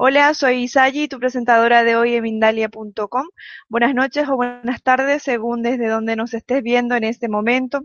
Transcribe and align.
Hola, 0.00 0.32
soy 0.32 0.62
Isayi, 0.62 1.08
tu 1.08 1.18
presentadora 1.18 1.82
de 1.82 1.96
hoy 1.96 2.14
en 2.14 2.22
Mindalia.com. 2.22 3.26
Buenas 3.68 3.94
noches 3.96 4.28
o 4.28 4.36
buenas 4.36 4.80
tardes, 4.80 5.24
según 5.24 5.62
desde 5.64 5.88
donde 5.88 6.14
nos 6.14 6.34
estés 6.34 6.62
viendo 6.62 6.94
en 6.94 7.02
este 7.02 7.28
momento. 7.28 7.80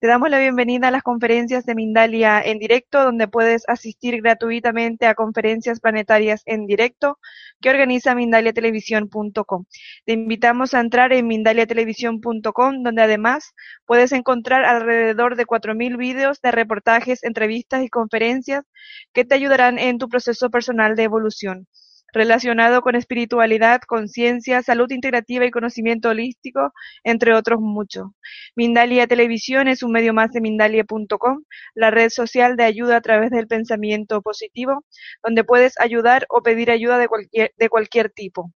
Te 0.00 0.06
damos 0.06 0.30
la 0.30 0.38
bienvenida 0.38 0.88
a 0.88 0.90
las 0.90 1.02
conferencias 1.02 1.66
de 1.66 1.74
Mindalia 1.74 2.40
en 2.40 2.58
directo, 2.58 3.04
donde 3.04 3.28
puedes 3.28 3.68
asistir 3.68 4.22
gratuitamente 4.22 5.06
a 5.06 5.14
conferencias 5.14 5.78
planetarias 5.78 6.42
en 6.46 6.66
directo 6.66 7.18
que 7.60 7.68
organiza 7.68 8.14
mindaliatelevisión.com. 8.14 9.66
Te 10.06 10.12
invitamos 10.14 10.72
a 10.72 10.80
entrar 10.80 11.12
en 11.12 11.26
mindaliatelevisión.com, 11.26 12.82
donde 12.82 13.02
además 13.02 13.52
puedes 13.84 14.12
encontrar 14.12 14.64
alrededor 14.64 15.36
de 15.36 15.44
4.000 15.44 15.98
vídeos 15.98 16.40
de 16.40 16.50
reportajes, 16.50 17.22
entrevistas 17.22 17.84
y 17.84 17.90
conferencias 17.90 18.64
que 19.12 19.26
te 19.26 19.34
ayudarán 19.34 19.78
en 19.78 19.98
tu 19.98 20.08
proceso 20.08 20.48
personal 20.48 20.96
de 20.96 21.02
evolución 21.02 21.66
relacionado 22.12 22.82
con 22.82 22.94
espiritualidad, 22.96 23.80
conciencia, 23.82 24.62
salud 24.62 24.90
integrativa 24.90 25.44
y 25.44 25.50
conocimiento 25.50 26.10
holístico, 26.10 26.72
entre 27.04 27.34
otros 27.34 27.60
muchos. 27.60 28.08
Mindalia 28.56 29.06
Televisión 29.06 29.68
es 29.68 29.82
un 29.82 29.92
medio 29.92 30.14
más 30.14 30.30
de 30.32 30.40
Mindalia.com, 30.40 31.44
la 31.74 31.90
red 31.90 32.10
social 32.10 32.56
de 32.56 32.64
ayuda 32.64 32.96
a 32.96 33.00
través 33.00 33.30
del 33.30 33.46
pensamiento 33.46 34.22
positivo, 34.22 34.84
donde 35.22 35.44
puedes 35.44 35.78
ayudar 35.80 36.26
o 36.28 36.42
pedir 36.42 36.70
ayuda 36.70 36.98
de 36.98 37.08
cualquier, 37.08 37.52
de 37.56 37.68
cualquier 37.68 38.10
tipo. 38.10 38.52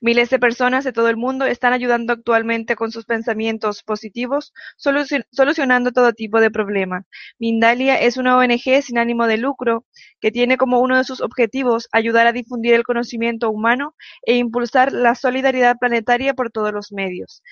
Miles 0.00 0.30
de 0.30 0.38
personas 0.38 0.84
de 0.84 0.92
todo 0.92 1.08
el 1.08 1.16
mundo 1.16 1.44
están 1.46 1.72
ayudando 1.72 2.12
actualmente 2.12 2.76
con 2.76 2.90
sus 2.90 3.04
pensamientos 3.04 3.82
positivos, 3.82 4.52
solucionando 4.76 5.92
todo 5.92 6.12
tipo 6.12 6.40
de 6.40 6.50
problemas. 6.50 7.04
Mindalia 7.38 8.00
es 8.00 8.16
una 8.16 8.36
ONG 8.36 8.82
sin 8.82 8.98
ánimo 8.98 9.26
de 9.26 9.38
lucro 9.38 9.84
que 10.20 10.30
tiene 10.30 10.56
como 10.56 10.80
uno 10.80 10.96
de 10.96 11.04
sus 11.04 11.20
objetivos 11.20 11.88
ayudar 11.92 12.26
a 12.26 12.32
difundir 12.32 12.74
el 12.74 12.84
conocimiento 12.84 13.50
humano 13.50 13.94
e 14.22 14.36
impulsar 14.36 14.92
la 14.92 15.14
solidaridad 15.14 15.76
planetaria 15.78 16.34
por 16.34 16.50
todos 16.50 16.72
los 16.72 16.92
medios. 16.92 17.42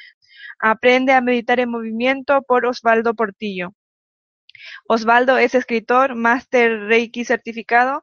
Aprende 0.58 1.12
a 1.12 1.20
meditar 1.20 1.60
en 1.60 1.70
movimiento 1.70 2.42
por 2.42 2.66
Osvaldo 2.66 3.14
Portillo. 3.14 3.72
Osvaldo 4.88 5.38
es 5.38 5.54
escritor, 5.54 6.14
máster 6.14 6.80
Reiki 6.86 7.24
certificado, 7.24 8.02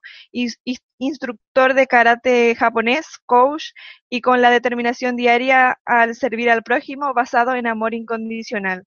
instructor 0.97 1.73
de 1.73 1.87
karate 1.87 2.55
japonés, 2.55 3.05
coach 3.25 3.71
y 4.09 4.21
con 4.21 4.41
la 4.41 4.49
determinación 4.49 5.15
diaria 5.15 5.79
al 5.85 6.15
servir 6.15 6.49
al 6.49 6.63
prójimo 6.63 7.13
basado 7.13 7.55
en 7.55 7.67
amor 7.67 7.93
incondicional. 7.93 8.83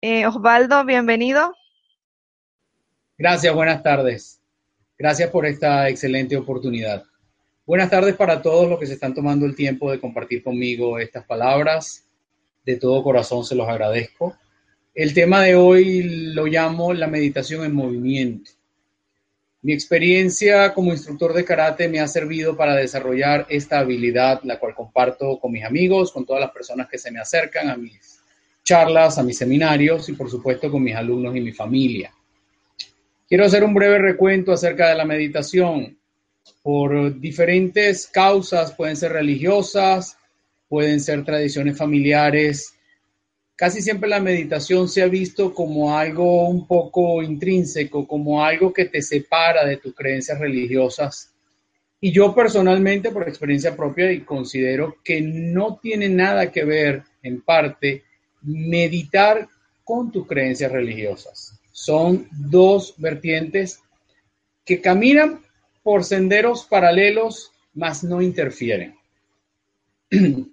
Eh, 0.00 0.26
Osvaldo, 0.26 0.84
bienvenido. 0.84 1.54
Gracias, 3.16 3.54
buenas 3.54 3.82
tardes. 3.82 4.40
Gracias 4.98 5.30
por 5.30 5.46
esta 5.46 5.88
excelente 5.88 6.36
oportunidad. 6.36 7.04
Buenas 7.66 7.88
tardes 7.88 8.14
para 8.14 8.42
todos 8.42 8.68
los 8.68 8.78
que 8.78 8.86
se 8.86 8.94
están 8.94 9.14
tomando 9.14 9.46
el 9.46 9.56
tiempo 9.56 9.90
de 9.90 9.98
compartir 9.98 10.42
conmigo 10.42 10.98
estas 10.98 11.24
palabras. 11.24 12.04
De 12.64 12.76
todo 12.76 13.02
corazón 13.02 13.44
se 13.44 13.54
los 13.54 13.68
agradezco. 13.68 14.36
El 14.94 15.12
tema 15.12 15.42
de 15.42 15.56
hoy 15.56 16.04
lo 16.34 16.46
llamo 16.46 16.94
la 16.94 17.08
meditación 17.08 17.64
en 17.64 17.74
movimiento. 17.74 18.52
Mi 19.62 19.72
experiencia 19.72 20.72
como 20.72 20.92
instructor 20.92 21.32
de 21.32 21.44
karate 21.44 21.88
me 21.88 21.98
ha 21.98 22.06
servido 22.06 22.56
para 22.56 22.76
desarrollar 22.76 23.44
esta 23.48 23.80
habilidad, 23.80 24.42
la 24.44 24.60
cual 24.60 24.72
comparto 24.72 25.40
con 25.40 25.50
mis 25.50 25.64
amigos, 25.64 26.12
con 26.12 26.24
todas 26.24 26.42
las 26.42 26.52
personas 26.52 26.88
que 26.88 26.98
se 26.98 27.10
me 27.10 27.18
acercan 27.18 27.70
a 27.70 27.76
mis 27.76 28.20
charlas, 28.62 29.18
a 29.18 29.24
mis 29.24 29.36
seminarios 29.36 30.08
y 30.08 30.12
por 30.12 30.30
supuesto 30.30 30.70
con 30.70 30.84
mis 30.84 30.94
alumnos 30.94 31.34
y 31.34 31.40
mi 31.40 31.50
familia. 31.50 32.14
Quiero 33.28 33.46
hacer 33.46 33.64
un 33.64 33.74
breve 33.74 33.98
recuento 33.98 34.52
acerca 34.52 34.90
de 34.90 34.94
la 34.94 35.04
meditación. 35.04 35.98
Por 36.62 37.18
diferentes 37.18 38.06
causas, 38.06 38.72
pueden 38.72 38.96
ser 38.96 39.10
religiosas, 39.10 40.16
pueden 40.68 41.00
ser 41.00 41.24
tradiciones 41.24 41.76
familiares, 41.76 42.73
casi 43.56 43.82
siempre 43.82 44.08
la 44.08 44.20
meditación 44.20 44.88
se 44.88 45.02
ha 45.02 45.06
visto 45.06 45.54
como 45.54 45.96
algo 45.96 46.48
un 46.48 46.66
poco 46.66 47.22
intrínseco, 47.22 48.06
como 48.06 48.44
algo 48.44 48.72
que 48.72 48.86
te 48.86 49.02
separa 49.02 49.64
de 49.64 49.76
tus 49.76 49.94
creencias 49.94 50.38
religiosas. 50.38 51.32
Y 52.00 52.12
yo 52.12 52.34
personalmente, 52.34 53.10
por 53.10 53.28
experiencia 53.28 53.76
propia, 53.76 54.12
y 54.12 54.20
considero 54.20 54.96
que 55.02 55.20
no 55.20 55.78
tiene 55.80 56.08
nada 56.08 56.50
que 56.50 56.64
ver, 56.64 57.02
en 57.22 57.40
parte, 57.40 58.02
meditar 58.42 59.48
con 59.84 60.12
tus 60.12 60.26
creencias 60.26 60.70
religiosas. 60.70 61.58
Son 61.72 62.28
dos 62.30 62.94
vertientes 62.98 63.80
que 64.64 64.80
caminan 64.80 65.40
por 65.82 66.04
senderos 66.04 66.64
paralelos, 66.64 67.52
mas 67.74 68.04
no 68.04 68.20
interfieren. 68.20 68.96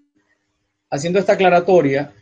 Haciendo 0.89 1.19
esta 1.19 1.33
aclaratoria, 1.33 2.13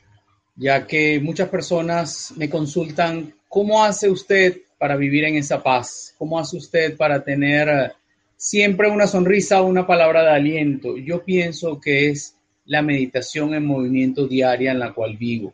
ya 0.59 0.86
que 0.86 1.22
muchas 1.22 1.47
personas 1.47 2.34
me 2.36 2.50
consultan, 2.50 3.34
¿cómo 3.47 3.81
hace 3.81 4.09
usted 4.09 4.58
para 4.78 4.97
vivir 4.97 5.24
en 5.24 5.38
esa 5.38 5.64
paz? 5.64 6.14
¿Cómo 6.18 6.38
hace 6.38 6.58
usted 6.58 6.97
para 6.97 7.24
tener 7.24 7.70
eh, 7.70 7.92
siempre 8.36 8.90
una 8.90 9.08
sonrisa 9.08 9.62
o 9.62 9.68
una 9.68 9.88
palabra 9.88 10.22
de 10.22 10.31
aliento? 10.31 10.97
Yo 10.97 11.24
pienso 11.24 11.80
que 11.80 12.09
es 12.09 12.36
la 12.66 12.81
meditación 12.81 13.53
en 13.53 13.66
movimiento 13.66 14.28
diaria 14.28 14.72
en 14.72 14.80
la 14.80 14.94
cual 14.94 15.16
vivo. 15.16 15.53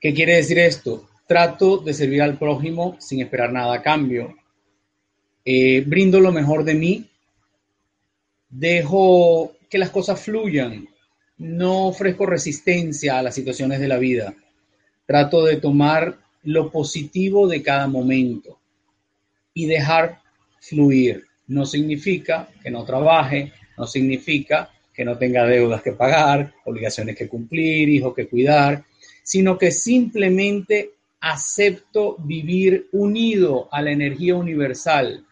¿Qué 0.00 0.14
quiere 0.14 0.36
decir 0.36 0.60
esto? 0.60 1.08
Trato 1.26 1.78
de 1.78 1.94
servir 1.94 2.22
al 2.22 2.38
prójimo 2.38 2.96
sin 3.00 3.20
esperar 3.20 3.52
nada 3.52 3.74
a 3.74 3.82
cambio. 3.82 4.36
Eh, 5.44 5.82
brindo 5.84 6.20
lo 6.20 6.30
mejor 6.30 6.62
de 6.62 6.74
mí. 6.74 7.10
Dejo 8.48 9.56
que 9.68 9.76
las 9.78 9.90
cosas 9.90 10.20
fluyan 10.20 10.88
no 11.38 11.86
ofrezco 11.86 12.26
resistencia 12.26 13.18
a 13.18 13.22
las 13.22 13.34
situaciones 13.34 13.80
de 13.80 13.88
la 13.88 13.98
vida. 13.98 14.34
Trato 15.06 15.44
de 15.44 15.56
tomar 15.56 16.18
lo 16.42 16.70
positivo 16.70 17.46
de 17.48 17.62
cada 17.62 17.86
momento 17.86 18.58
y 19.54 19.66
dejar 19.66 20.20
fluir. 20.60 21.24
No 21.46 21.64
significa 21.64 22.48
que 22.62 22.70
no 22.70 22.84
trabaje, 22.84 23.52
no 23.76 23.86
significa 23.86 24.70
que 24.92 25.04
no 25.04 25.16
tenga 25.16 25.46
deudas 25.46 25.82
que 25.82 25.92
pagar, 25.92 26.52
obligaciones 26.64 27.16
que 27.16 27.28
cumplir, 27.28 27.88
hijos 27.88 28.14
que 28.14 28.28
cuidar, 28.28 28.84
sino 29.22 29.56
que 29.56 29.70
simplemente 29.70 30.94
acepto 31.20 32.16
vivir 32.18 32.88
unido 32.92 33.68
a 33.70 33.80
la 33.82 33.92
energía 33.92 34.34
universal 34.34 35.24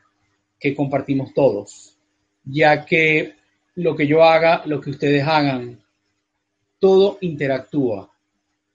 que 0.59 0.75
compartimos 0.75 1.35
todos, 1.35 1.97
ya 2.45 2.85
que 2.85 3.35
lo 3.75 3.95
que 3.95 4.07
yo 4.07 4.23
haga, 4.23 4.63
lo 4.67 4.81
que 4.81 4.91
ustedes 4.91 5.27
hagan, 5.27 5.81
todo 6.79 7.19
interactúa. 7.21 8.11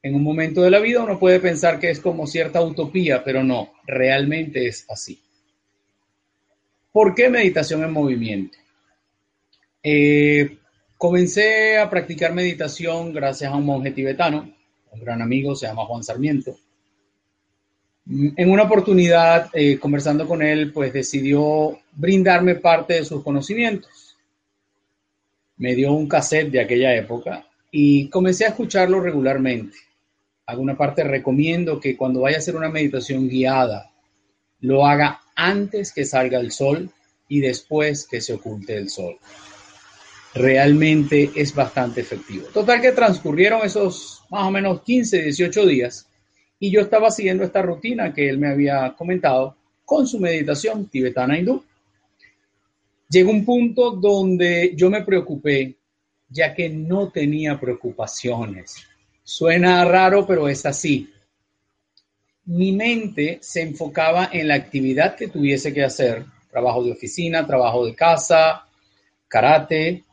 En 0.04 0.16
un 0.16 0.24
momento 0.24 0.62
de 0.62 0.72
la 0.72 0.80
vida 0.80 1.04
uno 1.04 1.20
puede 1.20 1.40
pensar 1.40 1.80
que 1.80 1.92
es 1.92 2.00
como 2.00 2.26
cierta 2.26 2.62
utopía, 2.62 3.24
pero 3.24 3.44
no, 3.44 3.74
realmente 3.86 4.68
es 4.68 4.86
así. 4.90 5.22
¿Por 6.92 7.14
qué 7.14 7.30
meditación 7.30 7.84
en 7.84 7.92
movimiento? 7.92 8.58
Eh, 9.84 10.58
comencé 10.98 11.78
a 11.78 11.90
practicar 11.90 12.34
meditación 12.34 13.14
gracias 13.14 13.52
a 13.52 13.56
un 13.56 13.66
monje 13.66 13.92
tibetano, 13.92 14.52
un 14.92 15.00
gran 15.00 15.22
amigo, 15.22 15.56
se 15.56 15.68
llama 15.68 15.86
Juan 15.86 16.04
Sarmiento. 16.04 16.58
En 18.08 18.50
una 18.50 18.64
oportunidad, 18.64 19.50
eh, 19.54 19.78
conversando 19.78 20.28
con 20.28 20.42
él, 20.42 20.74
pues 20.74 20.92
decidió 20.92 21.80
brindarme 21.92 22.56
parte 22.56 22.96
de 22.96 23.06
sus 23.06 23.24
conocimientos. 23.24 24.18
Me 25.58 25.76
dio 25.76 25.94
un 25.94 26.08
cassette 26.08 26.50
de 26.50 26.60
aquella 26.60 26.96
época 26.96 27.46
y 27.72 28.10
comencé 28.10 28.46
a 28.46 28.50
escucharlo 28.50 29.00
regularmente. 29.00 29.78
Alguna 30.46 30.78
parte 30.78 31.04
recomiendo 31.04 31.80
que 31.80 31.96
cuando 31.96 32.22
vaya 32.22 32.36
a 32.36 32.40
hacer 32.40 32.56
una 32.56 32.70
meditación 32.70 33.30
guiada, 33.30 33.92
lo 34.60 34.86
haga 34.86 35.22
antes 35.36 35.94
que 35.94 36.06
salga 36.06 36.40
el 36.40 36.52
sol 36.52 36.92
y 37.30 37.40
después 37.40 38.06
que 38.06 38.20
se 38.20 38.34
oculte 38.34 38.76
el 38.76 38.90
sol. 38.90 39.18
Realmente 40.34 41.32
es 41.36 41.56
bastante 41.56 42.02
efectivo. 42.02 42.48
Total 42.54 42.82
que 42.82 42.92
transcurrieron 42.92 43.62
esos 43.64 44.24
más 44.30 44.48
o 44.48 44.52
menos 44.52 44.82
15, 44.82 45.24
18 45.24 45.66
días 45.66 46.08
y 46.60 46.72
yo 46.72 46.82
estaba 46.82 47.10
siguiendo 47.10 47.44
esta 47.44 47.62
rutina 47.62 48.14
que 48.14 48.30
él 48.30 48.38
me 48.38 48.50
había 48.50 48.94
comentado 48.98 49.56
con 49.84 50.08
su 50.08 50.20
meditación 50.20 50.88
tibetana 50.88 51.38
hindú. 51.38 51.64
Llegó 53.10 53.32
un 53.32 53.44
punto 53.44 53.92
donde 53.92 54.74
yo 54.76 54.90
me 54.90 55.04
preocupé, 55.04 55.76
ya 56.32 56.54
que 56.54 56.70
no 56.70 57.10
tenía 57.10 57.60
preocupaciones. 57.60 58.88
Suena 59.24 59.84
raro, 59.86 60.26
pero 60.26 60.48
es 60.48 60.66
así. 60.66 61.14
Mi 62.46 62.72
mente 62.72 63.40
se 63.42 63.62
enfocaba 63.62 64.30
en 64.32 64.48
la 64.48 64.56
actividad 64.56 65.16
que 65.16 65.28
tuviese 65.28 65.74
que 65.74 65.84
hacer, 65.84 66.26
trabajo 66.50 66.84
de 66.84 66.94
oficina, 66.94 67.46
trabajo 67.46 67.86
de 67.86 67.94
casa, 67.94 68.66
karate, 69.28 70.04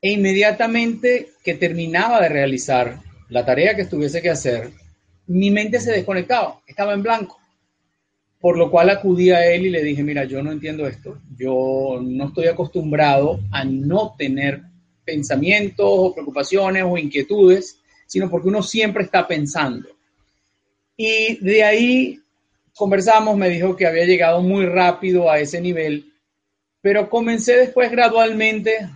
e 0.00 0.10
inmediatamente 0.10 1.30
que 1.42 1.54
terminaba 1.54 2.20
de 2.20 2.28
realizar 2.28 3.00
la 3.28 3.44
tarea 3.44 3.74
que 3.74 3.82
estuviese 3.82 4.20
que 4.20 4.30
hacer, 4.30 4.70
mi 5.26 5.50
mente 5.50 5.80
se 5.80 5.92
desconectaba, 5.92 6.60
estaba 6.66 6.92
en 6.92 7.02
blanco. 7.02 7.38
Por 8.38 8.58
lo 8.58 8.70
cual 8.70 8.90
acudí 8.90 9.30
a 9.30 9.46
él 9.46 9.66
y 9.66 9.70
le 9.70 9.82
dije, 9.82 10.02
mira, 10.02 10.24
yo 10.24 10.42
no 10.42 10.52
entiendo 10.52 10.86
esto, 10.86 11.18
yo 11.34 12.00
no 12.02 12.26
estoy 12.26 12.48
acostumbrado 12.48 13.40
a 13.50 13.64
no 13.64 14.14
tener 14.18 14.62
pensamientos 15.04 15.86
o 15.88 16.14
preocupaciones 16.14 16.84
o 16.86 16.96
inquietudes, 16.96 17.80
sino 18.06 18.30
porque 18.30 18.48
uno 18.48 18.62
siempre 18.62 19.04
está 19.04 19.26
pensando. 19.26 19.88
Y 20.96 21.36
de 21.44 21.62
ahí 21.62 22.20
conversamos, 22.74 23.36
me 23.36 23.48
dijo 23.48 23.76
que 23.76 23.86
había 23.86 24.04
llegado 24.04 24.40
muy 24.40 24.66
rápido 24.66 25.30
a 25.30 25.38
ese 25.38 25.60
nivel, 25.60 26.12
pero 26.80 27.08
comencé 27.08 27.56
después 27.56 27.90
gradualmente 27.90 28.88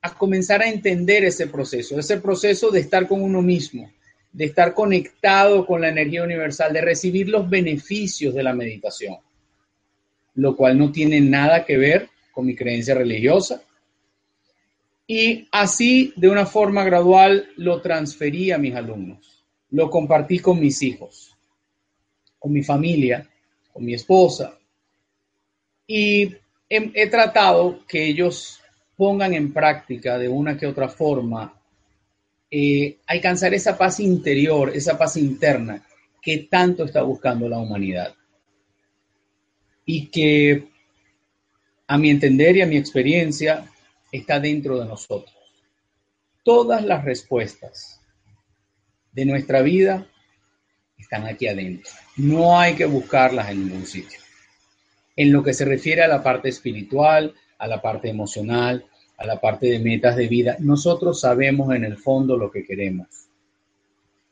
a 0.00 0.14
comenzar 0.14 0.62
a 0.62 0.68
entender 0.68 1.24
ese 1.24 1.48
proceso, 1.48 1.98
ese 1.98 2.18
proceso 2.18 2.70
de 2.70 2.80
estar 2.80 3.06
con 3.06 3.22
uno 3.22 3.42
mismo, 3.42 3.90
de 4.32 4.44
estar 4.44 4.74
conectado 4.74 5.66
con 5.66 5.80
la 5.80 5.88
energía 5.88 6.22
universal, 6.22 6.72
de 6.72 6.80
recibir 6.80 7.28
los 7.28 7.48
beneficios 7.48 8.34
de 8.34 8.42
la 8.42 8.52
meditación, 8.52 9.16
lo 10.34 10.56
cual 10.56 10.78
no 10.78 10.92
tiene 10.92 11.20
nada 11.20 11.64
que 11.64 11.76
ver 11.76 12.08
con 12.32 12.46
mi 12.46 12.54
creencia 12.54 12.94
religiosa. 12.94 13.62
Y 15.10 15.48
así, 15.50 16.12
de 16.16 16.28
una 16.28 16.44
forma 16.44 16.84
gradual, 16.84 17.48
lo 17.56 17.80
transferí 17.80 18.52
a 18.52 18.58
mis 18.58 18.74
alumnos, 18.74 19.42
lo 19.70 19.88
compartí 19.88 20.38
con 20.38 20.60
mis 20.60 20.82
hijos, 20.82 21.34
con 22.38 22.52
mi 22.52 22.62
familia, 22.62 23.26
con 23.72 23.86
mi 23.86 23.94
esposa. 23.94 24.58
Y 25.86 26.36
he, 26.68 27.06
tratado 27.08 27.86
que 27.88 28.04
ellos 28.04 28.60
pongan 28.98 29.32
en 29.32 29.50
práctica 29.50 30.18
de 30.18 30.28
una 30.28 30.58
que 30.58 30.66
otra 30.66 30.90
forma 30.90 31.58
eh, 32.50 32.98
alcanzar 33.06 33.54
esa 33.54 33.78
paz 33.78 34.00
interior, 34.00 34.72
esa 34.74 34.98
paz 34.98 35.16
interna 35.16 35.86
que 36.20 36.48
tanto 36.50 36.84
está 36.84 37.00
buscando 37.00 37.48
la 37.48 37.58
humanidad. 37.58 38.14
Y 39.86 40.08
que, 40.08 40.68
a 41.86 41.96
mi 41.96 42.10
entender 42.10 42.58
y 42.58 42.60
a 42.60 42.66
mi 42.66 42.76
experiencia, 42.76 43.64
está 44.12 44.40
dentro 44.40 44.78
de 44.78 44.86
nosotros. 44.86 45.34
Todas 46.42 46.84
las 46.84 47.04
respuestas 47.04 48.00
de 49.12 49.24
nuestra 49.24 49.62
vida 49.62 50.06
están 50.96 51.26
aquí 51.26 51.46
adentro. 51.46 51.90
No 52.16 52.58
hay 52.58 52.74
que 52.74 52.86
buscarlas 52.86 53.50
en 53.50 53.64
ningún 53.66 53.86
sitio. 53.86 54.18
En 55.16 55.32
lo 55.32 55.42
que 55.42 55.52
se 55.52 55.64
refiere 55.64 56.02
a 56.02 56.08
la 56.08 56.22
parte 56.22 56.48
espiritual, 56.48 57.34
a 57.58 57.66
la 57.66 57.82
parte 57.82 58.08
emocional, 58.08 58.86
a 59.16 59.26
la 59.26 59.40
parte 59.40 59.66
de 59.66 59.80
metas 59.80 60.16
de 60.16 60.28
vida, 60.28 60.56
nosotros 60.60 61.20
sabemos 61.20 61.74
en 61.74 61.84
el 61.84 61.96
fondo 61.96 62.36
lo 62.36 62.50
que 62.50 62.64
queremos. 62.64 63.08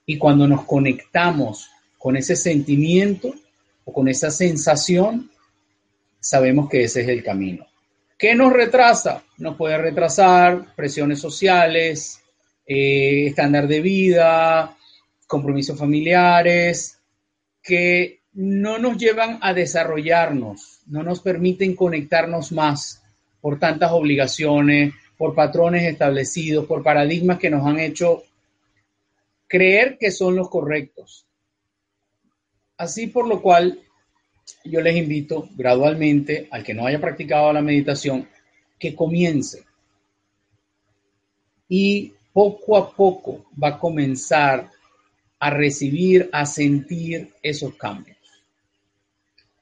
Y 0.06 0.16
cuando 0.16 0.46
nos 0.46 0.64
conectamos 0.64 1.68
con 1.98 2.16
ese 2.16 2.36
sentimiento 2.36 3.34
o 3.84 3.92
con 3.92 4.06
esa 4.06 4.30
sensación, 4.30 5.30
sabemos 6.20 6.68
que 6.68 6.84
ese 6.84 7.02
es 7.02 7.08
el 7.08 7.24
camino. 7.24 7.66
¿Qué 8.18 8.34
nos 8.34 8.52
retrasa? 8.52 9.22
Nos 9.36 9.56
puede 9.56 9.76
retrasar 9.76 10.74
presiones 10.74 11.20
sociales, 11.20 12.22
eh, 12.66 13.26
estándar 13.26 13.68
de 13.68 13.82
vida, 13.82 14.74
compromisos 15.26 15.78
familiares, 15.78 16.98
que 17.62 18.20
no 18.32 18.78
nos 18.78 18.96
llevan 18.96 19.38
a 19.42 19.52
desarrollarnos, 19.52 20.80
no 20.86 21.02
nos 21.02 21.20
permiten 21.20 21.76
conectarnos 21.76 22.52
más 22.52 23.02
por 23.42 23.58
tantas 23.58 23.92
obligaciones, 23.92 24.94
por 25.18 25.34
patrones 25.34 25.84
establecidos, 25.84 26.66
por 26.66 26.82
paradigmas 26.82 27.38
que 27.38 27.50
nos 27.50 27.66
han 27.66 27.78
hecho 27.78 28.22
creer 29.46 29.98
que 29.98 30.10
son 30.10 30.36
los 30.36 30.48
correctos. 30.48 31.26
Así 32.78 33.08
por 33.08 33.28
lo 33.28 33.42
cual 33.42 33.85
yo 34.64 34.80
les 34.80 34.96
invito 34.96 35.48
gradualmente 35.54 36.48
al 36.50 36.62
que 36.62 36.74
no 36.74 36.86
haya 36.86 37.00
practicado 37.00 37.52
la 37.52 37.62
meditación 37.62 38.28
que 38.78 38.94
comience. 38.94 39.64
Y 41.68 42.12
poco 42.32 42.76
a 42.76 42.90
poco 42.94 43.46
va 43.62 43.68
a 43.68 43.78
comenzar 43.78 44.70
a 45.38 45.50
recibir, 45.50 46.28
a 46.32 46.46
sentir 46.46 47.30
esos 47.42 47.74
cambios. 47.74 48.16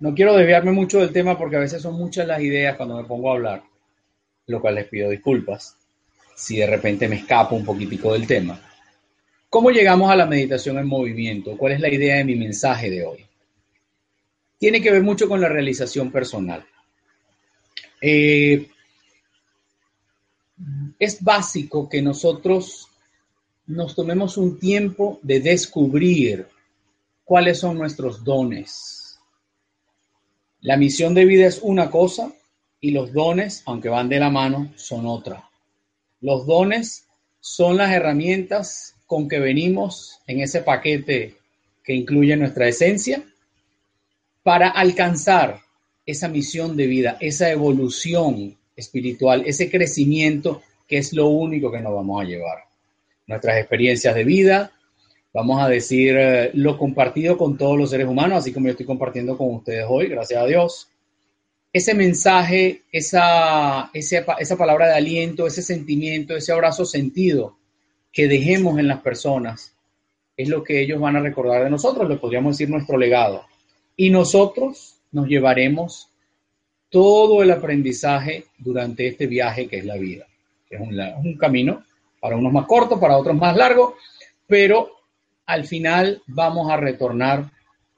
No 0.01 0.15
quiero 0.15 0.37
desviarme 0.37 0.73
mucho 0.73 1.01
del 1.01 1.13
tema 1.13 1.39
porque 1.39 1.57
a 1.57 1.61
veces 1.61 1.81
son 1.81 1.95
muchas 1.95 2.27
las 2.27 2.41
ideas 2.41 2.77
cuando 2.77 2.97
me 2.97 3.05
pongo 3.05 3.31
a 3.31 3.35
hablar 3.35 3.63
lo 4.47 4.61
cual 4.61 4.75
les 4.75 4.87
pido 4.87 5.11
disculpas 5.11 5.77
si 6.35 6.57
de 6.57 6.67
repente 6.67 7.09
me 7.09 7.17
escapo 7.17 7.55
un 7.55 7.65
poquitico 7.65 8.13
del 8.13 8.27
tema. 8.27 8.61
¿Cómo 9.49 9.71
llegamos 9.71 10.11
a 10.11 10.17
la 10.17 10.27
meditación 10.27 10.79
en 10.79 10.87
movimiento? 10.87 11.57
¿Cuál 11.57 11.75
es 11.75 11.81
la 11.81 11.89
idea 11.89 12.17
de 12.17 12.25
mi 12.25 12.35
mensaje 12.35 12.91
de 12.91 13.07
hoy? 13.07 13.25
Tiene 14.59 14.81
que 14.81 14.91
ver 14.91 15.03
mucho 15.03 15.29
con 15.29 15.41
la 15.41 15.49
realización 15.49 16.11
personal. 16.11 16.65
Eh, 18.01 18.69
es 20.99 21.23
básico 21.23 21.89
que 21.89 22.03
nosotros 22.03 22.89
nos 23.67 23.95
tomemos 23.95 24.37
un 24.37 24.59
tiempo 24.59 25.19
de 25.23 25.41
descubrir 25.41 26.47
cuáles 27.25 27.59
son 27.59 27.79
nuestros 27.79 28.23
dones. 28.23 29.19
La 30.61 30.77
misión 30.77 31.15
de 31.15 31.25
vida 31.25 31.47
es 31.47 31.61
una 31.63 31.91
cosa 31.91 32.33
y 32.81 32.91
los 32.91 33.13
dones, 33.13 33.63
aunque 33.67 33.89
van 33.89 34.09
de 34.09 34.21
la 34.21 34.31
mano, 34.31 34.73
son 34.77 35.07
otra. 35.07 35.49
Los 36.21 36.47
dones 36.47 37.07
son 37.41 37.77
las 37.77 37.93
herramientas 37.93 38.95
con 39.07 39.29
que 39.29 39.39
venimos 39.39 40.21
en 40.27 40.41
ese 40.41 40.63
paquete 40.63 41.37
que 41.83 41.95
incluye 41.95 42.37
nuestra 42.37 42.69
esencia 42.69 43.23
para 44.45 44.69
alcanzar 44.69 45.59
esa 46.07 46.29
misión 46.29 46.77
de 46.77 46.87
vida, 46.87 47.17
esa 47.19 47.51
evolución 47.51 48.57
espiritual, 48.77 49.43
ese 49.45 49.69
crecimiento 49.69 50.63
que 50.87 50.99
es 50.99 51.13
lo 51.13 51.27
único 51.27 51.73
que 51.73 51.81
nos 51.81 51.93
vamos 51.93 52.23
a 52.23 52.25
llevar. 52.25 52.59
Nuestras 53.27 53.59
experiencias 53.59 54.15
de 54.15 54.23
vida, 54.23 54.71
vamos 55.33 55.61
a 55.61 55.69
decir, 55.69 56.15
eh, 56.17 56.51
lo 56.55 56.79
compartido 56.79 57.37
con 57.37 57.59
todos 57.59 57.77
los 57.77 57.91
seres 57.91 58.07
humanos, 58.07 58.39
así 58.39 58.53
como 58.53 58.67
yo 58.67 58.73
estoy 58.73 58.87
compartiendo 58.87 59.37
con 59.37 59.53
ustedes 59.53 59.87
hoy, 59.89 60.07
gracias 60.07 60.41
a 60.41 60.47
Dios 60.47 60.89
ese 61.75 61.93
mensaje, 61.93 62.83
esa, 62.93 63.91
esa, 63.93 64.57
palabra 64.57 64.87
de 64.87 64.95
aliento, 64.95 65.45
ese 65.45 65.61
sentimiento, 65.61 66.37
ese 66.37 66.53
abrazo 66.53 66.85
sentido 66.85 67.59
que 68.13 68.29
dejemos 68.29 68.79
en 68.79 68.87
las 68.87 69.01
personas, 69.01 69.75
es 70.37 70.49
lo 70.49 70.63
que 70.63 70.81
ellos 70.81 71.01
van 71.01 71.17
a 71.17 71.21
recordar 71.21 71.65
de 71.65 71.71
nosotros, 71.71 72.09
le 72.09 72.17
podríamos 72.17 72.57
decir 72.57 72.71
nuestro 72.71 72.97
legado. 72.97 73.45
Y 73.97 74.11
nosotros 74.11 74.97
nos 75.13 75.29
llevaremos 75.29 76.09
todo 76.91 77.43
el 77.43 77.51
aprendizaje 77.51 78.47
durante 78.59 79.07
este 79.07 79.27
viaje 79.27 79.69
que 79.69 79.79
es 79.79 79.85
la 79.85 79.97
vida, 79.97 80.27
que 80.69 80.77
es 80.77 80.81
un, 80.81 80.99
un 80.99 81.37
camino 81.37 81.85
para 82.21 82.37
unos 82.37 82.53
más 82.53 82.67
cortos, 82.67 82.99
para 82.99 83.17
otros 83.17 83.37
más 83.37 83.57
largos, 83.57 83.95
pero 84.47 84.91
al 85.47 85.65
final 85.65 86.23
vamos 86.27 86.71
a 86.71 86.77
retornar 86.77 87.51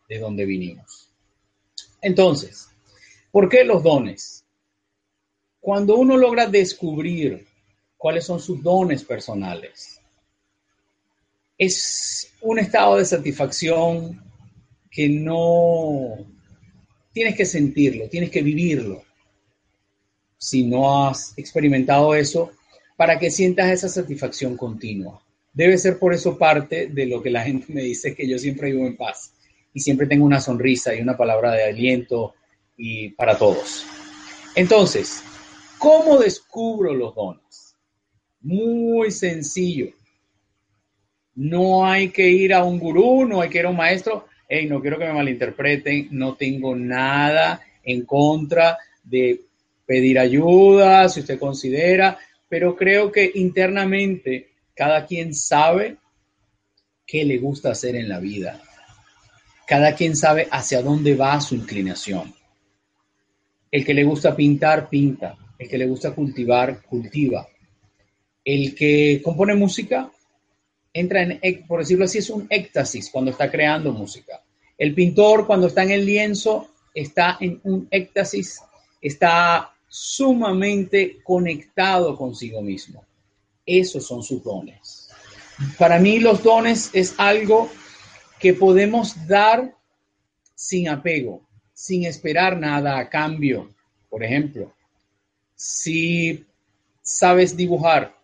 de 0.08 0.18
donde 0.18 0.44
vinimos. 0.44 1.10
Entonces, 2.00 2.70
¿Por 3.36 3.50
qué 3.50 3.64
los 3.64 3.82
dones? 3.82 4.46
Cuando 5.60 5.96
uno 5.96 6.16
logra 6.16 6.46
descubrir 6.46 7.46
cuáles 7.98 8.24
son 8.24 8.40
sus 8.40 8.62
dones 8.62 9.04
personales, 9.04 10.00
es 11.58 12.32
un 12.40 12.58
estado 12.58 12.96
de 12.96 13.04
satisfacción 13.04 14.22
que 14.96 15.10
no 15.10 16.16
tienes 17.12 17.36
que 17.36 17.44
sentirlo, 17.44 18.08
tienes 18.08 18.30
que 18.30 18.40
vivirlo. 18.40 19.02
Si 20.38 20.64
no 20.64 21.06
has 21.06 21.36
experimentado 21.36 22.14
eso, 22.14 22.52
para 22.96 23.18
que 23.18 23.30
sientas 23.30 23.70
esa 23.70 23.90
satisfacción 23.90 24.56
continua. 24.56 25.20
Debe 25.52 25.76
ser 25.76 25.98
por 25.98 26.14
eso 26.14 26.38
parte 26.38 26.86
de 26.86 27.04
lo 27.04 27.22
que 27.22 27.28
la 27.28 27.42
gente 27.42 27.74
me 27.74 27.82
dice 27.82 28.14
que 28.14 28.26
yo 28.26 28.38
siempre 28.38 28.72
vivo 28.72 28.86
en 28.86 28.96
paz 28.96 29.34
y 29.74 29.80
siempre 29.80 30.06
tengo 30.06 30.24
una 30.24 30.40
sonrisa 30.40 30.94
y 30.94 31.02
una 31.02 31.14
palabra 31.14 31.52
de 31.52 31.64
aliento 31.64 32.34
y 32.78 33.10
para 33.10 33.36
todos. 33.36 33.84
Entonces, 34.54 35.22
¿cómo 35.76 36.16
descubro 36.16 36.94
los 36.94 37.14
dones? 37.14 37.76
Muy 38.40 39.10
sencillo. 39.10 39.90
No 41.34 41.84
hay 41.84 42.08
que 42.08 42.30
ir 42.30 42.54
a 42.54 42.64
un 42.64 42.78
gurú, 42.78 43.26
no 43.26 43.42
hay 43.42 43.50
que 43.50 43.58
ir 43.58 43.66
a 43.66 43.70
un 43.70 43.76
maestro. 43.76 44.26
Hey, 44.48 44.66
no 44.66 44.80
quiero 44.80 44.98
que 44.98 45.06
me 45.06 45.12
malinterpreten, 45.12 46.08
no 46.12 46.36
tengo 46.36 46.76
nada 46.76 47.60
en 47.82 48.04
contra 48.04 48.78
de 49.02 49.42
pedir 49.84 50.18
ayuda, 50.18 51.08
si 51.08 51.20
usted 51.20 51.38
considera, 51.38 52.18
pero 52.48 52.76
creo 52.76 53.10
que 53.10 53.30
internamente 53.34 54.50
cada 54.74 55.06
quien 55.06 55.34
sabe 55.34 55.96
qué 57.06 57.24
le 57.24 57.38
gusta 57.38 57.70
hacer 57.70 57.96
en 57.96 58.08
la 58.08 58.20
vida. 58.20 58.60
Cada 59.66 59.94
quien 59.94 60.14
sabe 60.14 60.46
hacia 60.50 60.82
dónde 60.82 61.16
va 61.16 61.40
su 61.40 61.54
inclinación. 61.54 62.34
El 63.70 63.84
que 63.84 63.94
le 63.94 64.04
gusta 64.04 64.36
pintar, 64.36 64.88
pinta. 64.88 65.36
El 65.58 65.68
que 65.68 65.78
le 65.78 65.86
gusta 65.86 66.14
cultivar, 66.14 66.82
cultiva. 66.82 67.48
El 68.44 68.74
que 68.74 69.20
compone 69.24 69.54
música, 69.54 70.10
entra 71.00 71.22
en, 71.22 71.66
por 71.66 71.80
decirlo 71.80 72.06
así, 72.06 72.18
es 72.18 72.30
un 72.30 72.46
éxtasis 72.48 73.10
cuando 73.10 73.30
está 73.30 73.50
creando 73.50 73.92
música. 73.92 74.42
El 74.78 74.94
pintor, 74.94 75.46
cuando 75.46 75.66
está 75.66 75.82
en 75.82 75.90
el 75.90 76.06
lienzo, 76.06 76.68
está 76.94 77.36
en 77.40 77.60
un 77.64 77.86
éxtasis, 77.90 78.60
está 79.00 79.74
sumamente 79.86 81.18
conectado 81.22 82.16
consigo 82.16 82.62
mismo. 82.62 83.04
Esos 83.64 84.06
son 84.06 84.22
sus 84.22 84.42
dones. 84.42 85.10
Para 85.78 85.98
mí 85.98 86.18
los 86.18 86.42
dones 86.42 86.90
es 86.94 87.14
algo 87.18 87.70
que 88.38 88.54
podemos 88.54 89.26
dar 89.26 89.74
sin 90.54 90.88
apego, 90.88 91.42
sin 91.74 92.04
esperar 92.04 92.58
nada 92.58 92.98
a 92.98 93.08
cambio. 93.10 93.74
Por 94.08 94.24
ejemplo, 94.24 94.72
si 95.54 96.46
sabes 97.02 97.56
dibujar, 97.56 98.14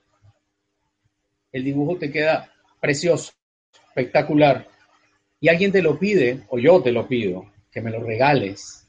el 1.52 1.64
dibujo 1.64 1.97
te 1.99 2.11
queda 2.11 2.51
precioso, 2.83 3.33
espectacular, 3.89 4.67
y 5.39 5.49
alguien 5.49 5.71
te 5.71 5.83
lo 5.83 6.01
pide, 6.01 6.41
o 6.49 6.59
yo 6.59 6.83
te 6.83 6.91
lo 6.91 7.07
pido, 7.07 7.47
que 7.71 7.81
me 7.81 7.93
lo 7.93 8.03
regales, 8.03 8.85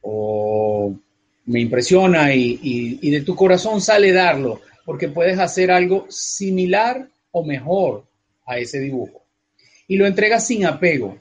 o 0.00 0.96
me 1.46 1.60
impresiona 1.60 2.32
y, 2.32 3.10
de 3.10 3.22
tu 3.22 3.34
corazón 3.34 3.80
sale 3.80 4.12
darlo, 4.12 4.60
porque 4.84 5.08
puedes 5.08 5.40
hacer 5.40 5.72
algo 5.72 6.06
similar 6.08 7.08
o 7.32 7.44
mejor 7.44 8.06
a 8.46 8.58
ese 8.58 8.78
dibujo. 8.78 9.24
Y 9.88 9.96
lo 9.96 10.06
entregas 10.06 10.46
sin 10.46 10.64
apego. 10.64 11.18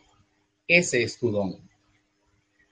Ese 0.67 1.01
es 1.01 1.17
tu 1.17 1.31
don. 1.31 1.57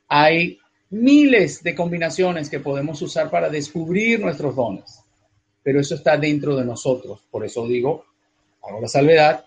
Hay 0.10 0.60
miles 0.92 1.64
de 1.64 1.74
combinaciones 1.74 2.50
que 2.50 2.60
podemos 2.60 3.02
usar 3.02 3.32
para 3.32 3.50
descubrir 3.50 4.20
nuestros 4.20 4.56
dones, 4.56 5.00
pero 5.64 5.80
eso 5.80 5.96
está 5.96 6.18
dentro 6.18 6.56
de 6.56 6.66
nosotros. 6.66 7.22
Por 7.32 7.44
eso 7.46 7.68
digo, 7.68 8.06
la 8.82 8.88
salvedad, 8.88 9.46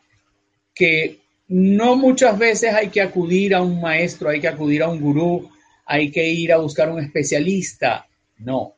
que 0.74 1.20
no 1.48 1.96
muchas 1.96 2.38
veces 2.38 2.72
hay 2.74 2.88
que 2.88 3.00
acudir 3.00 3.54
a 3.54 3.62
un 3.62 3.80
maestro, 3.80 4.28
hay 4.28 4.40
que 4.40 4.48
acudir 4.48 4.82
a 4.82 4.88
un 4.88 5.00
gurú, 5.00 5.50
hay 5.86 6.10
que 6.10 6.28
ir 6.28 6.52
a 6.52 6.58
buscar 6.58 6.90
un 6.90 7.00
especialista. 7.00 8.06
No, 8.38 8.74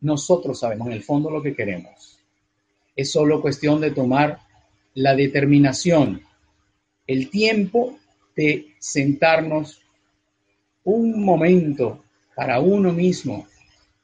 nosotros 0.00 0.60
sabemos 0.60 0.88
en 0.88 0.92
el 0.94 1.02
fondo 1.02 1.30
lo 1.30 1.42
que 1.42 1.54
queremos. 1.54 2.18
Es 2.94 3.10
solo 3.10 3.40
cuestión 3.40 3.80
de 3.80 3.90
tomar 3.90 4.38
la 4.94 5.16
determinación, 5.16 6.22
el 7.06 7.30
tiempo 7.30 7.98
de 8.36 8.74
sentarnos 8.78 9.80
un 10.84 11.24
momento 11.24 12.04
para 12.34 12.60
uno 12.60 12.92
mismo, 12.92 13.46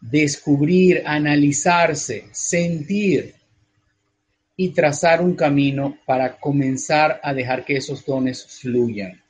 descubrir, 0.01 1.03
analizarse, 1.05 2.27
sentir 2.33 3.35
y 4.61 4.71
trazar 4.71 5.23
un 5.23 5.37
camino 5.37 5.99
para 6.05 6.37
comenzar 6.37 7.21
a 7.23 7.33
dejar 7.33 7.65
que 7.65 7.77
esos 7.77 8.05
dones 8.05 8.45
fluyan. 8.61 9.23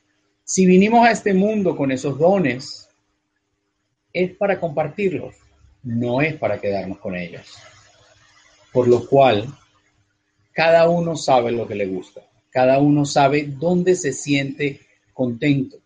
Si 0.43 0.65
vinimos 0.65 1.07
a 1.07 1.11
este 1.11 1.35
mundo 1.35 1.77
con 1.77 1.93
esos 1.93 2.19
dones, 2.19 2.89
es 4.11 4.35
para 4.37 4.59
compartirlos, 4.59 5.35
no 5.83 6.23
es 6.23 6.35
para 6.37 6.59
quedarnos 6.59 6.97
con 6.97 7.15
ellos. 7.15 7.59
Por 8.73 8.89
lo 8.89 9.07
cual, 9.07 9.55
cada 10.53 10.89
uno 10.89 11.15
sabe 11.15 11.53
lo 11.53 11.69
que 11.69 11.75
le 11.75 11.87
gusta, 11.87 12.23
cada 12.49 12.79
uno 12.79 13.05
sabe 13.05 13.45
dónde 13.49 13.97
se 13.97 14.15
siente 14.15 14.81
contento. 15.13 15.77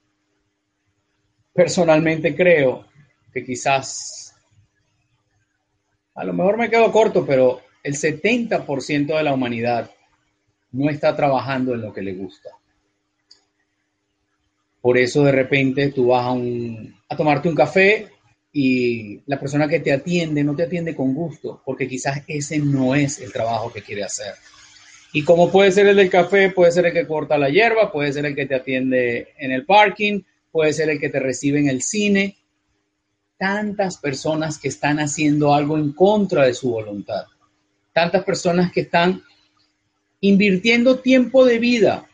Personalmente 1.53 2.37
creo 2.37 2.87
que 3.33 3.45
quizás, 3.45 4.37
a 6.15 6.23
lo 6.23 6.33
mejor 6.33 6.59
me 6.59 6.71
quedo 6.71 6.93
corto, 6.93 7.27
pero 7.27 7.72
el 7.83 7.95
70% 7.95 9.17
de 9.17 9.23
la 9.23 9.35
humanidad 9.35 9.91
no 10.73 10.91
está 10.91 11.15
trabajando 11.15 11.75
en 11.75 11.83
lo 11.83 11.93
que 11.93 12.03
le 12.03 12.15
gusta. 12.15 12.51
Por 14.81 14.99
eso 14.99 15.23
de 15.23 15.33
repente 15.33 15.93
tú 15.93 16.09
vas 16.09 16.37
a, 17.09 17.17
tomarte 17.17 17.49
un 17.49 17.55
café 17.55 18.09
y 18.53 19.21
la 19.27 19.39
persona 19.39 19.69
que 19.69 19.81
te 19.81 19.93
atiende 19.93 20.43
no 20.43 20.57
te 20.57 20.65
atiende 20.65 20.95
con 20.95 21.15
gusto, 21.15 21.62
porque 21.65 21.87
quizás 21.87 22.23
ese 22.27 22.59
no 22.59 22.95
es 22.95 23.21
el 23.21 23.33
trabajo 23.33 23.73
que 23.73 23.83
quiere 23.83 24.03
hacer. 24.03 24.35
Y 25.12 25.25
como 25.25 25.53
puede 25.53 25.71
ser 25.73 25.87
el 25.87 25.97
del 25.97 26.11
café, 26.11 26.51
puede 26.51 26.73
ser 26.73 26.87
el 26.87 26.93
que 26.93 27.07
corta 27.07 27.39
la 27.39 27.51
hierba, 27.51 27.93
puede 27.93 28.12
ser 28.12 28.27
el 28.27 28.35
que 28.35 28.47
te 28.47 28.55
atiende 28.55 29.29
en 29.39 29.53
el 29.53 29.65
parking, 29.65 30.23
puede 30.51 30.73
ser 30.73 30.91
el 30.91 30.99
que 30.99 31.11
te 31.11 31.21
recibe 31.21 31.61
en 31.61 31.69
el 31.69 31.83
cine. 31.83 32.37
Tantas 33.37 33.99
personas 33.99 34.59
que 34.59 34.69
están 34.69 34.99
haciendo 34.99 35.55
algo 35.55 35.77
en 35.77 35.93
contra 35.93 36.47
de 36.47 36.55
su 36.55 36.71
voluntad. 36.71 37.25
Tantas 37.93 38.25
personas 38.25 38.73
que 38.73 38.83
están 38.83 39.23
invirtiendo 40.21 41.01
tiempo 41.01 41.45
de 41.45 41.59
vida 41.59 42.09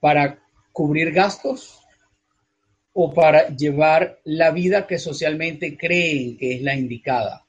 para 0.00 0.38
cubrir 0.72 1.12
gastos, 1.12 1.86
o 2.98 3.12
para 3.12 3.48
llevar 3.48 4.20
la 4.24 4.50
vida 4.52 4.86
que 4.86 4.98
socialmente 4.98 5.76
creen 5.76 6.38
que 6.38 6.54
es 6.54 6.62
la 6.62 6.74
indicada, 6.74 7.44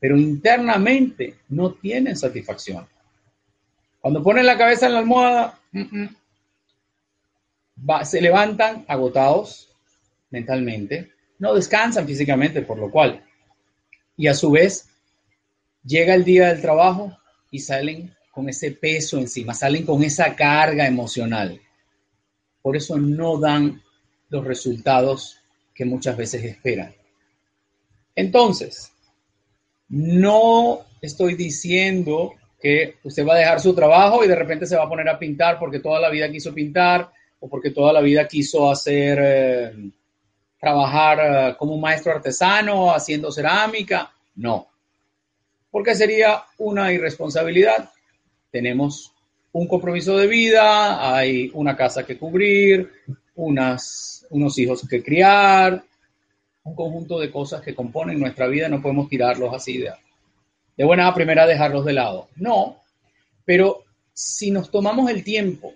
pero 0.00 0.16
internamente 0.16 1.34
no 1.50 1.74
tienen 1.74 2.16
satisfacción. 2.16 2.88
Cuando 4.00 4.22
ponen 4.22 4.46
la 4.46 4.56
cabeza 4.56 4.86
en 4.86 4.94
la 4.94 5.00
almohada, 5.00 5.60
se 8.04 8.22
levantan 8.22 8.86
agotados 8.88 9.68
mentalmente, 10.30 11.12
no 11.38 11.52
descansan 11.52 12.06
físicamente, 12.06 12.62
por 12.62 12.78
lo 12.78 12.90
cual, 12.90 13.22
y 14.16 14.28
a 14.28 14.34
su 14.34 14.50
vez 14.50 14.88
llega 15.84 16.14
el 16.14 16.24
día 16.24 16.48
del 16.48 16.60
trabajo 16.60 17.16
y 17.50 17.58
salen 17.60 18.14
con 18.30 18.48
ese 18.48 18.72
peso 18.72 19.18
encima, 19.18 19.54
salen 19.54 19.86
con 19.86 20.02
esa 20.02 20.34
carga 20.34 20.86
emocional. 20.86 21.60
Por 22.60 22.76
eso 22.76 22.98
no 22.98 23.38
dan 23.38 23.82
los 24.28 24.44
resultados 24.44 25.38
que 25.74 25.84
muchas 25.84 26.16
veces 26.16 26.44
esperan. 26.44 26.94
Entonces, 28.16 28.92
no 29.88 30.80
estoy 31.00 31.34
diciendo 31.34 32.34
que 32.60 32.96
usted 33.04 33.26
va 33.26 33.34
a 33.34 33.38
dejar 33.38 33.60
su 33.60 33.74
trabajo 33.74 34.24
y 34.24 34.28
de 34.28 34.34
repente 34.34 34.66
se 34.66 34.76
va 34.76 34.84
a 34.84 34.88
poner 34.88 35.08
a 35.08 35.18
pintar 35.18 35.58
porque 35.58 35.80
toda 35.80 36.00
la 36.00 36.08
vida 36.08 36.30
quiso 36.30 36.54
pintar 36.54 37.10
o 37.40 37.48
porque 37.48 37.70
toda 37.70 37.92
la 37.92 38.00
vida 38.00 38.26
quiso 38.26 38.70
hacer, 38.70 39.18
eh, 39.20 39.72
trabajar 40.58 41.18
eh, 41.20 41.56
como 41.58 41.74
un 41.74 41.80
maestro 41.80 42.12
artesano 42.12 42.90
haciendo 42.92 43.30
cerámica. 43.30 44.10
No, 44.36 44.68
porque 45.74 45.96
sería 45.96 46.44
una 46.58 46.92
irresponsabilidad. 46.92 47.90
Tenemos 48.52 49.12
un 49.50 49.66
compromiso 49.66 50.16
de 50.16 50.28
vida, 50.28 51.12
hay 51.12 51.50
una 51.52 51.76
casa 51.76 52.06
que 52.06 52.16
cubrir, 52.16 52.92
unas 53.34 54.24
unos 54.30 54.56
hijos 54.56 54.86
que 54.88 55.02
criar, 55.02 55.82
un 56.62 56.76
conjunto 56.76 57.18
de 57.18 57.32
cosas 57.32 57.60
que 57.60 57.74
componen 57.74 58.20
nuestra 58.20 58.46
vida, 58.46 58.68
no 58.68 58.80
podemos 58.80 59.08
tirarlos 59.08 59.52
así 59.52 59.78
de, 59.78 59.90
de 60.76 60.84
buena 60.84 61.08
a 61.08 61.14
primera 61.14 61.44
dejarlos 61.44 61.84
de 61.84 61.94
lado. 61.94 62.28
No, 62.36 62.76
pero 63.44 63.82
si 64.12 64.52
nos 64.52 64.70
tomamos 64.70 65.10
el 65.10 65.24
tiempo 65.24 65.72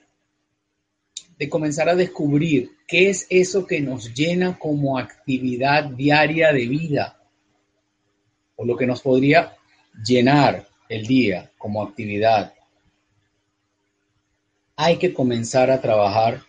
de 1.36 1.48
comenzar 1.48 1.88
a 1.88 1.96
descubrir 1.96 2.70
qué 2.86 3.10
es 3.10 3.26
eso 3.30 3.66
que 3.66 3.80
nos 3.80 4.14
llena 4.14 4.60
como 4.60 4.96
actividad 4.96 5.86
diaria 5.86 6.52
de 6.52 6.68
vida, 6.68 7.20
o 8.54 8.64
lo 8.64 8.76
que 8.76 8.86
nos 8.86 9.02
podría 9.02 9.57
llenar 10.04 10.66
el 10.88 11.06
día 11.06 11.50
como 11.58 11.82
actividad, 11.82 12.54
hay 14.76 14.96
que 14.96 15.12
comenzar 15.12 15.70
a 15.70 15.80
trabajar 15.80 16.42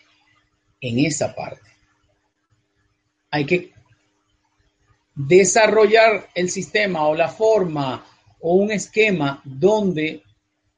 en 0.81 1.05
esa 1.05 1.33
parte. 1.33 1.69
Hay 3.31 3.45
que 3.45 3.73
desarrollar 5.15 6.29
el 6.33 6.49
sistema 6.49 7.07
o 7.07 7.15
la 7.15 7.27
forma 7.27 8.05
o 8.39 8.53
un 8.55 8.71
esquema 8.71 9.41
donde 9.43 10.23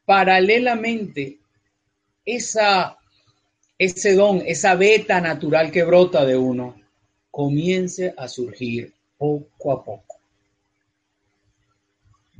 paralelamente 0.05 1.39
esa, 2.25 2.97
ese 3.77 4.15
don, 4.15 4.41
esa 4.45 4.75
beta 4.75 5.21
natural 5.21 5.71
que 5.71 5.83
brota 5.83 6.25
de 6.25 6.37
uno, 6.37 6.75
comience 7.29 8.13
a 8.17 8.27
surgir 8.27 8.93
poco 9.17 9.71
a 9.71 9.83
poco. 9.83 10.10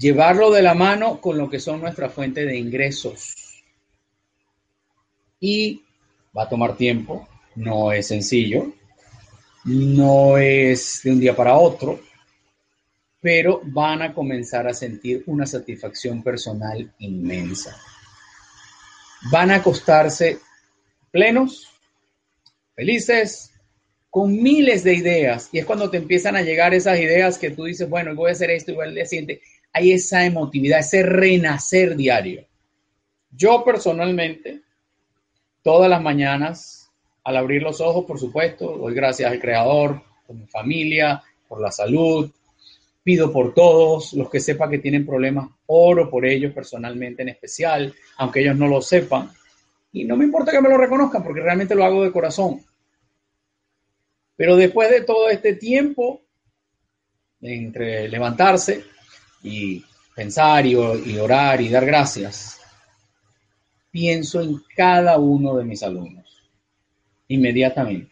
Llevarlo 0.01 0.49
de 0.49 0.63
la 0.63 0.73
mano 0.73 1.21
con 1.21 1.37
lo 1.37 1.47
que 1.47 1.59
son 1.59 1.79
nuestras 1.79 2.11
fuentes 2.11 2.47
de 2.47 2.57
ingresos. 2.57 3.35
Y 5.39 5.83
va 6.35 6.43
a 6.43 6.49
tomar 6.49 6.75
tiempo, 6.75 7.27
no 7.55 7.91
es 7.91 8.07
sencillo, 8.07 8.73
no 9.65 10.39
es 10.39 11.01
de 11.03 11.11
un 11.11 11.19
día 11.19 11.35
para 11.35 11.55
otro, 11.55 11.99
pero 13.21 13.61
van 13.63 14.01
a 14.01 14.11
comenzar 14.11 14.67
a 14.67 14.73
sentir 14.73 15.21
una 15.27 15.45
satisfacción 15.45 16.23
personal 16.23 16.91
inmensa. 16.97 17.77
Van 19.31 19.51
a 19.51 19.57
acostarse 19.57 20.39
plenos, 21.11 21.69
felices, 22.73 23.51
con 24.09 24.33
miles 24.41 24.83
de 24.83 24.95
ideas. 24.95 25.49
Y 25.51 25.59
es 25.59 25.65
cuando 25.65 25.91
te 25.91 25.97
empiezan 25.97 26.35
a 26.35 26.41
llegar 26.41 26.73
esas 26.73 26.99
ideas 26.99 27.37
que 27.37 27.51
tú 27.51 27.65
dices, 27.65 27.87
bueno, 27.87 28.15
voy 28.15 28.29
a 28.29 28.33
hacer 28.33 28.49
esto, 28.49 28.71
igual 28.71 28.89
el 28.89 28.95
día 28.95 29.05
siguiente. 29.05 29.41
Hay 29.73 29.93
esa 29.93 30.25
emotividad, 30.25 30.79
ese 30.79 31.03
renacer 31.03 31.95
diario. 31.95 32.45
Yo 33.31 33.63
personalmente, 33.63 34.61
todas 35.61 35.89
las 35.89 36.01
mañanas, 36.01 36.91
al 37.23 37.37
abrir 37.37 37.61
los 37.61 37.79
ojos, 37.79 38.05
por 38.05 38.19
supuesto, 38.19 38.77
doy 38.77 38.93
gracias 38.93 39.31
al 39.31 39.39
Creador, 39.39 40.01
por 40.27 40.35
mi 40.35 40.47
familia, 40.47 41.21
por 41.47 41.61
la 41.61 41.71
salud. 41.71 42.29
Pido 43.03 43.31
por 43.31 43.53
todos 43.53 44.13
los 44.13 44.29
que 44.29 44.39
sepan 44.39 44.69
que 44.69 44.79
tienen 44.79 45.05
problemas, 45.05 45.49
oro 45.67 46.09
por 46.09 46.25
ellos 46.25 46.53
personalmente 46.53 47.23
en 47.23 47.29
especial, 47.29 47.93
aunque 48.17 48.41
ellos 48.41 48.55
no 48.57 48.67
lo 48.67 48.81
sepan. 48.81 49.31
Y 49.93 50.05
no 50.05 50.15
me 50.15 50.25
importa 50.25 50.51
que 50.51 50.61
me 50.61 50.69
lo 50.69 50.77
reconozcan 50.77 51.23
porque 51.23 51.41
realmente 51.41 51.75
lo 51.75 51.83
hago 51.83 52.03
de 52.03 52.11
corazón. 52.11 52.61
Pero 54.35 54.55
después 54.55 54.89
de 54.89 55.01
todo 55.01 55.29
este 55.29 55.53
tiempo, 55.53 56.21
entre 57.41 58.07
levantarse 58.07 58.83
y 59.43 59.83
pensar 60.15 60.65
y, 60.65 60.75
orar 60.75 61.61
y 61.61 61.69
dar 61.69 61.85
gracias, 61.85 62.59
pienso 63.89 64.41
en 64.41 64.61
cada 64.75 65.17
uno 65.17 65.55
de 65.55 65.65
mis 65.65 65.83
alumnos 65.83 66.43
inmediatamente. 67.27 68.11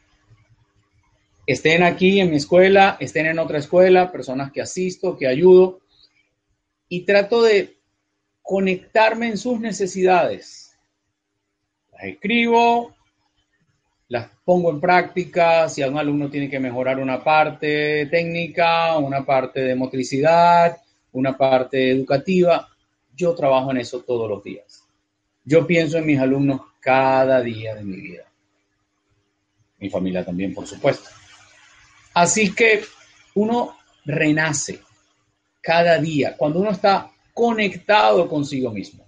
Estén 1.46 1.84
aquí 1.84 2.20
en 2.20 2.30
mi 2.30 2.38
escuela, 2.38 2.96
estén 3.00 3.26
en 3.26 3.40
otra 3.40 3.58
escuela, 3.58 4.12
personas 4.12 4.52
que 4.52 4.62
asisto, 4.62 5.18
que 5.18 5.28
ayudo, 5.28 5.82
y 6.88 7.02
trato 7.02 7.42
de 7.42 7.78
conectarme 8.42 9.28
en 9.28 9.38
sus 9.38 9.60
necesidades. 9.60 10.78
Las 11.92 12.04
escribo, 12.04 12.96
las 14.08 14.30
pongo 14.46 14.72
en 14.72 14.80
práctica, 14.80 15.68
si 15.70 15.82
algún 15.82 16.00
alumno 16.00 16.30
tiene 16.30 16.50
que 16.50 16.60
mejorar 16.60 17.00
una 17.00 17.24
parte 17.24 18.08
técnica, 18.08 18.98
una 18.98 19.26
parte 19.26 19.60
de 19.62 19.76
motricidad, 19.76 20.78
una 21.12 21.38
parte 21.38 21.92
educativa, 21.92 22.68
yo 23.16 23.36
trabajo 23.36 23.72
en 23.72 23.78
eso 23.78 24.02
todos 24.02 24.30
los 24.30 24.44
días. 24.44 24.84
Yo 25.44 25.66
pienso 25.66 25.98
en 25.98 26.06
mis 26.06 26.20
alumnos 26.20 26.62
cada 26.80 27.42
día 27.42 27.76
de 27.76 27.84
mi 27.84 27.98
vida 27.98 28.30
mi 29.80 29.90
familia 29.90 30.26
también, 30.26 30.54
por 30.54 30.68
supuesto. 30.68 31.10
Así 32.14 32.54
que 32.54 32.82
uno 33.36 33.78
renace 34.06 34.80
cada 35.62 35.98
día 35.98 36.36
cuando 36.36 36.60
uno 36.60 36.72
está 36.72 37.12
conectado 37.34 38.28
consigo 38.28 38.72
mismo. 38.72 39.06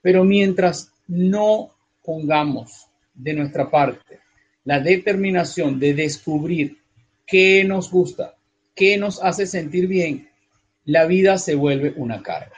Pero 0.00 0.24
mientras 0.24 0.92
no 1.06 1.74
pongamos 2.02 2.86
de 3.14 3.34
nuestra 3.34 3.70
parte 3.70 4.20
la 4.64 4.80
determinación 4.80 5.78
de 5.78 5.94
descubrir 5.94 6.78
qué 7.26 7.64
nos 7.64 7.90
gusta, 7.90 8.34
qué 8.74 8.98
nos 8.98 9.22
hace 9.22 9.46
sentir 9.46 9.86
bien, 9.86 10.27
la 10.88 11.04
vida 11.04 11.36
se 11.36 11.54
vuelve 11.54 11.92
una 11.96 12.22
carga. 12.22 12.56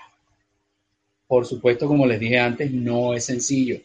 Por 1.26 1.44
supuesto, 1.44 1.88
como 1.88 2.06
les 2.06 2.20
dije 2.20 2.38
antes, 2.38 2.70
no 2.70 3.12
es 3.12 3.24
sencillo. 3.24 3.80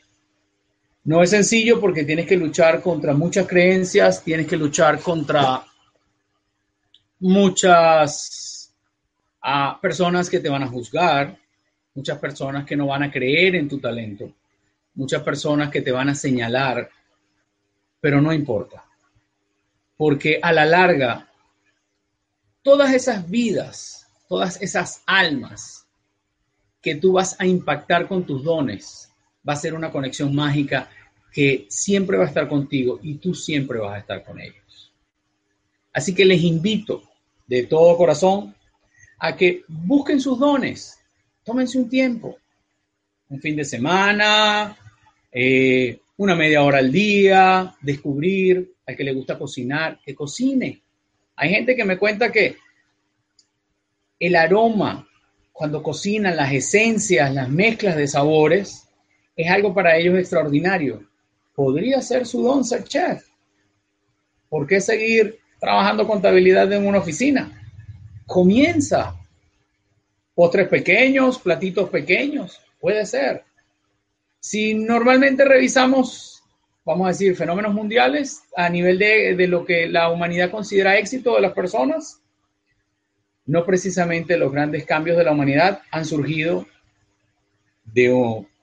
No 1.03 1.23
es 1.23 1.31
sencillo 1.31 1.81
porque 1.81 2.03
tienes 2.03 2.27
que 2.27 2.37
luchar 2.37 2.79
contra 2.79 3.13
muchas 3.13 3.47
creencias, 3.47 4.23
tienes 4.23 4.45
que 4.45 4.55
luchar 4.55 4.99
contra 4.99 5.65
muchas 7.19 8.71
ah, 9.41 9.79
personas 9.81 10.29
que 10.29 10.39
te 10.39 10.49
van 10.49 10.61
a 10.61 10.67
juzgar, 10.67 11.35
muchas 11.95 12.19
personas 12.19 12.65
que 12.65 12.75
no 12.75 12.85
van 12.85 13.01
a 13.01 13.11
creer 13.11 13.55
en 13.55 13.67
tu 13.67 13.79
talento, 13.79 14.31
muchas 14.93 15.23
personas 15.23 15.71
que 15.71 15.81
te 15.81 15.91
van 15.91 16.09
a 16.09 16.15
señalar, 16.15 16.87
pero 17.99 18.21
no 18.21 18.31
importa, 18.31 18.83
porque 19.97 20.39
a 20.39 20.53
la 20.53 20.65
larga, 20.65 21.27
todas 22.61 22.93
esas 22.93 23.27
vidas, 23.27 23.94
todas 24.27 24.61
esas 24.61 25.01
almas 25.05 25.85
que 26.81 26.95
tú 26.95 27.13
vas 27.13 27.35
a 27.39 27.45
impactar 27.45 28.07
con 28.07 28.25
tus 28.25 28.43
dones, 28.43 29.11
va 29.47 29.53
a 29.53 29.57
ser 29.57 29.73
una 29.73 29.91
conexión 29.91 30.35
mágica 30.35 30.89
que 31.31 31.65
siempre 31.69 32.17
va 32.17 32.25
a 32.25 32.27
estar 32.27 32.47
contigo 32.47 32.99
y 33.01 33.15
tú 33.15 33.33
siempre 33.33 33.79
vas 33.79 33.95
a 33.95 33.99
estar 33.99 34.23
con 34.23 34.39
ellos. 34.39 34.93
Así 35.91 36.13
que 36.13 36.25
les 36.25 36.41
invito 36.43 37.03
de 37.47 37.63
todo 37.63 37.97
corazón 37.97 38.55
a 39.19 39.35
que 39.35 39.63
busquen 39.67 40.19
sus 40.19 40.37
dones, 40.39 40.99
tómense 41.43 41.77
un 41.77 41.89
tiempo, 41.89 42.37
un 43.29 43.41
fin 43.41 43.55
de 43.55 43.65
semana, 43.65 44.77
eh, 45.31 45.99
una 46.17 46.35
media 46.35 46.63
hora 46.63 46.79
al 46.79 46.91
día, 46.91 47.75
descubrir 47.81 48.73
al 48.85 48.95
que 48.95 49.03
le 49.03 49.13
gusta 49.13 49.37
cocinar, 49.37 49.99
que 50.05 50.15
cocine. 50.15 50.81
Hay 51.35 51.49
gente 51.49 51.75
que 51.75 51.83
me 51.83 51.97
cuenta 51.97 52.31
que 52.31 52.57
el 54.25 54.35
aroma, 54.35 55.07
cuando 55.51 55.81
cocinan, 55.81 56.35
las 56.35 56.51
esencias, 56.51 57.33
las 57.33 57.49
mezclas 57.49 57.95
de 57.95 58.07
sabores, 58.07 58.87
es 59.35 59.49
algo 59.49 59.73
para 59.73 59.97
ellos 59.97 60.17
extraordinario. 60.17 61.03
Podría 61.53 62.01
ser 62.01 62.25
su 62.25 62.41
don 62.41 62.63
ser 62.63 62.83
chef. 62.83 63.23
¿Por 64.49 64.67
qué 64.67 64.81
seguir 64.81 65.39
trabajando 65.59 66.07
contabilidad 66.07 66.71
en 66.73 66.85
una 66.85 66.99
oficina? 66.99 67.61
Comienza. 68.25 69.15
Postres 70.33 70.67
pequeños, 70.67 71.39
platitos 71.39 71.89
pequeños, 71.89 72.59
puede 72.79 73.05
ser. 73.05 73.45
Si 74.41 74.73
normalmente 74.73 75.45
revisamos, 75.45 76.43
vamos 76.83 77.05
a 77.05 77.09
decir, 77.11 77.35
fenómenos 77.35 77.73
mundiales 77.73 78.43
a 78.57 78.69
nivel 78.69 78.99
de, 78.99 79.35
de 79.35 79.47
lo 79.47 79.65
que 79.65 79.87
la 79.87 80.11
humanidad 80.11 80.51
considera 80.51 80.97
éxito 80.97 81.35
de 81.35 81.41
las 81.41 81.53
personas, 81.53 82.21
no 83.45 83.65
precisamente 83.65 84.37
los 84.37 84.51
grandes 84.51 84.85
cambios 84.85 85.17
de 85.17 85.23
la 85.23 85.31
humanidad 85.31 85.81
han 85.91 86.05
surgido 86.05 86.65
de 87.83 88.11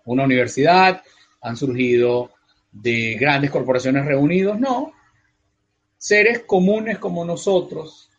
una 0.05 0.25
universidad, 0.25 1.03
han 1.41 1.57
surgido 1.57 2.33
de 2.73 3.17
grandes 3.21 3.51
corporaciones 3.51 4.05
reunidos, 4.05 4.59
no. 4.59 4.93
Seres 5.99 6.41
comunes 6.41 6.99
como 6.99 7.25
nosotros 7.25 8.11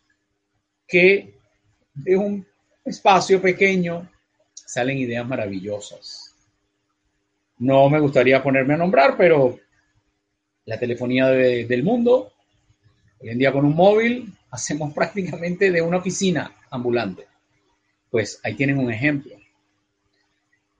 que 0.86 1.34
de 1.94 2.16
un 2.16 2.46
espacio 2.84 3.40
pequeño 3.42 4.08
salen 4.54 4.98
ideas 4.98 5.26
maravillosas. 5.26 6.34
No 7.58 7.88
me 7.88 8.00
gustaría 8.00 8.42
ponerme 8.42 8.74
a 8.74 8.78
nombrar, 8.78 9.16
pero 9.16 9.58
la 10.64 10.78
telefonía 10.78 11.28
del 11.28 11.82
mundo, 11.82 12.32
hoy 13.20 13.28
en 13.28 13.38
día 13.38 13.52
con 13.52 13.64
un 13.64 13.74
móvil, 13.74 14.32
hacemos 14.54 14.94
prácticamente 14.94 15.70
de 15.70 15.82
una 15.82 15.98
oficina 15.98 16.54
ambulante. 16.70 17.26
Pues 18.10 18.40
ahí 18.44 18.54
tienen 18.54 18.78
un 18.78 18.92
ejemplo. 18.92 19.34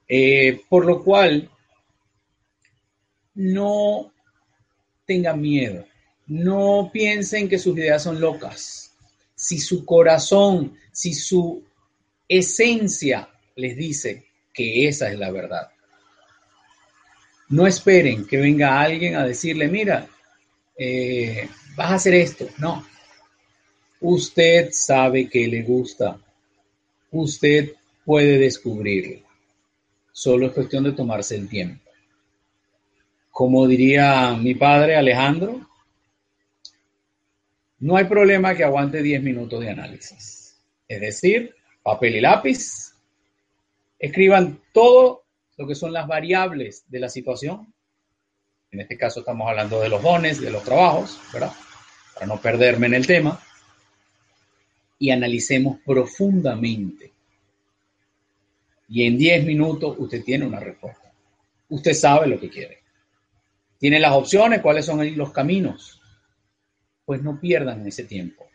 Eh, 0.06 0.62
por 0.68 0.84
lo 0.84 1.02
cual, 1.02 1.50
no 3.34 4.12
tengan 5.04 5.40
miedo, 5.40 5.84
no 6.26 6.90
piensen 6.92 7.48
que 7.48 7.58
sus 7.58 7.76
ideas 7.76 8.02
son 8.02 8.20
locas. 8.20 8.94
Si 9.34 9.58
su 9.58 9.84
corazón, 9.84 10.76
si 10.92 11.12
su 11.12 11.64
esencia 12.28 13.28
les 13.56 13.76
dice 13.76 14.26
que 14.52 14.86
esa 14.86 15.10
es 15.10 15.18
la 15.18 15.30
verdad. 15.32 15.70
No 17.48 17.66
esperen 17.66 18.26
que 18.26 18.36
venga 18.36 18.80
alguien 18.80 19.16
a 19.16 19.26
decirle, 19.26 19.68
mira, 19.68 20.06
eh, 20.78 21.48
vas 21.76 21.90
a 21.90 21.94
hacer 21.94 22.14
esto. 22.14 22.48
No. 22.58 22.86
Usted 24.06 24.68
sabe 24.70 25.30
que 25.30 25.48
le 25.48 25.62
gusta. 25.62 26.20
Usted 27.10 27.72
puede 28.04 28.36
descubrirlo. 28.36 29.26
Solo 30.12 30.48
es 30.48 30.52
cuestión 30.52 30.84
de 30.84 30.92
tomarse 30.92 31.36
el 31.36 31.48
tiempo. 31.48 31.90
Como 33.30 33.66
diría 33.66 34.36
mi 34.38 34.54
padre 34.54 34.96
Alejandro, 34.96 35.66
No 37.78 37.96
hay 37.96 38.04
problema 38.04 38.54
que 38.54 38.64
aguante 38.64 39.02
10 39.02 39.22
minutos 39.22 39.60
de 39.60 39.70
análisis. 39.70 40.60
Es 40.86 41.00
decir, 41.00 41.54
papel 41.82 42.16
y 42.16 42.20
lápiz, 42.20 42.94
escriban 43.98 44.60
todo 44.72 45.24
lo 45.56 45.66
que 45.66 45.74
son 45.74 45.94
las 45.94 46.06
variables 46.06 46.84
de 46.88 47.00
la 47.00 47.08
situación. 47.08 47.72
En 48.70 48.80
este 48.80 48.98
caso 48.98 49.20
estamos 49.20 49.48
hablando 49.48 49.80
de 49.80 49.88
los 49.88 50.02
dones, 50.02 50.42
de 50.42 50.50
los 50.50 50.62
trabajos, 50.62 51.18
¿verdad? 51.32 51.52
Para 52.14 52.26
no 52.26 52.38
perderme 52.38 52.86
en 52.86 52.94
el 52.94 53.06
tema. 53.06 53.40
Y 55.04 55.10
analicemos 55.10 55.80
profundamente. 55.84 57.12
Y 58.88 59.04
en 59.04 59.18
10 59.18 59.44
minutos 59.44 59.96
usted 59.98 60.24
tiene 60.24 60.46
una 60.46 60.60
respuesta. 60.60 61.12
Usted 61.68 61.92
sabe 61.92 62.26
lo 62.26 62.40
que 62.40 62.48
quiere. 62.48 62.78
Tiene 63.78 64.00
las 64.00 64.12
opciones, 64.12 64.62
cuáles 64.62 64.86
son 64.86 65.14
los 65.14 65.30
caminos. 65.30 66.00
Pues 67.04 67.22
no 67.22 67.38
pierdan 67.38 67.86
ese 67.86 68.04
tiempo. 68.04 68.46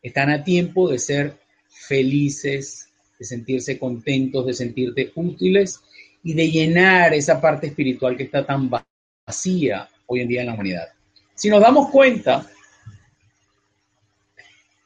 Están 0.00 0.30
a 0.30 0.42
tiempo 0.42 0.88
de 0.88 0.98
ser 0.98 1.38
felices, 1.68 2.88
de 3.18 3.26
sentirse 3.26 3.78
contentos, 3.78 4.46
de 4.46 4.54
sentirte 4.54 5.12
útiles 5.14 5.78
y 6.22 6.32
de 6.32 6.50
llenar 6.50 7.12
esa 7.12 7.38
parte 7.38 7.66
espiritual 7.66 8.16
que 8.16 8.22
está 8.22 8.46
tan 8.46 8.70
vacía 8.70 9.90
hoy 10.06 10.20
en 10.20 10.28
día 10.28 10.40
en 10.40 10.46
la 10.46 10.54
humanidad. 10.54 10.88
Si 11.34 11.50
nos 11.50 11.60
damos 11.60 11.90
cuenta, 11.90 12.50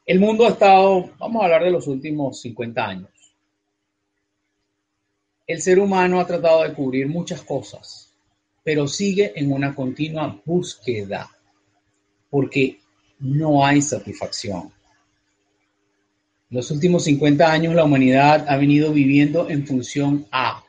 el 0.06 0.20
mundo 0.20 0.44
ha 0.44 0.50
estado, 0.50 1.10
vamos 1.18 1.40
a 1.40 1.44
hablar 1.46 1.64
de 1.64 1.70
los 1.70 1.86
últimos 1.86 2.40
50 2.40 2.86
años. 2.86 3.10
El 5.46 5.60
ser 5.60 5.78
humano 5.78 6.20
ha 6.20 6.26
tratado 6.26 6.62
de 6.62 6.74
cubrir 6.74 7.08
muchas 7.08 7.42
cosas, 7.42 8.12
pero 8.62 8.86
sigue 8.86 9.32
en 9.36 9.52
una 9.52 9.74
continua 9.74 10.40
búsqueda, 10.44 11.30
porque 12.30 12.80
no 13.20 13.64
hay 13.64 13.80
satisfacción. 13.80 14.72
En 16.50 16.56
los 16.58 16.70
últimos 16.70 17.04
50 17.04 17.50
años 17.50 17.74
la 17.74 17.84
humanidad 17.84 18.46
ha 18.48 18.56
venido 18.56 18.92
viviendo 18.92 19.48
en 19.48 19.66
función 19.66 20.26
a 20.30 20.64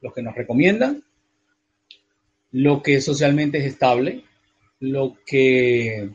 lo 0.00 0.12
que 0.12 0.22
nos 0.22 0.34
recomiendan, 0.34 1.02
lo 2.52 2.82
que 2.82 3.00
socialmente 3.00 3.58
es 3.58 3.66
estable, 3.66 4.24
lo 4.80 5.16
que 5.26 6.10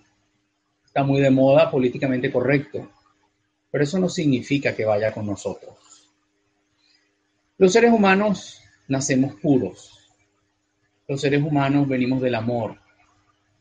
está 0.94 1.04
muy 1.04 1.22
de 1.22 1.32
moda, 1.32 1.72
políticamente 1.72 2.32
correcto, 2.32 2.88
pero 3.72 3.84
eso 3.84 3.98
no 3.98 4.08
significa 4.08 4.76
que 4.76 4.86
vaya 4.86 5.12
con 5.12 5.26
nosotros. 5.26 5.74
Los 7.58 7.74
seres 7.74 7.92
humanos 7.92 8.62
nacemos 8.88 9.34
puros. 9.42 9.98
Los 11.08 11.20
seres 11.20 11.42
humanos 11.42 11.88
venimos 11.88 12.22
del 12.22 12.36
amor. 12.36 12.80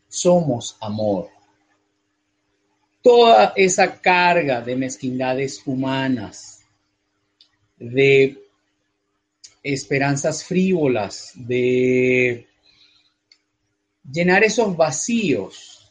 Somos 0.08 0.76
amor. 0.82 1.30
Toda 3.00 3.54
esa 3.56 3.98
carga 3.98 4.60
de 4.60 4.76
mezquindades 4.76 5.66
humanas, 5.66 6.66
de 7.78 8.44
esperanzas 9.62 10.44
frívolas, 10.44 11.32
de 11.34 12.46
llenar 14.04 14.44
esos 14.44 14.76
vacíos 14.76 15.81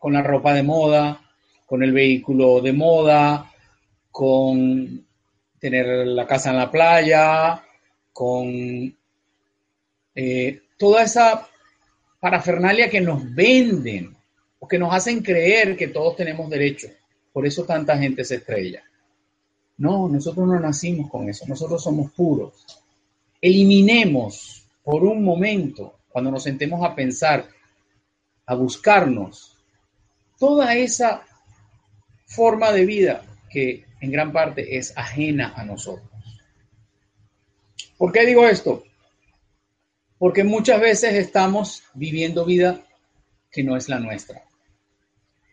con 0.00 0.12
la 0.12 0.22
ropa 0.22 0.52
de 0.52 0.64
moda, 0.64 1.20
con 1.64 1.84
el 1.84 1.92
vehículo 1.92 2.60
de 2.60 2.72
moda, 2.72 3.52
con 4.10 5.06
tener 5.60 6.08
la 6.08 6.26
casa 6.26 6.50
en 6.50 6.56
la 6.56 6.68
playa, 6.68 7.62
con 8.12 8.92
eh, 10.16 10.62
toda 10.76 11.04
esa 11.04 11.46
parafernalia 12.18 12.90
que 12.90 13.00
nos 13.00 13.32
venden 13.32 14.16
o 14.58 14.66
que 14.66 14.80
nos 14.80 14.92
hacen 14.92 15.22
creer 15.22 15.76
que 15.76 15.86
todos 15.86 16.16
tenemos 16.16 16.50
derecho. 16.50 16.88
Por 17.32 17.46
eso 17.46 17.62
tanta 17.64 17.96
gente 17.96 18.24
se 18.24 18.34
estrella. 18.36 18.82
No, 19.78 20.08
nosotros 20.08 20.48
no 20.48 20.58
nacimos 20.58 21.08
con 21.08 21.28
eso, 21.28 21.46
nosotros 21.46 21.80
somos 21.80 22.10
puros 22.10 22.66
eliminemos 23.40 24.66
por 24.82 25.04
un 25.04 25.24
momento, 25.24 26.00
cuando 26.08 26.30
nos 26.30 26.42
sentemos 26.42 26.84
a 26.84 26.94
pensar, 26.94 27.48
a 28.46 28.54
buscarnos, 28.54 29.49
toda 30.40 30.74
esa 30.74 31.22
forma 32.24 32.72
de 32.72 32.86
vida 32.86 33.22
que 33.50 33.84
en 34.00 34.10
gran 34.10 34.32
parte 34.32 34.78
es 34.78 34.96
ajena 34.96 35.52
a 35.54 35.64
nosotros. 35.64 36.08
¿Por 37.98 38.10
qué 38.10 38.24
digo 38.24 38.46
esto? 38.46 38.82
Porque 40.18 40.42
muchas 40.42 40.80
veces 40.80 41.14
estamos 41.14 41.84
viviendo 41.92 42.46
vida 42.46 42.80
que 43.52 43.62
no 43.62 43.76
es 43.76 43.90
la 43.90 44.00
nuestra. 44.00 44.42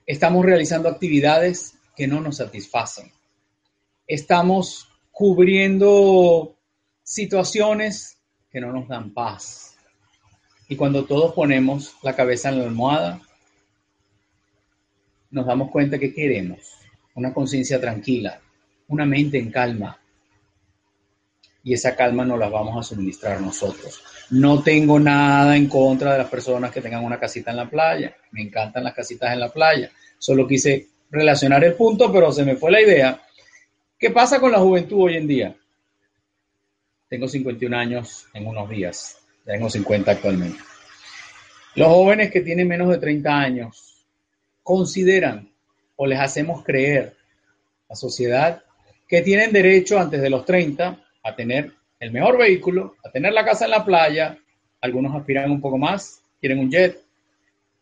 Estamos 0.05 0.45
realizando 0.45 0.87
actividades 0.87 1.75
que 1.93 2.07
no 2.07 2.21
nos 2.21 2.37
satisfacen. 2.37 3.11
Estamos 4.07 4.87
cubriendo 5.11 6.55
situaciones 7.03 8.19
que 8.49 8.61
no 8.61 8.71
nos 8.71 8.87
dan 8.87 9.13
paz. 9.13 9.75
Y 10.69 10.77
cuando 10.77 11.03
todos 11.03 11.33
ponemos 11.33 11.95
la 12.03 12.15
cabeza 12.15 12.49
en 12.49 12.59
la 12.59 12.65
almohada, 12.65 13.21
nos 15.31 15.45
damos 15.45 15.71
cuenta 15.71 15.99
que 15.99 16.13
queremos 16.13 16.73
una 17.15 17.33
conciencia 17.33 17.81
tranquila, 17.81 18.39
una 18.87 19.05
mente 19.05 19.37
en 19.37 19.51
calma. 19.51 19.99
Y 21.63 21.73
esa 21.73 21.95
calma 21.95 22.23
nos 22.23 22.39
la 22.39 22.47
vamos 22.47 22.77
a 22.77 22.83
suministrar 22.83 23.41
nosotros. 23.41 24.01
No 24.29 24.61
tengo 24.61 24.99
nada 24.99 25.57
en 25.57 25.67
contra 25.67 26.13
de 26.13 26.19
las 26.19 26.29
personas 26.29 26.71
que 26.71 26.79
tengan 26.79 27.03
una 27.03 27.19
casita 27.19 27.51
en 27.51 27.57
la 27.57 27.69
playa. 27.69 28.15
Me 28.31 28.41
encantan 28.41 28.83
las 28.83 28.93
casitas 28.93 29.33
en 29.33 29.39
la 29.39 29.49
playa. 29.49 29.91
Solo 30.17 30.47
quise 30.47 30.87
relacionar 31.09 31.63
el 31.63 31.73
punto, 31.73 32.11
pero 32.11 32.31
se 32.31 32.45
me 32.45 32.55
fue 32.55 32.71
la 32.71 32.81
idea. 32.81 33.21
¿Qué 33.99 34.11
pasa 34.11 34.39
con 34.39 34.51
la 34.51 34.59
juventud 34.59 35.05
hoy 35.05 35.17
en 35.17 35.27
día? 35.27 35.55
Tengo 37.09 37.27
51 37.27 37.75
años 37.75 38.27
en 38.33 38.45
unos 38.45 38.69
días, 38.69 39.17
tengo 39.45 39.69
50 39.69 40.11
actualmente. 40.11 40.59
Los 41.75 41.87
jóvenes 41.87 42.31
que 42.31 42.41
tienen 42.41 42.67
menos 42.67 42.89
de 42.89 42.97
30 42.97 43.37
años 43.37 43.96
consideran 44.67 45.49
o 45.95 46.05
les 46.05 46.19
hacemos 46.19 46.61
creer 46.61 47.15
la 47.87 47.95
sociedad 47.95 48.63
que 49.07 49.21
tienen 49.21 49.53
derecho 49.53 49.97
antes 49.97 50.21
de 50.21 50.29
los 50.29 50.43
30 50.43 51.01
a 51.23 51.35
tener 51.37 51.71
el 52.01 52.11
mejor 52.11 52.37
vehículo, 52.37 52.97
a 53.01 53.09
tener 53.09 53.31
la 53.31 53.45
casa 53.45 53.63
en 53.63 53.71
la 53.71 53.85
playa, 53.85 54.37
algunos 54.81 55.15
aspiran 55.15 55.49
un 55.51 55.61
poco 55.61 55.77
más, 55.77 56.21
quieren 56.41 56.59
un 56.59 56.69
jet, 56.69 57.01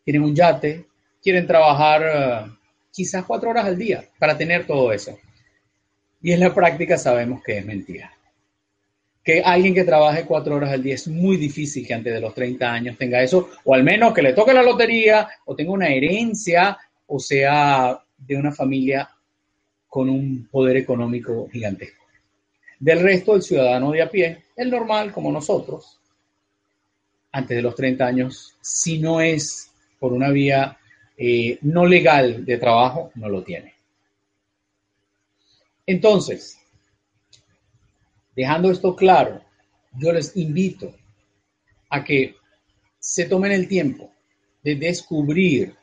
quieren 0.03 0.21
un 0.21 0.35
yate, 0.35 0.85
quieren 1.23 1.47
trabajar 1.47 2.03
eh, 2.03 2.51
quizás 2.91 3.25
cuatro 3.25 3.49
horas 3.49 3.65
al 3.65 3.79
día 3.79 4.05
para 4.19 4.37
tener 4.37 4.67
todo 4.67 4.93
eso. 4.93 5.17
Y 6.21 6.33
en 6.33 6.39
la 6.39 6.53
práctica 6.53 6.99
sabemos 6.99 7.41
que 7.43 7.57
es 7.57 7.65
mentira 7.65 8.14
que 9.25 9.41
alguien 9.41 9.73
que 9.73 9.83
trabaje 9.83 10.23
cuatro 10.23 10.55
horas 10.55 10.71
al 10.71 10.83
día 10.83 10.93
es 10.93 11.07
muy 11.07 11.35
difícil 11.35 11.85
que 11.85 11.95
antes 11.95 12.13
de 12.13 12.21
los 12.21 12.35
30 12.35 12.71
años 12.71 12.95
tenga 12.95 13.23
eso, 13.23 13.49
o 13.63 13.73
al 13.73 13.83
menos 13.83 14.13
que 14.13 14.21
le 14.21 14.33
toque 14.33 14.53
la 14.53 14.61
lotería, 14.61 15.27
o 15.45 15.55
tenga 15.55 15.71
una 15.71 15.87
herencia, 15.87 16.77
o 17.07 17.19
sea 17.19 17.99
de 18.15 18.35
una 18.37 18.51
familia 18.51 19.09
con 19.87 20.09
un 20.11 20.47
poder 20.51 20.77
económico 20.77 21.49
gigantesco. 21.51 22.05
Del 22.79 22.99
resto, 22.99 23.33
del 23.33 23.41
ciudadano 23.41 23.91
de 23.91 24.03
a 24.03 24.11
pie, 24.11 24.43
el 24.55 24.69
normal 24.69 25.11
como 25.11 25.31
nosotros, 25.31 25.99
antes 27.31 27.57
de 27.57 27.63
los 27.63 27.75
30 27.75 28.05
años, 28.05 28.55
si 28.61 28.99
no 28.99 29.21
es 29.21 29.71
por 29.99 30.13
una 30.13 30.29
vía 30.29 30.77
eh, 31.17 31.57
no 31.63 31.87
legal 31.87 32.45
de 32.45 32.57
trabajo, 32.59 33.11
no 33.15 33.27
lo 33.27 33.41
tiene. 33.41 33.73
Entonces, 35.87 36.59
Dejando 38.35 38.71
esto 38.71 38.95
claro, 38.95 39.41
yo 39.97 40.11
les 40.11 40.35
invito 40.35 40.93
a 41.89 42.03
que 42.03 42.35
se 42.99 43.25
tomen 43.25 43.51
el 43.51 43.67
tiempo 43.67 44.11
de 44.63 44.75
descubrir 44.75 45.75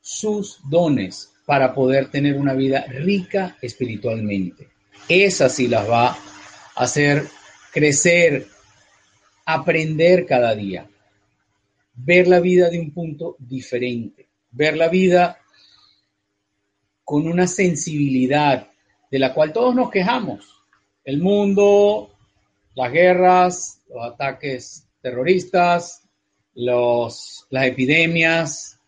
sus 0.00 0.60
dones 0.68 1.32
para 1.44 1.74
poder 1.74 2.10
tener 2.10 2.36
una 2.36 2.54
vida 2.54 2.86
rica 2.86 3.56
espiritualmente. 3.60 4.68
Esa 5.08 5.48
sí 5.48 5.68
las 5.68 5.88
va 5.88 6.10
a 6.10 6.18
hacer 6.76 7.26
crecer, 7.72 8.46
aprender 9.44 10.26
cada 10.26 10.54
día, 10.54 10.88
ver 11.94 12.28
la 12.28 12.40
vida 12.40 12.70
de 12.70 12.78
un 12.80 12.92
punto 12.92 13.36
diferente, 13.38 14.28
ver 14.52 14.76
la 14.76 14.88
vida 14.88 15.38
con 17.04 17.26
una 17.26 17.46
sensibilidad 17.46 18.68
de 19.10 19.18
la 19.18 19.34
cual 19.34 19.52
todos 19.52 19.74
nos 19.74 19.90
quejamos, 19.90 20.59
el 21.04 21.20
mundo, 21.20 22.10
las 22.74 22.92
guerras, 22.92 23.82
los 23.88 24.04
ataques 24.04 24.86
terroristas, 25.00 26.02
los, 26.54 27.46
las 27.50 27.66
epidemias, 27.66 28.78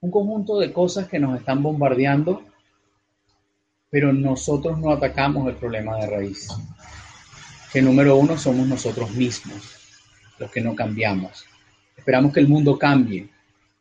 un 0.00 0.10
conjunto 0.10 0.58
de 0.58 0.72
cosas 0.72 1.08
que 1.08 1.18
nos 1.18 1.38
están 1.38 1.62
bombardeando, 1.62 2.42
pero 3.90 4.12
nosotros 4.12 4.78
no 4.78 4.92
atacamos 4.92 5.48
el 5.48 5.56
problema 5.56 5.96
de 5.96 6.06
raíz. 6.06 6.48
Que 7.72 7.82
número 7.82 8.16
uno 8.16 8.38
somos 8.38 8.66
nosotros 8.66 9.10
mismos, 9.10 9.76
los 10.38 10.50
que 10.50 10.60
no 10.60 10.74
cambiamos. 10.74 11.44
Esperamos 11.96 12.32
que 12.32 12.40
el 12.40 12.48
mundo 12.48 12.78
cambie. 12.78 13.28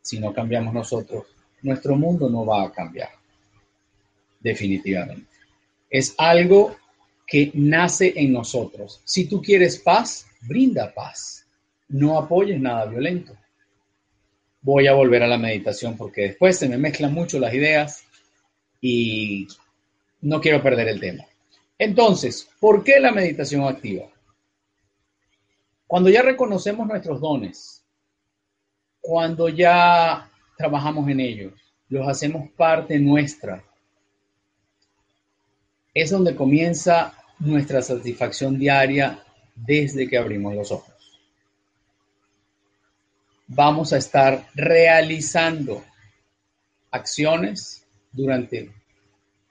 Si 0.02 0.20
no 0.20 0.34
cambiamos 0.34 0.74
nosotros, 0.74 1.26
nuestro 1.62 1.96
mundo 1.96 2.30
no 2.30 2.46
va 2.46 2.64
a 2.64 2.72
cambiar. 2.72 3.10
Definitivamente. 4.40 5.37
Es 5.90 6.16
algo 6.18 6.76
que 7.26 7.52
nace 7.54 8.14
en 8.16 8.34
nosotros. 8.34 9.02
Si 9.04 9.28
tú 9.28 9.42
quieres 9.42 9.80
paz, 9.80 10.28
brinda 10.42 10.94
paz. 10.94 11.46
No 11.90 12.18
apoyes 12.18 12.60
nada 12.60 12.86
violento. 12.86 13.36
Voy 14.62 14.88
a 14.88 14.94
volver 14.94 15.24
a 15.24 15.28
la 15.28 15.38
meditación 15.38 15.96
porque 15.98 16.22
después 16.22 16.58
se 16.58 16.68
me 16.68 16.78
mezclan 16.78 17.14
mucho 17.14 17.40
las 17.40 17.54
ideas 17.54 18.04
y 18.82 19.48
no 20.22 20.42
quiero 20.42 20.62
perder 20.62 20.88
el 20.90 21.00
tema. 21.00 21.26
Entonces, 21.78 22.50
¿por 22.60 22.84
qué 22.84 23.00
la 23.00 23.12
meditación 23.12 23.64
activa? 23.64 24.08
Cuando 25.86 26.10
ya 26.10 26.22
reconocemos 26.22 26.88
nuestros 26.88 27.22
dones, 27.22 27.86
cuando 29.00 29.48
ya 29.48 30.30
trabajamos 30.58 31.08
en 31.10 31.20
ellos, 31.20 31.54
los 31.88 32.08
hacemos 32.08 32.50
parte 32.52 33.00
nuestra, 33.00 33.64
es 36.02 36.12
donde 36.12 36.36
comienza 36.36 37.14
nuestra 37.40 37.82
satisfacción 37.82 38.58
diaria 38.58 39.24
desde 39.56 40.08
que 40.08 40.18
abrimos 40.18 40.54
los 40.54 40.72
ojos. 40.72 40.94
Vamos 43.48 43.94
a 43.94 43.98
estar 43.98 44.48
realizando 44.54 45.84
acciones 46.92 47.84
durante 48.12 48.72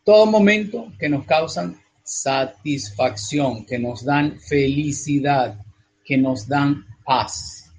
todo 0.04 0.26
momento 0.26 0.92
que 0.98 1.08
nos 1.08 1.24
causan 1.24 1.80
satisfacción, 2.04 3.66
que 3.66 3.80
nos 3.80 4.04
dan 4.04 4.38
felicidad, 4.38 5.58
que 6.04 6.16
nos 6.16 6.46
dan 6.46 6.86
paz. 7.04 7.72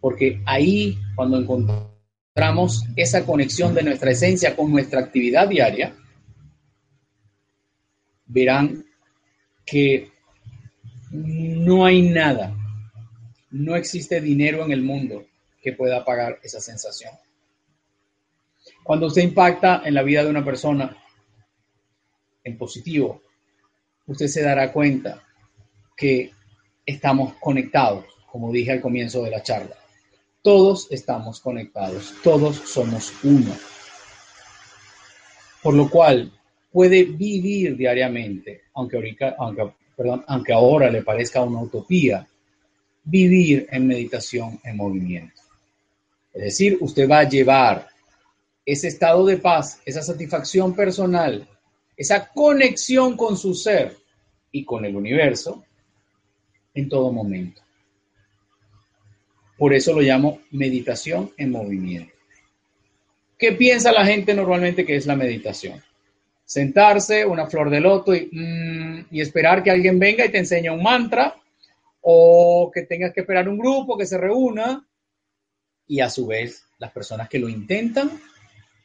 Porque 0.00 0.40
ahí, 0.46 0.96
cuando 1.16 1.38
encontramos 1.38 2.84
esa 2.94 3.26
conexión 3.26 3.74
de 3.74 3.82
nuestra 3.82 4.12
esencia 4.12 4.54
con 4.54 4.70
nuestra 4.70 5.00
actividad 5.00 5.48
diaria, 5.48 5.96
verán 8.30 8.84
que 9.66 10.10
no 11.10 11.84
hay 11.84 12.02
nada, 12.02 12.56
no 13.50 13.74
existe 13.74 14.20
dinero 14.20 14.64
en 14.64 14.72
el 14.72 14.82
mundo 14.82 15.26
que 15.60 15.72
pueda 15.72 16.04
pagar 16.04 16.38
esa 16.42 16.60
sensación. 16.60 17.12
Cuando 18.84 19.06
usted 19.06 19.22
impacta 19.22 19.82
en 19.84 19.94
la 19.94 20.02
vida 20.02 20.24
de 20.24 20.30
una 20.30 20.44
persona 20.44 20.96
en 22.44 22.56
positivo, 22.56 23.22
usted 24.06 24.28
se 24.28 24.42
dará 24.42 24.72
cuenta 24.72 25.22
que 25.96 26.32
estamos 26.86 27.34
conectados, 27.34 28.04
como 28.30 28.52
dije 28.52 28.72
al 28.72 28.80
comienzo 28.80 29.22
de 29.24 29.30
la 29.30 29.42
charla. 29.42 29.76
Todos 30.42 30.88
estamos 30.90 31.40
conectados, 31.40 32.14
todos 32.22 32.56
somos 32.56 33.12
uno. 33.22 33.54
Por 35.62 35.74
lo 35.74 35.90
cual, 35.90 36.32
puede 36.72 37.04
vivir 37.04 37.76
diariamente, 37.76 38.62
aunque, 38.74 40.52
ahora 40.52 40.90
le 40.90 41.02
parezca 41.02 41.42
una 41.42 41.60
utopía, 41.60 42.26
vivir 43.04 43.66
en 43.70 43.86
meditación 43.86 44.60
en 44.62 44.76
movimiento. 44.76 45.40
Es 46.32 46.42
decir, 46.42 46.78
usted 46.80 47.08
va 47.08 47.20
a 47.20 47.28
llevar 47.28 47.88
ese 48.64 48.88
estado 48.88 49.26
de 49.26 49.38
paz, 49.38 49.80
esa 49.84 50.02
satisfacción 50.02 50.74
personal, 50.74 51.48
esa 51.96 52.28
conexión 52.28 53.16
con 53.16 53.36
su 53.36 53.54
ser 53.54 53.96
y 54.52 54.64
con 54.64 54.84
el 54.84 54.94
universo 54.94 55.64
en 56.74 56.88
todo 56.88 57.12
momento. 57.12 57.62
Por 59.58 59.74
eso 59.74 59.92
lo 59.92 60.00
llamo 60.00 60.40
meditación 60.52 61.32
en 61.36 61.50
movimiento. 61.50 62.14
¿Qué 63.36 63.52
piensa 63.52 63.92
la 63.92 64.06
gente 64.06 64.34
normalmente 64.34 64.86
que 64.86 64.96
es 64.96 65.06
la 65.06 65.16
meditación? 65.16 65.82
Sentarse, 66.50 67.24
una 67.24 67.46
flor 67.46 67.70
de 67.70 67.78
loto 67.78 68.10
mm, 68.10 69.06
y, 69.08 69.20
esperar 69.20 69.62
que 69.62 69.70
alguien 69.70 70.00
venga 70.00 70.26
y 70.26 70.30
te 70.30 70.38
enseñe 70.38 70.68
un 70.68 70.82
mantra 70.82 71.36
o 72.00 72.72
que 72.74 72.82
tengas 72.82 73.12
que 73.12 73.20
esperar 73.20 73.48
un 73.48 73.56
grupo 73.56 73.96
que 73.96 74.04
se 74.04 74.18
reúna 74.18 74.84
y 75.86 76.00
a 76.00 76.10
su 76.10 76.26
vez 76.26 76.64
las 76.78 76.90
personas 76.90 77.28
que 77.28 77.38
lo 77.38 77.48
intentan 77.48 78.10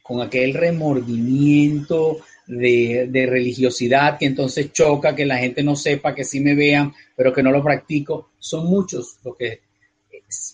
con 0.00 0.22
aquel 0.22 0.54
remordimiento 0.54 2.18
de, 2.46 3.08
de, 3.10 3.26
religiosidad 3.26 4.16
que 4.16 4.26
entonces 4.26 4.72
choca, 4.72 5.16
que 5.16 5.26
la 5.26 5.38
gente 5.38 5.64
no 5.64 5.74
sepa, 5.74 6.14
que 6.14 6.22
sí 6.22 6.38
me 6.38 6.54
vean, 6.54 6.94
pero 7.16 7.32
que 7.32 7.42
no 7.42 7.50
lo 7.50 7.64
practico. 7.64 8.30
Son 8.38 8.66
muchos 8.66 9.18
los 9.24 9.36
que 9.36 9.62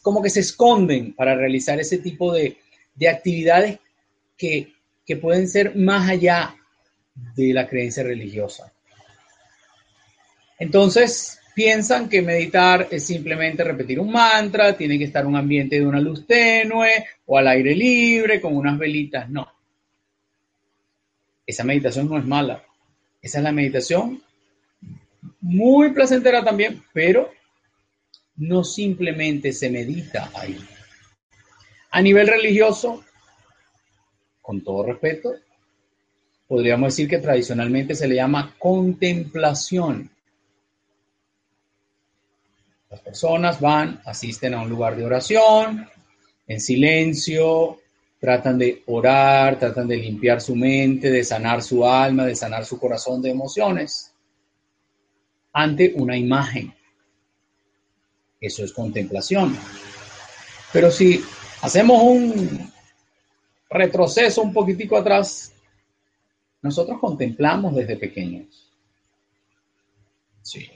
como 0.01 0.23
que 0.23 0.31
se 0.31 0.41
esconden 0.41 1.13
para 1.13 1.35
realizar 1.35 1.79
ese 1.79 1.99
tipo 1.99 2.33
de, 2.33 2.57
de 2.95 3.09
actividades 3.11 3.81
que, 4.39 4.73
que 5.05 5.17
pueden 5.17 5.47
ser 5.47 5.77
más 5.77 6.09
allá 6.09 6.57
de 7.15 7.53
la 7.53 7.69
creencia 7.69 8.03
religiosa. 8.03 8.73
Entonces, 10.59 11.41
piensan 11.55 12.09
que 12.09 12.23
meditar 12.23 12.89
es 12.91 13.05
simplemente 13.07 13.65
repetir 13.65 14.01
un 14.01 14.13
mantra, 14.13 14.77
tiene 14.77 14.99
que 14.99 15.05
estar 15.05 15.27
un 15.27 15.37
ambiente 15.37 15.77
de 15.77 15.87
una 15.87 16.01
luz 16.01 16.27
tenue 16.27 17.05
o 17.27 17.39
al 17.39 17.49
aire 17.49 17.75
libre 17.75 18.41
con 18.41 18.57
unas 18.57 18.79
velitas. 18.79 19.29
No. 19.29 19.53
Esa 21.47 21.65
meditación 21.65 22.09
no 22.09 22.19
es 22.19 22.25
mala. 22.25 22.65
Esa 23.21 23.39
es 23.39 23.45
la 23.45 23.53
meditación 23.53 24.23
muy 25.41 25.91
placentera 25.93 26.43
también, 26.45 26.83
pero 26.93 27.31
no 28.37 28.65
simplemente 28.65 29.53
se 29.53 29.71
medita 29.71 30.31
ahí. 30.35 30.59
A 31.91 32.01
nivel 32.01 32.27
religioso, 32.27 33.05
con 34.41 34.63
todo 34.63 34.87
respeto, 34.87 35.35
podríamos 36.53 36.89
decir 36.89 37.09
que 37.09 37.17
tradicionalmente 37.17 37.95
se 37.95 38.07
le 38.07 38.17
llama 38.17 38.55
contemplación. 38.59 40.11
Las 42.91 43.01
personas 43.01 43.59
van, 43.59 44.03
asisten 44.05 44.53
a 44.53 44.61
un 44.61 44.69
lugar 44.69 44.95
de 44.95 45.07
oración, 45.07 45.89
en 46.47 46.61
silencio, 46.61 47.79
tratan 48.21 48.59
de 48.59 48.83
orar, 48.85 49.59
tratan 49.59 49.89
de 49.89 49.97
limpiar 49.97 50.43
su 50.43 50.55
mente, 50.55 51.11
de 51.11 51.25
sanar 51.25 51.63
su 51.63 51.87
alma, 51.87 52.27
de 52.27 52.37
sanar 52.37 52.67
su 52.67 52.79
corazón 52.79 53.23
de 53.23 53.31
emociones 53.31 54.13
ante 55.55 55.95
una 55.97 56.19
imagen. 56.19 56.75
Eso 58.39 58.63
es 58.63 58.75
contemplación. 58.75 59.57
Pero 60.71 60.91
si 60.91 61.25
hacemos 61.63 62.03
un 62.03 62.71
retroceso 63.71 64.43
un 64.43 64.53
poquitico 64.53 64.99
atrás, 64.99 65.52
nosotros 66.63 66.99
contemplamos 67.01 67.75
desde 67.75 67.97
pequeños. 67.97 68.71
Sí. 70.43 70.71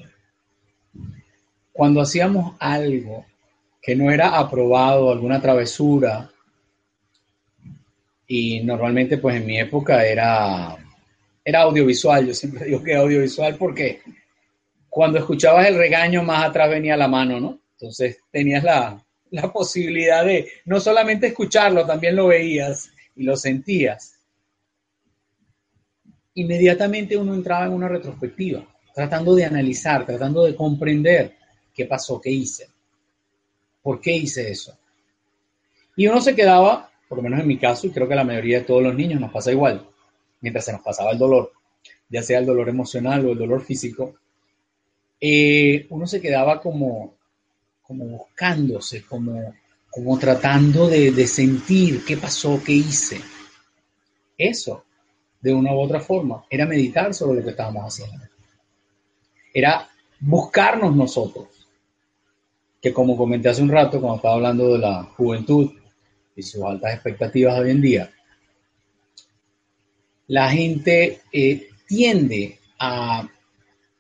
Cuando 1.73 2.01
hacíamos 2.01 2.57
algo 2.59 3.25
que 3.81 3.95
no 3.95 4.11
era 4.11 4.37
aprobado, 4.37 5.13
alguna 5.13 5.41
travesura, 5.41 6.31
y 8.27 8.61
normalmente 8.65 9.19
pues 9.19 9.37
en 9.37 9.47
mi 9.47 9.59
época 9.61 10.05
era, 10.05 10.77
era 11.45 11.61
audiovisual, 11.61 12.27
yo 12.27 12.35
siempre 12.35 12.65
digo 12.67 12.83
que 12.83 12.97
audiovisual 12.97 13.55
porque 13.57 14.03
cuando 14.89 15.19
escuchabas 15.19 15.69
el 15.69 15.77
regaño 15.77 16.25
más 16.25 16.45
atrás 16.45 16.71
venía 16.71 16.97
la 16.97 17.07
mano, 17.07 17.39
¿no? 17.39 17.61
Entonces 17.73 18.19
tenías 18.33 18.65
la, 18.65 19.05
la 19.31 19.53
posibilidad 19.53 20.25
de 20.25 20.49
no 20.65 20.81
solamente 20.81 21.29
escucharlo, 21.29 21.87
también 21.87 22.17
lo 22.17 22.29
veías 22.29 22.91
y 23.15 23.23
lo 23.23 23.37
sentías 23.37 24.16
inmediatamente 26.37 27.17
uno 27.17 27.35
entraba 27.35 27.67
en 27.67 27.73
una 27.73 27.89
retrospectiva, 27.89 28.65
tratando 28.95 29.35
de 29.35 29.45
analizar, 29.45 30.05
tratando 30.05 30.45
de 30.45 30.55
comprender 30.55 31.35
qué 31.75 31.87
pasó, 31.87 32.21
qué 32.21 32.31
hice, 32.31 32.69
por 33.83 34.01
qué 34.01 34.15
hice 34.17 34.51
eso. 34.51 34.77
Y 35.97 36.07
uno 36.07 36.21
se 36.21 36.35
quedaba, 36.35 36.91
por 37.09 37.19
lo 37.19 37.23
menos 37.23 37.41
en 37.41 37.47
mi 37.47 37.59
caso, 37.59 37.87
y 37.87 37.91
creo 37.91 38.07
que 38.07 38.15
la 38.15 38.25
mayoría 38.25 38.59
de 38.59 38.65
todos 38.65 38.83
los 38.83 38.95
niños 38.95 39.21
nos 39.21 39.33
pasa 39.33 39.51
igual, 39.51 39.87
mientras 40.43 40.67
se 40.67 40.73
nos 40.73 40.83
pasaba 40.83 41.13
el 41.13 41.19
dolor, 41.19 41.53
ya 42.09 42.23
sea 42.23 42.39
el 42.39 42.47
dolor 42.47 42.69
emocional 42.69 43.25
o 43.25 43.33
el 43.33 43.39
dolor 43.39 43.63
físico, 43.63 44.17
eh, 45.19 45.87
uno 45.89 46.07
se 46.07 46.21
quedaba 46.21 46.61
como, 46.61 47.15
como 47.81 48.05
buscándose, 48.05 49.07
como, 49.07 49.55
como 49.91 50.19
tratando 50.19 50.87
de, 50.87 51.13
de 51.13 51.27
sentir 51.27 52.05
qué 52.05 52.19
pasó, 52.19 52.61
qué 52.63 52.73
hice. 52.73 53.19
Eso 54.37 54.86
de 55.41 55.55
una 55.55 55.73
u 55.73 55.81
otra 55.81 56.01
forma, 56.01 56.45
era 56.51 56.67
meditar 56.67 57.15
sobre 57.15 57.39
lo 57.39 57.45
que 57.45 57.51
estábamos 57.51 57.85
haciendo. 57.85 58.25
Era 59.53 59.89
buscarnos 60.21 60.95
nosotros, 60.95 61.49
que 62.81 62.93
como 62.93 63.17
comenté 63.17 63.49
hace 63.49 63.63
un 63.63 63.71
rato 63.71 64.01
cuando 64.01 64.17
estaba 64.17 64.35
hablando 64.35 64.73
de 64.73 64.79
la 64.79 65.03
juventud 65.17 65.73
y 66.35 66.43
sus 66.43 66.63
altas 66.63 66.95
expectativas 66.95 67.59
hoy 67.59 67.71
en 67.71 67.81
día, 67.81 68.11
la 70.29 70.51
gente 70.51 71.23
eh, 71.33 71.69
tiende 71.87 72.59
a, 72.79 73.29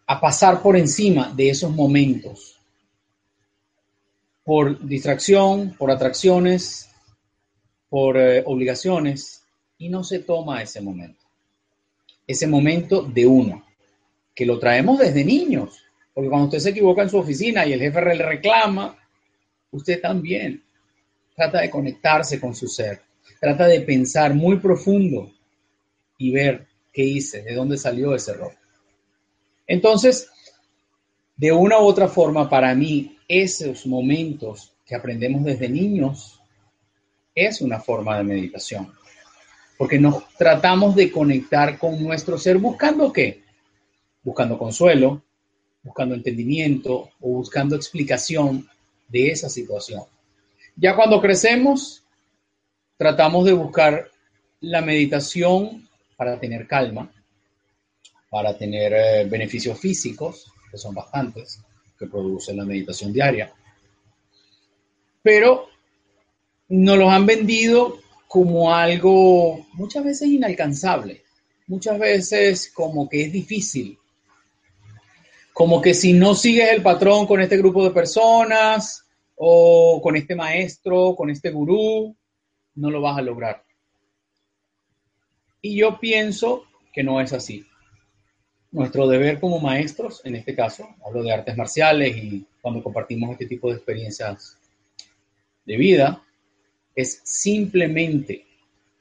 a 0.06 0.20
pasar 0.20 0.60
por 0.60 0.76
encima 0.76 1.32
de 1.34 1.50
esos 1.50 1.70
momentos 1.70 2.58
por 4.44 4.84
distracción, 4.86 5.74
por 5.76 5.90
atracciones 5.90 6.86
por 7.88 8.16
eh, 8.16 8.42
obligaciones 8.44 9.44
y 9.78 9.88
no 9.88 10.04
se 10.04 10.20
toma 10.20 10.62
ese 10.62 10.80
momento. 10.80 11.25
Ese 12.26 12.46
momento 12.46 13.02
de 13.02 13.26
uno, 13.26 13.64
que 14.34 14.46
lo 14.46 14.58
traemos 14.58 14.98
desde 14.98 15.24
niños, 15.24 15.82
porque 16.12 16.28
cuando 16.30 16.46
usted 16.46 16.58
se 16.58 16.70
equivoca 16.70 17.02
en 17.02 17.10
su 17.10 17.18
oficina 17.18 17.66
y 17.66 17.72
el 17.72 17.80
jefe 17.80 18.00
le 18.00 18.26
reclama, 18.26 18.96
usted 19.70 20.00
también 20.00 20.62
trata 21.34 21.60
de 21.60 21.70
conectarse 21.70 22.40
con 22.40 22.54
su 22.54 22.66
ser, 22.66 23.02
trata 23.40 23.66
de 23.66 23.80
pensar 23.82 24.34
muy 24.34 24.58
profundo 24.58 25.30
y 26.18 26.30
ver 26.32 26.66
qué 26.92 27.04
hice, 27.04 27.42
de 27.42 27.54
dónde 27.54 27.76
salió 27.76 28.14
ese 28.14 28.32
error. 28.32 28.52
Entonces, 29.66 30.30
de 31.36 31.52
una 31.52 31.78
u 31.78 31.82
otra 31.82 32.08
forma, 32.08 32.48
para 32.48 32.74
mí, 32.74 33.18
esos 33.28 33.86
momentos 33.86 34.72
que 34.86 34.94
aprendemos 34.94 35.44
desde 35.44 35.68
niños 35.68 36.40
es 37.34 37.60
una 37.60 37.78
forma 37.78 38.16
de 38.16 38.24
meditación. 38.24 38.95
Porque 39.78 39.98
nos 39.98 40.28
tratamos 40.36 40.94
de 40.94 41.10
conectar 41.10 41.78
con 41.78 42.02
nuestro 42.02 42.38
ser 42.38 42.58
buscando 42.58 43.12
qué? 43.12 43.42
Buscando 44.22 44.58
consuelo, 44.58 45.22
buscando 45.82 46.14
entendimiento 46.14 47.10
o 47.20 47.28
buscando 47.28 47.76
explicación 47.76 48.68
de 49.08 49.30
esa 49.30 49.48
situación. 49.48 50.02
Ya 50.76 50.96
cuando 50.96 51.20
crecemos, 51.20 52.04
tratamos 52.96 53.44
de 53.44 53.52
buscar 53.52 54.10
la 54.60 54.80
meditación 54.80 55.88
para 56.16 56.40
tener 56.40 56.66
calma, 56.66 57.12
para 58.30 58.56
tener 58.56 58.92
eh, 58.92 59.24
beneficios 59.28 59.78
físicos, 59.78 60.52
que 60.70 60.78
son 60.78 60.94
bastantes, 60.94 61.62
que 61.98 62.06
produce 62.06 62.54
la 62.54 62.64
meditación 62.64 63.12
diaria. 63.12 63.52
Pero 65.22 65.68
nos 66.68 66.98
los 66.98 67.10
han 67.10 67.26
vendido 67.26 67.98
como 68.28 68.74
algo 68.74 69.66
muchas 69.74 70.04
veces 70.04 70.28
inalcanzable, 70.28 71.22
muchas 71.66 71.98
veces 71.98 72.70
como 72.72 73.08
que 73.08 73.22
es 73.22 73.32
difícil, 73.32 73.98
como 75.52 75.80
que 75.80 75.94
si 75.94 76.12
no 76.12 76.34
sigues 76.34 76.70
el 76.70 76.82
patrón 76.82 77.26
con 77.26 77.40
este 77.40 77.56
grupo 77.56 77.84
de 77.84 77.90
personas 77.90 79.06
o 79.36 80.00
con 80.02 80.16
este 80.16 80.34
maestro, 80.34 81.14
con 81.16 81.30
este 81.30 81.50
gurú, 81.50 82.14
no 82.74 82.90
lo 82.90 83.00
vas 83.00 83.18
a 83.18 83.22
lograr. 83.22 83.64
Y 85.62 85.76
yo 85.76 85.98
pienso 85.98 86.64
que 86.92 87.02
no 87.02 87.20
es 87.20 87.32
así. 87.32 87.66
Nuestro 88.70 89.08
deber 89.08 89.40
como 89.40 89.58
maestros, 89.58 90.20
en 90.24 90.36
este 90.36 90.54
caso, 90.54 90.88
hablo 91.04 91.22
de 91.22 91.32
artes 91.32 91.56
marciales 91.56 92.16
y 92.16 92.46
cuando 92.60 92.82
compartimos 92.82 93.30
este 93.30 93.46
tipo 93.46 93.70
de 93.70 93.76
experiencias 93.76 94.58
de 95.64 95.76
vida, 95.76 96.22
es 96.96 97.20
simplemente, 97.22 98.46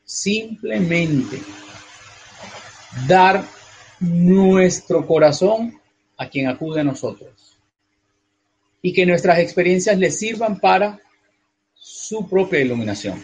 simplemente 0.04 1.40
dar 3.08 3.46
nuestro 4.02 5.08
corazón 5.08 5.80
a 6.18 6.30
quien 6.30 6.48
acude 6.48 6.82
a 6.82 6.84
nosotros. 6.84 7.58
Y 8.82 8.94
que 8.94 9.06
nuestras 9.06 9.40
experiencias 9.40 9.98
le 9.98 10.12
sirvan 10.12 10.60
para 10.60 11.00
su 11.74 12.30
propia 12.30 12.60
iluminación, 12.60 13.24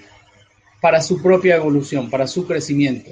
para 0.81 1.01
su 1.01 1.21
propia 1.21 1.57
evolución, 1.57 2.09
para 2.09 2.25
su 2.25 2.47
crecimiento, 2.47 3.11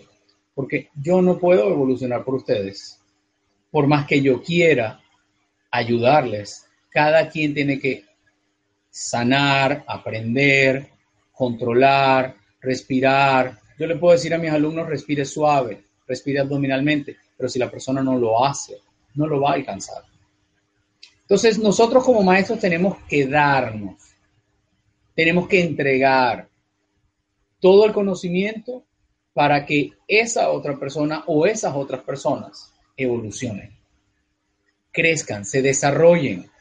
porque 0.55 0.89
yo 0.95 1.21
no 1.21 1.37
puedo 1.37 1.69
evolucionar 1.69 2.23
por 2.23 2.35
ustedes, 2.35 2.99
por 3.69 3.85
más 3.85 4.07
que 4.07 4.21
yo 4.21 4.41
quiera 4.41 4.99
ayudarles, 5.69 6.65
cada 6.89 7.29
quien 7.29 7.53
tiene 7.53 7.79
que 7.79 8.05
sanar, 8.89 9.83
aprender, 9.87 10.89
controlar, 11.39 12.35
respirar. 12.59 13.57
Yo 13.79 13.87
le 13.87 13.95
puedo 13.95 14.11
decir 14.11 14.33
a 14.33 14.37
mis 14.37 14.51
alumnos, 14.51 14.89
respire 14.89 15.23
suave, 15.23 15.81
respire 16.05 16.41
abdominalmente, 16.41 17.15
pero 17.37 17.47
si 17.47 17.57
la 17.57 17.71
persona 17.71 18.03
no 18.03 18.17
lo 18.17 18.45
hace, 18.45 18.75
no 19.15 19.25
lo 19.25 19.39
va 19.39 19.51
a 19.51 19.53
alcanzar. 19.53 20.03
Entonces, 21.21 21.57
nosotros 21.57 22.03
como 22.03 22.23
maestros 22.23 22.59
tenemos 22.59 22.97
que 23.07 23.25
darnos, 23.25 24.03
tenemos 25.15 25.47
que 25.47 25.61
entregar 25.61 26.49
todo 27.61 27.85
el 27.85 27.93
conocimiento 27.93 28.83
para 29.31 29.65
que 29.65 29.93
esa 30.09 30.49
otra 30.49 30.77
persona 30.77 31.23
o 31.25 31.45
esas 31.45 31.73
otras 31.73 32.01
personas 32.01 32.73
evolucionen, 32.97 33.71
crezcan, 34.91 35.45
se 35.45 35.61
desarrollen, 35.61 36.51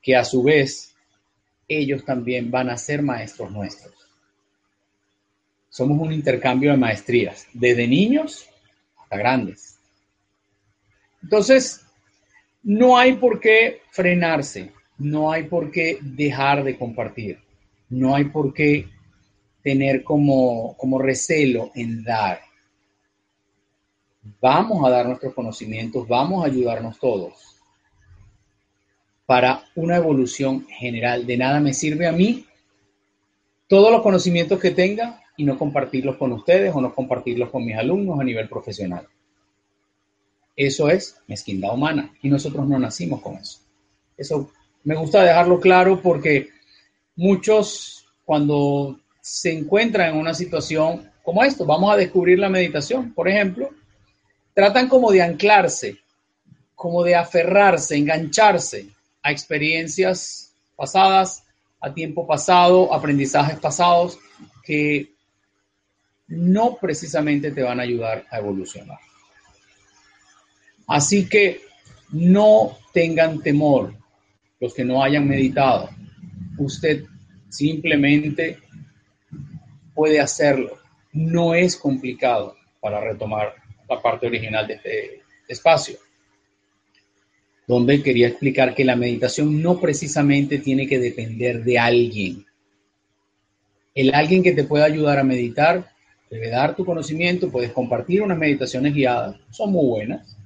que 0.00 0.14
a 0.14 0.24
su 0.24 0.44
vez 0.44 0.89
ellos 1.70 2.04
también 2.04 2.50
van 2.50 2.68
a 2.68 2.76
ser 2.76 3.00
maestros 3.00 3.50
nuestros. 3.52 3.94
Somos 5.68 6.00
un 6.00 6.12
intercambio 6.12 6.72
de 6.72 6.76
maestrías, 6.76 7.46
desde 7.52 7.86
niños 7.86 8.48
hasta 9.00 9.16
grandes. 9.16 9.78
Entonces, 11.22 11.86
no 12.64 12.98
hay 12.98 13.14
por 13.14 13.38
qué 13.38 13.82
frenarse, 13.90 14.72
no 14.98 15.30
hay 15.30 15.44
por 15.44 15.70
qué 15.70 15.98
dejar 16.02 16.64
de 16.64 16.76
compartir, 16.76 17.38
no 17.88 18.16
hay 18.16 18.24
por 18.24 18.52
qué 18.52 18.88
tener 19.62 20.02
como, 20.02 20.76
como 20.76 20.98
recelo 20.98 21.70
en 21.76 22.02
dar. 22.02 22.40
Vamos 24.40 24.84
a 24.84 24.90
dar 24.90 25.06
nuestros 25.06 25.34
conocimientos, 25.34 26.08
vamos 26.08 26.42
a 26.42 26.48
ayudarnos 26.48 26.98
todos 26.98 27.59
para 29.30 29.62
una 29.76 29.94
evolución 29.94 30.66
general. 30.66 31.24
De 31.24 31.36
nada 31.36 31.60
me 31.60 31.72
sirve 31.72 32.08
a 32.08 32.10
mí 32.10 32.46
todos 33.68 33.92
los 33.92 34.02
conocimientos 34.02 34.58
que 34.58 34.72
tenga 34.72 35.22
y 35.36 35.44
no 35.44 35.56
compartirlos 35.56 36.16
con 36.16 36.32
ustedes 36.32 36.74
o 36.74 36.80
no 36.80 36.92
compartirlos 36.92 37.48
con 37.50 37.64
mis 37.64 37.76
alumnos 37.76 38.18
a 38.18 38.24
nivel 38.24 38.48
profesional. 38.48 39.06
Eso 40.56 40.90
es 40.90 41.16
mezquindad 41.28 41.72
humana 41.72 42.12
y 42.20 42.28
nosotros 42.28 42.66
no 42.66 42.76
nacimos 42.80 43.22
con 43.22 43.36
eso. 43.36 43.60
Eso 44.16 44.50
me 44.82 44.96
gusta 44.96 45.22
dejarlo 45.22 45.60
claro 45.60 46.00
porque 46.02 46.48
muchos 47.14 48.06
cuando 48.24 48.98
se 49.20 49.52
encuentran 49.52 50.10
en 50.10 50.20
una 50.20 50.34
situación 50.34 51.08
como 51.22 51.44
esto, 51.44 51.64
vamos 51.64 51.94
a 51.94 51.96
descubrir 51.96 52.40
la 52.40 52.48
meditación, 52.48 53.14
por 53.14 53.28
ejemplo, 53.28 53.70
tratan 54.54 54.88
como 54.88 55.12
de 55.12 55.22
anclarse, 55.22 55.98
como 56.74 57.04
de 57.04 57.14
aferrarse, 57.14 57.96
engancharse 57.96 58.88
a 59.22 59.30
experiencias 59.30 60.54
pasadas, 60.76 61.44
a 61.80 61.92
tiempo 61.92 62.26
pasado, 62.26 62.92
aprendizajes 62.92 63.58
pasados 63.58 64.18
que 64.64 65.12
no 66.28 66.76
precisamente 66.76 67.50
te 67.50 67.62
van 67.62 67.80
a 67.80 67.82
ayudar 67.82 68.26
a 68.30 68.38
evolucionar. 68.38 68.98
Así 70.86 71.28
que 71.28 71.60
no 72.12 72.78
tengan 72.92 73.40
temor 73.40 73.94
los 74.60 74.74
que 74.74 74.84
no 74.84 75.02
hayan 75.02 75.26
meditado. 75.26 75.88
Usted 76.58 77.04
simplemente 77.48 78.58
puede 79.94 80.20
hacerlo. 80.20 80.78
No 81.12 81.54
es 81.54 81.76
complicado 81.76 82.56
para 82.80 83.00
retomar 83.00 83.54
la 83.88 84.00
parte 84.00 84.26
original 84.26 84.66
de 84.66 84.74
este 84.74 85.22
espacio, 85.48 85.98
donde 87.70 88.02
quería 88.02 88.26
explicar 88.26 88.74
que 88.74 88.84
la 88.84 88.96
meditación 88.96 89.62
no 89.62 89.78
precisamente 89.78 90.58
tiene 90.58 90.88
que 90.88 90.98
depender 90.98 91.62
de 91.62 91.78
alguien. 91.78 92.44
El 93.94 94.12
alguien 94.12 94.42
que 94.42 94.50
te 94.50 94.64
pueda 94.64 94.86
ayudar 94.86 95.20
a 95.20 95.22
meditar 95.22 95.88
debe 96.28 96.50
dar 96.50 96.74
tu 96.74 96.84
conocimiento, 96.84 97.48
puedes 97.48 97.70
compartir 97.70 98.22
unas 98.22 98.38
meditaciones 98.38 98.92
guiadas, 98.92 99.36
son 99.52 99.70
muy 99.70 99.86
buenas, 99.86 100.36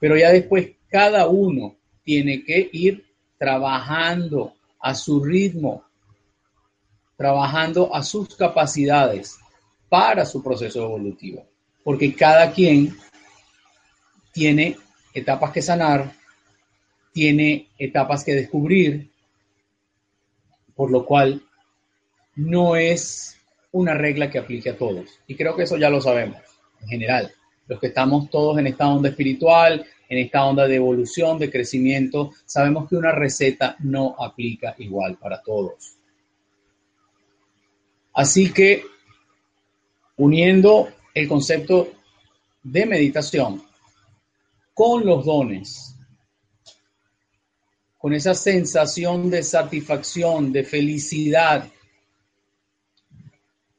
pero 0.00 0.16
ya 0.16 0.32
después 0.32 0.72
cada 0.88 1.28
uno 1.28 1.76
tiene 2.02 2.42
que 2.42 2.68
ir 2.72 3.04
trabajando 3.38 4.54
a 4.80 4.96
su 4.96 5.22
ritmo, 5.22 5.84
trabajando 7.16 7.94
a 7.94 8.02
sus 8.02 8.34
capacidades 8.34 9.38
para 9.88 10.26
su 10.26 10.42
proceso 10.42 10.82
evolutivo, 10.82 11.46
porque 11.84 12.12
cada 12.12 12.50
quien 12.50 12.96
tiene 14.32 14.78
etapas 15.14 15.52
que 15.52 15.62
sanar, 15.62 16.12
tiene 17.12 17.68
etapas 17.78 18.24
que 18.24 18.34
descubrir, 18.34 19.10
por 20.74 20.90
lo 20.90 21.04
cual 21.04 21.42
no 22.36 22.76
es 22.76 23.36
una 23.72 23.94
regla 23.94 24.30
que 24.30 24.38
aplique 24.38 24.70
a 24.70 24.76
todos. 24.76 25.20
Y 25.26 25.34
creo 25.34 25.56
que 25.56 25.64
eso 25.64 25.76
ya 25.76 25.90
lo 25.90 26.00
sabemos 26.00 26.40
en 26.82 26.88
general 26.88 27.32
los 27.68 27.78
que 27.78 27.88
estamos 27.88 28.30
todos 28.30 28.58
en 28.58 28.66
esta 28.66 28.88
onda 28.88 29.10
espiritual, 29.10 29.86
en 30.08 30.18
esta 30.18 30.44
onda 30.44 30.66
de 30.66 30.76
evolución, 30.76 31.38
de 31.38 31.50
crecimiento, 31.50 32.32
sabemos 32.46 32.88
que 32.88 32.96
una 32.96 33.12
receta 33.12 33.76
no 33.80 34.16
aplica 34.18 34.74
igual 34.78 35.18
para 35.18 35.42
todos. 35.42 35.96
Así 38.14 38.50
que, 38.52 38.82
uniendo 40.16 40.88
el 41.14 41.28
concepto 41.28 41.92
de 42.62 42.86
meditación 42.86 43.62
con 44.78 45.04
los 45.04 45.24
dones, 45.24 45.96
con 47.98 48.14
esa 48.14 48.32
sensación 48.32 49.28
de 49.28 49.42
satisfacción, 49.42 50.52
de 50.52 50.62
felicidad, 50.62 51.68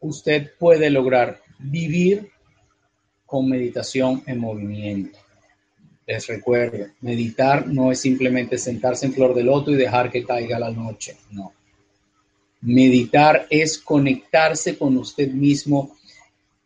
usted 0.02 0.52
puede 0.60 0.90
lograr 0.90 1.42
vivir 1.58 2.30
con 3.26 3.48
meditación 3.48 4.24
en 4.26 4.40
movimiento. 4.40 5.18
Les 6.06 6.28
recuerdo, 6.28 6.88
meditar 7.00 7.66
no 7.66 7.94
es 7.94 8.02
simplemente 8.02 8.58
sentarse 8.58 9.06
en 9.06 9.14
flor 9.14 9.34
de 9.34 9.46
loto 9.46 9.72
y 9.72 9.76
dejar 9.76 10.12
que 10.12 10.26
caiga 10.26 10.60
la 10.60 10.72
noche, 10.72 11.16
no. 11.32 11.54
Meditar 12.60 13.48
es 13.50 13.78
conectarse 13.78 14.78
con 14.78 14.98
usted 14.98 15.30
mismo, 15.30 15.96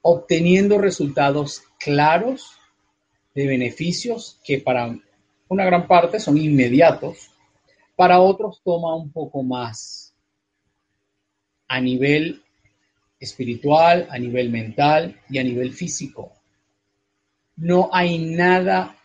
obteniendo 0.01 0.79
resultados 0.79 1.61
claros 1.77 2.57
de 3.33 3.47
beneficios 3.47 4.39
que 4.43 4.59
para 4.59 4.95
una 5.47 5.65
gran 5.65 5.87
parte 5.87 6.19
son 6.19 6.37
inmediatos, 6.37 7.31
para 7.95 8.19
otros 8.19 8.61
toma 8.63 8.95
un 8.95 9.11
poco 9.11 9.43
más 9.43 10.13
a 11.67 11.79
nivel 11.79 12.43
espiritual, 13.19 14.07
a 14.09 14.17
nivel 14.19 14.49
mental 14.49 15.19
y 15.29 15.37
a 15.37 15.43
nivel 15.43 15.73
físico. 15.73 16.33
No 17.55 17.89
hay 17.91 18.17
nada, 18.17 18.97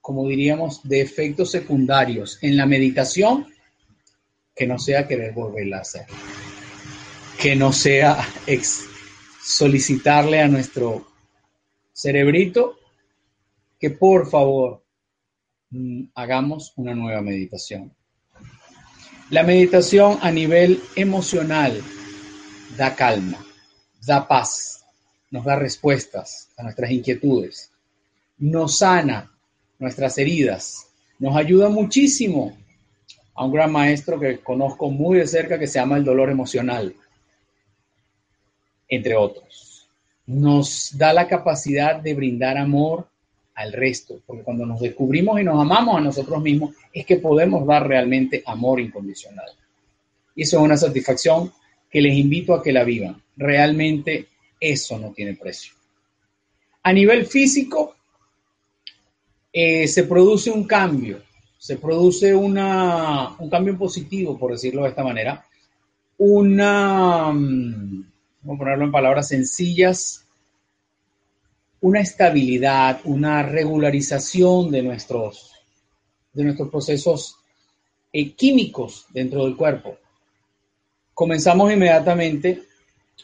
como 0.00 0.26
diríamos, 0.28 0.80
de 0.82 1.00
efectos 1.00 1.50
secundarios 1.50 2.38
en 2.42 2.56
la 2.56 2.66
meditación 2.66 3.46
que 4.54 4.66
no 4.66 4.78
sea 4.78 5.06
querer 5.06 5.32
volverla 5.32 5.78
a 5.78 5.80
hacer, 5.80 6.06
que 7.40 7.56
no 7.56 7.72
sea 7.72 8.16
ex 8.46 8.86
solicitarle 9.42 10.40
a 10.40 10.48
nuestro 10.48 11.06
cerebrito 11.92 12.78
que 13.82 13.90
por 13.90 14.30
favor 14.30 14.84
mm, 15.70 16.04
hagamos 16.14 16.72
una 16.76 16.94
nueva 16.94 17.20
meditación. 17.20 17.92
La 19.30 19.42
meditación 19.42 20.20
a 20.22 20.30
nivel 20.30 20.80
emocional 20.94 21.82
da 22.76 22.94
calma, 22.94 23.44
da 24.06 24.28
paz, 24.28 24.84
nos 25.32 25.44
da 25.44 25.56
respuestas 25.56 26.48
a 26.56 26.62
nuestras 26.62 26.92
inquietudes, 26.92 27.72
nos 28.38 28.78
sana 28.78 29.32
nuestras 29.80 30.16
heridas, 30.16 30.86
nos 31.18 31.34
ayuda 31.34 31.68
muchísimo 31.68 32.56
a 33.34 33.44
un 33.44 33.52
gran 33.52 33.72
maestro 33.72 34.20
que 34.20 34.38
conozco 34.38 34.90
muy 34.90 35.18
de 35.18 35.26
cerca 35.26 35.58
que 35.58 35.66
se 35.66 35.80
llama 35.80 35.96
el 35.96 36.04
dolor 36.04 36.30
emocional, 36.30 36.94
entre 38.86 39.16
otros. 39.16 39.88
Nos 40.24 40.96
da 40.96 41.12
la 41.12 41.26
capacidad 41.26 41.96
de 41.96 42.14
brindar 42.14 42.56
amor 42.56 43.10
al 43.62 43.72
resto, 43.72 44.20
porque 44.26 44.42
cuando 44.42 44.66
nos 44.66 44.80
descubrimos 44.80 45.40
y 45.40 45.44
nos 45.44 45.60
amamos 45.60 45.96
a 45.96 46.00
nosotros 46.00 46.42
mismos 46.42 46.74
es 46.92 47.06
que 47.06 47.16
podemos 47.16 47.66
dar 47.66 47.86
realmente 47.86 48.42
amor 48.46 48.80
incondicional. 48.80 49.46
Y 50.34 50.42
eso 50.42 50.58
es 50.58 50.62
una 50.64 50.76
satisfacción 50.76 51.52
que 51.90 52.00
les 52.00 52.16
invito 52.16 52.54
a 52.54 52.62
que 52.62 52.72
la 52.72 52.84
vivan. 52.84 53.22
Realmente 53.36 54.26
eso 54.58 54.98
no 54.98 55.12
tiene 55.12 55.34
precio. 55.34 55.72
A 56.82 56.92
nivel 56.92 57.26
físico, 57.26 57.94
eh, 59.52 59.86
se 59.86 60.04
produce 60.04 60.50
un 60.50 60.64
cambio, 60.64 61.22
se 61.58 61.76
produce 61.76 62.34
una, 62.34 63.36
un 63.38 63.50
cambio 63.50 63.76
positivo, 63.76 64.38
por 64.38 64.52
decirlo 64.52 64.82
de 64.82 64.88
esta 64.88 65.04
manera, 65.04 65.44
una, 66.18 67.30
mm, 67.32 68.04
vamos 68.42 68.56
a 68.56 68.58
ponerlo 68.58 68.84
en 68.84 68.92
palabras 68.92 69.28
sencillas, 69.28 70.21
una 71.82 72.00
estabilidad, 72.00 73.00
una 73.04 73.42
regularización 73.42 74.70
de 74.70 74.82
nuestros, 74.82 75.52
de 76.32 76.44
nuestros 76.44 76.70
procesos 76.70 77.36
eh, 78.12 78.32
químicos 78.34 79.06
dentro 79.10 79.44
del 79.44 79.56
cuerpo. 79.56 79.98
Comenzamos 81.12 81.72
inmediatamente 81.72 82.62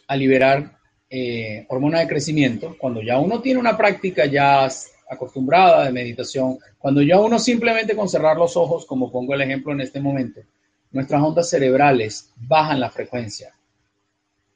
a 0.09 0.17
liberar 0.17 0.77
eh, 1.09 1.67
hormona 1.69 2.01
de 2.01 2.09
crecimiento, 2.09 2.77
cuando 2.77 3.01
ya 3.01 3.19
uno 3.19 3.41
tiene 3.41 3.61
una 3.61 3.77
práctica 3.77 4.27
ya 4.27 4.69
acostumbrada 5.09 5.85
de 5.85 5.93
meditación, 5.93 6.59
cuando 6.79 7.01
ya 7.01 7.21
uno 7.21 7.39
simplemente 7.39 7.95
con 7.95 8.09
cerrar 8.09 8.37
los 8.37 8.57
ojos, 8.57 8.85
como 8.87 9.11
pongo 9.11 9.35
el 9.35 9.41
ejemplo 9.41 9.73
en 9.73 9.83
este 9.83 10.01
momento, 10.01 10.41
nuestras 10.91 11.23
ondas 11.23 11.49
cerebrales 11.49 12.33
bajan 12.37 12.81
la 12.81 12.91
frecuencia. 12.91 13.55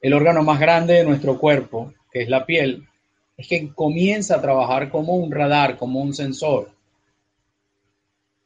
El 0.01 0.13
órgano 0.13 0.43
más 0.43 0.59
grande 0.59 0.95
de 0.95 1.05
nuestro 1.05 1.39
cuerpo, 1.39 1.95
que 2.11 2.23
es 2.23 2.29
la 2.29 2.45
piel, 2.45 2.89
es 3.43 3.49
que 3.49 3.75
comienza 3.75 4.37
a 4.37 4.41
trabajar 4.41 4.89
como 4.89 5.17
un 5.17 5.33
radar, 5.33 5.77
como 5.77 6.01
un 6.01 6.15
sensor. 6.15 6.71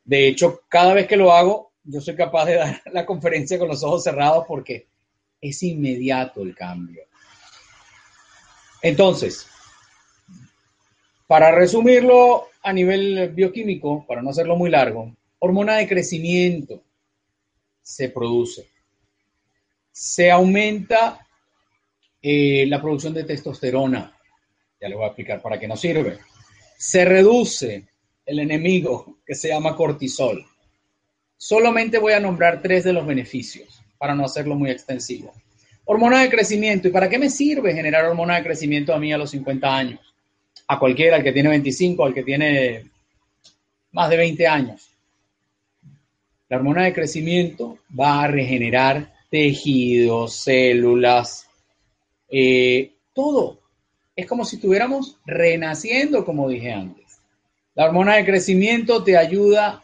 De 0.02 0.26
hecho, 0.26 0.62
cada 0.68 0.94
vez 0.94 1.06
que 1.06 1.18
lo 1.18 1.32
hago, 1.32 1.72
yo 1.84 2.00
soy 2.00 2.16
capaz 2.16 2.46
de 2.46 2.54
dar 2.54 2.82
la 2.92 3.04
conferencia 3.04 3.58
con 3.58 3.68
los 3.68 3.84
ojos 3.84 4.04
cerrados 4.04 4.46
porque 4.48 4.86
es 5.38 5.62
inmediato 5.62 6.40
el 6.42 6.54
cambio. 6.54 7.02
Entonces, 8.80 9.46
para 11.26 11.52
resumirlo 11.52 12.46
a 12.62 12.72
nivel 12.72 13.32
bioquímico, 13.34 14.06
para 14.06 14.22
no 14.22 14.30
hacerlo 14.30 14.56
muy 14.56 14.70
largo, 14.70 15.14
hormona 15.40 15.76
de 15.76 15.88
crecimiento 15.88 16.82
se 17.82 18.08
produce. 18.08 18.66
Se 19.92 20.30
aumenta 20.30 21.26
eh, 22.22 22.64
la 22.66 22.80
producción 22.80 23.12
de 23.12 23.24
testosterona. 23.24 24.15
Ya 24.80 24.88
le 24.88 24.94
voy 24.94 25.04
a 25.04 25.08
explicar 25.08 25.40
para 25.40 25.58
qué 25.58 25.66
nos 25.66 25.80
sirve. 25.80 26.18
Se 26.76 27.04
reduce 27.04 27.84
el 28.24 28.38
enemigo 28.40 29.18
que 29.24 29.34
se 29.34 29.48
llama 29.48 29.76
cortisol. 29.76 30.44
Solamente 31.36 31.98
voy 31.98 32.12
a 32.12 32.20
nombrar 32.20 32.60
tres 32.62 32.84
de 32.84 32.92
los 32.92 33.06
beneficios 33.06 33.82
para 33.98 34.14
no 34.14 34.24
hacerlo 34.24 34.54
muy 34.54 34.70
extensivo. 34.70 35.32
Hormona 35.84 36.22
de 36.22 36.30
crecimiento. 36.30 36.88
¿Y 36.88 36.90
para 36.90 37.08
qué 37.08 37.18
me 37.18 37.30
sirve 37.30 37.72
generar 37.72 38.04
hormona 38.04 38.36
de 38.36 38.42
crecimiento 38.42 38.92
a 38.92 38.98
mí 38.98 39.12
a 39.12 39.18
los 39.18 39.30
50 39.30 39.76
años? 39.76 40.00
A 40.66 40.78
cualquiera, 40.78 41.16
al 41.16 41.22
que 41.22 41.32
tiene 41.32 41.48
25, 41.48 42.04
al 42.04 42.14
que 42.14 42.24
tiene 42.24 42.90
más 43.92 44.10
de 44.10 44.16
20 44.16 44.46
años. 44.46 44.90
La 46.48 46.56
hormona 46.56 46.84
de 46.84 46.92
crecimiento 46.92 47.78
va 47.98 48.24
a 48.24 48.28
regenerar 48.28 49.12
tejidos, 49.30 50.34
células, 50.34 51.48
eh, 52.28 52.92
todo. 53.12 53.65
Es 54.16 54.26
como 54.26 54.46
si 54.46 54.56
estuviéramos 54.56 55.18
renaciendo, 55.26 56.24
como 56.24 56.48
dije 56.48 56.72
antes. 56.72 57.20
La 57.74 57.84
hormona 57.84 58.16
de 58.16 58.24
crecimiento 58.24 59.04
te 59.04 59.18
ayuda 59.18 59.82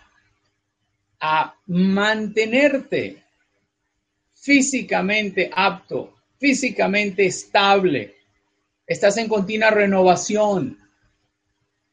a 1.20 1.54
mantenerte 1.66 3.22
físicamente 4.34 5.50
apto, 5.54 6.14
físicamente 6.38 7.26
estable. 7.26 8.16
Estás 8.86 9.18
en 9.18 9.28
continua 9.28 9.70
renovación. 9.70 10.78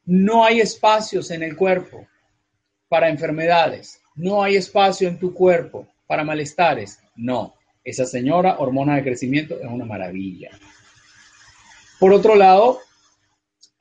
No 0.05 0.45
hay 0.45 0.61
espacios 0.61 1.29
en 1.31 1.43
el 1.43 1.57
cuerpo 1.57 2.07
para 2.87 3.09
enfermedades. 3.09 4.01
No 4.15 4.41
hay 4.41 4.55
espacio 4.55 5.09
en 5.09 5.19
tu 5.19 5.33
cuerpo 5.33 5.87
para 6.07 6.23
malestares. 6.23 6.99
No. 7.15 7.53
Esa 7.83 8.05
señora 8.05 8.57
hormona 8.59 8.95
de 8.95 9.03
crecimiento 9.03 9.59
es 9.59 9.67
una 9.69 9.85
maravilla. 9.85 10.49
Por 12.00 12.14
otro 12.14 12.36
lado, 12.36 12.80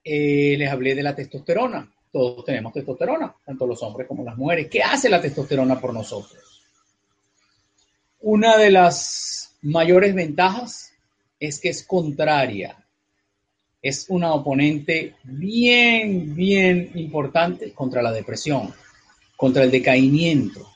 eh, 0.03 0.57
les 0.59 0.71
hablé 0.71 0.95
de 0.95 1.03
la 1.03 1.15
testosterona. 1.15 1.91
Todos 2.11 2.45
tenemos 2.45 2.73
testosterona, 2.73 3.35
tanto 3.45 3.67
los 3.67 3.83
hombres 3.83 4.09
como 4.09 4.25
las 4.25 4.37
mujeres. 4.37 4.69
¿Qué 4.69 4.83
hace 4.83 5.09
la 5.09 5.21
testosterona 5.21 5.79
por 5.81 5.93
nosotros? 5.93 6.65
Una 8.21 8.57
de 8.57 8.71
las 8.71 9.55
mayores 9.63 10.15
ventajas 10.15 10.93
es 11.39 11.61
que 11.61 11.69
es 11.69 11.85
contraria. 11.85 12.77
Es 13.81 14.07
una 14.09 14.33
oponente 14.33 15.15
bien, 15.23 16.35
bien 16.35 16.91
importante 16.95 17.73
contra 17.73 18.03
la 18.03 18.11
depresión, 18.11 18.75
contra 19.37 19.63
el 19.63 19.71
decaimiento, 19.71 20.67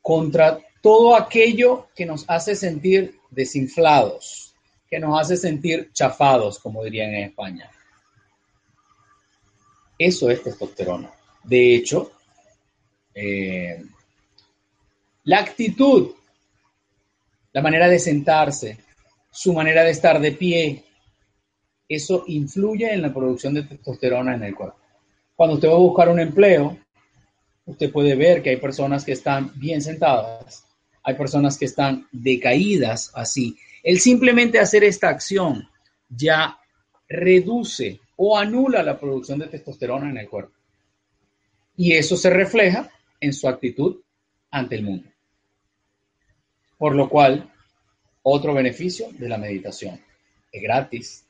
contra 0.00 0.60
todo 0.80 1.16
aquello 1.16 1.88
que 1.96 2.04
nos 2.06 2.24
hace 2.28 2.54
sentir 2.54 3.18
desinflados, 3.30 4.43
que 4.94 5.00
nos 5.00 5.20
hace 5.20 5.36
sentir 5.36 5.90
chafados, 5.92 6.58
como 6.58 6.84
dirían 6.84 7.14
en 7.14 7.24
España. 7.24 7.70
Eso 9.98 10.30
es 10.30 10.42
testosterona. 10.42 11.10
De 11.42 11.74
hecho, 11.74 12.12
eh, 13.14 13.82
la 15.24 15.40
actitud 15.40 16.14
la 17.54 17.62
manera 17.62 17.88
de 17.88 18.00
sentarse, 18.00 18.78
su 19.30 19.52
manera 19.52 19.84
de 19.84 19.90
estar 19.90 20.20
de 20.20 20.32
pie, 20.32 20.84
eso 21.88 22.24
influye 22.26 22.92
en 22.92 23.00
la 23.00 23.14
producción 23.14 23.54
de 23.54 23.62
testosterona 23.62 24.34
en 24.34 24.42
el 24.42 24.54
cuerpo. 24.56 24.76
Cuando 25.36 25.54
usted 25.54 25.68
va 25.68 25.74
a 25.74 25.78
buscar 25.78 26.08
un 26.08 26.18
empleo, 26.18 26.76
usted 27.66 27.92
puede 27.92 28.16
ver 28.16 28.42
que 28.42 28.50
hay 28.50 28.56
personas 28.56 29.04
que 29.04 29.12
están 29.12 29.52
bien 29.54 29.80
sentadas, 29.80 30.64
hay 31.04 31.14
personas 31.14 31.56
que 31.56 31.66
están 31.66 32.08
decaídas 32.10 33.12
así. 33.14 33.56
El 33.84 34.00
simplemente 34.00 34.58
hacer 34.58 34.82
esta 34.82 35.10
acción 35.10 35.68
ya 36.08 36.58
reduce 37.06 38.00
o 38.16 38.36
anula 38.36 38.82
la 38.82 38.98
producción 38.98 39.38
de 39.38 39.48
testosterona 39.48 40.08
en 40.08 40.16
el 40.16 40.28
cuerpo. 40.28 40.54
Y 41.76 41.92
eso 41.92 42.16
se 42.16 42.30
refleja 42.30 42.90
en 43.20 43.32
su 43.34 43.46
actitud 43.46 44.00
ante 44.50 44.76
el 44.76 44.84
mundo. 44.84 45.08
Por 46.78 46.96
lo 46.96 47.08
cual, 47.08 47.50
Otro 48.26 48.54
beneficio 48.54 49.08
de 49.12 49.28
la 49.28 49.36
meditación. 49.36 50.00
Es 50.50 50.62
gratis. 50.62 51.26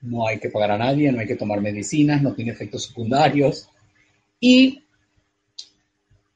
No 0.00 0.26
hay 0.26 0.40
que 0.40 0.48
pagar 0.48 0.70
a 0.70 0.78
nadie, 0.78 1.12
no 1.12 1.20
hay 1.20 1.26
que 1.26 1.36
tomar 1.36 1.60
medicinas, 1.60 2.22
no 2.22 2.34
tiene 2.34 2.52
efectos 2.52 2.84
secundarios. 2.86 3.68
Y 4.40 4.82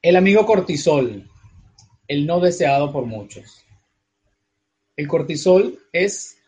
el 0.03 0.17
amigo 0.17 0.45
cortisol, 0.45 1.27
el 2.07 2.27
no 2.27 2.41
deseado 2.41 2.93
por 2.93 3.07
muchos. 3.07 3.66
El 4.97 5.07
cortisol 5.07 5.79
es 5.93 6.39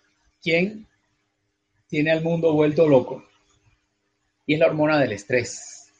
quien 0.42 0.86
tiene 1.86 2.11
al 2.11 2.22
mundo 2.22 2.53
vuelto 2.53 2.88
loco. 2.88 3.24
Y 4.46 4.55
es 4.55 4.61
la 4.61 4.66
hormona 4.66 4.99
del 4.99 5.12
estrés. 5.12 5.92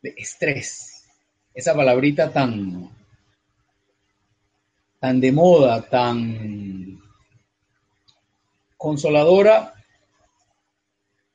De 0.00 0.14
estrés. 0.16 1.04
Esa 1.52 1.74
palabrita 1.74 2.32
tan 2.32 2.90
tan 5.00 5.20
de 5.20 5.32
moda, 5.32 5.82
tan 5.82 6.98
consoladora 8.78 9.74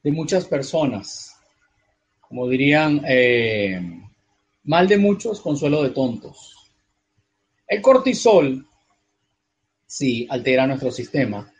de 0.01 0.11
muchas 0.11 0.45
personas. 0.45 1.35
Como 2.19 2.47
dirían, 2.47 3.01
eh, 3.07 3.79
mal 4.63 4.87
de 4.87 4.97
muchos, 4.97 5.39
consuelo 5.39 5.83
de 5.83 5.91
tontos. 5.91 6.55
El 7.67 7.81
cortisol, 7.81 8.67
sí, 9.89 10.27
altera 10.29 10.67
nuestro 10.67 10.91
sistema, 10.91 11.51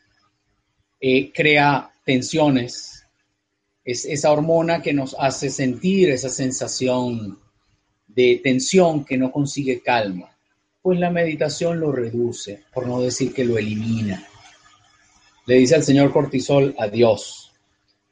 eh, 1.02 1.32
crea 1.34 1.92
tensiones, 2.06 3.04
es 3.84 4.06
esa 4.06 4.32
hormona 4.32 4.82
que 4.82 4.94
nos 4.94 5.16
hace 5.18 5.50
sentir 5.50 6.12
esa 6.12 6.30
sensación 6.30 7.40
de 8.08 8.40
tensión 8.44 9.04
que 9.04 9.18
no 9.18 9.32
consigue 9.32 9.82
calma 9.82 10.30
pues 10.82 11.00
la 11.00 11.10
meditación 11.10 11.80
lo 11.80 11.92
reduce, 11.92 12.64
por 12.74 12.88
no 12.88 13.02
decir 13.02 13.34
que 13.34 13.44
lo 13.44 13.58
elimina. 13.58 14.26
Le 15.46 15.56
dice 15.56 15.76
al 15.76 15.84
señor 15.84 16.12
cortisol 16.12 16.76
adiós. 16.78 17.52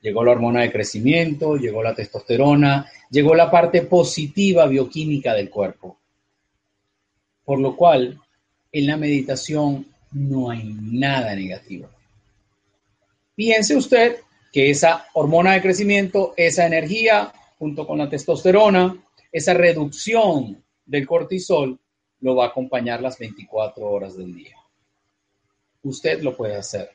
Llegó 0.01 0.23
la 0.23 0.31
hormona 0.31 0.61
de 0.61 0.71
crecimiento, 0.71 1.55
llegó 1.55 1.81
la 1.81 1.95
testosterona, 1.95 2.89
llegó 3.09 3.35
la 3.35 3.49
parte 3.49 3.83
positiva 3.83 4.67
bioquímica 4.67 5.33
del 5.33 5.49
cuerpo. 5.49 5.97
Por 7.43 7.59
lo 7.59 7.75
cual, 7.75 8.19
en 8.71 8.85
la 8.85 8.97
meditación 8.97 9.87
no 10.11 10.49
hay 10.49 10.63
nada 10.63 11.35
negativo. 11.35 11.89
Piense 13.35 13.75
usted 13.75 14.17
que 14.51 14.69
esa 14.69 15.07
hormona 15.13 15.53
de 15.53 15.61
crecimiento, 15.61 16.33
esa 16.37 16.65
energía, 16.65 17.31
junto 17.59 17.85
con 17.85 17.97
la 17.99 18.09
testosterona, 18.09 19.03
esa 19.31 19.53
reducción 19.53 20.63
del 20.85 21.05
cortisol, 21.05 21.79
lo 22.21 22.35
va 22.35 22.45
a 22.45 22.47
acompañar 22.49 23.01
las 23.01 23.19
24 23.19 23.85
horas 23.85 24.17
del 24.17 24.33
día. 24.33 24.55
Usted 25.83 26.21
lo 26.21 26.35
puede 26.35 26.55
hacer. 26.55 26.89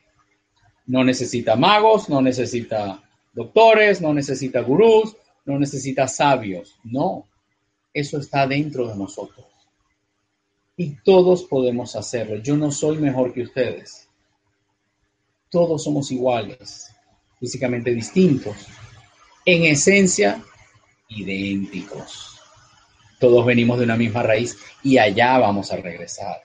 No 0.87 1.05
necesita 1.05 1.55
magos, 1.55 2.09
no 2.09 2.21
necesita 2.21 3.03
doctores, 3.33 4.01
no 4.01 4.13
necesita 4.13 4.61
gurús, 4.61 5.17
no 5.45 5.59
necesita 5.59 6.09
sabios. 6.09 6.77
No, 6.83 7.29
eso 7.95 8.19
está 8.19 8.47
dentro 8.47 8.89
de 8.89 8.97
nosotros. 8.97 9.47
Y 10.77 10.97
todos 11.03 11.45
podemos 11.45 11.97
hacerlo. 11.97 12.37
Yo 12.37 12.57
no 12.57 12.71
soy 12.71 12.99
mejor 12.99 13.33
que 13.33 13.43
ustedes. 13.43 14.09
Todos 15.51 15.85
somos 15.85 16.11
iguales, 16.11 16.95
físicamente 17.39 17.91
distintos, 17.91 18.57
en 19.45 19.65
esencia 19.65 20.43
idénticos. 21.09 22.41
Todos 23.21 23.45
venimos 23.45 23.79
de 23.79 23.85
una 23.85 23.97
misma 23.97 24.23
raíz 24.23 24.57
y 24.83 24.99
allá 24.99 25.39
vamos 25.39 25.71
a 25.73 25.77
regresar. 25.77 26.41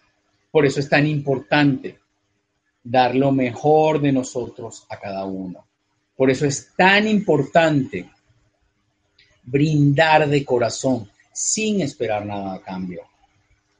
Por 0.51 0.65
eso 0.65 0.79
es 0.79 0.89
tan 0.89 1.07
importante 1.07 1.99
dar 2.83 3.15
lo 3.15 3.31
mejor 3.31 4.01
de 4.01 4.11
nosotros 4.11 4.85
a 4.89 4.99
cada 4.99 5.25
uno. 5.25 5.65
Por 6.15 6.29
eso 6.31 6.45
es 6.45 6.73
tan 6.75 7.07
importante 7.07 8.09
brindar 9.43 10.27
de 10.27 10.43
corazón 10.43 11.09
sin 11.31 11.81
esperar 11.81 12.25
nada 12.25 12.55
a 12.55 12.61
cambio. 12.61 13.03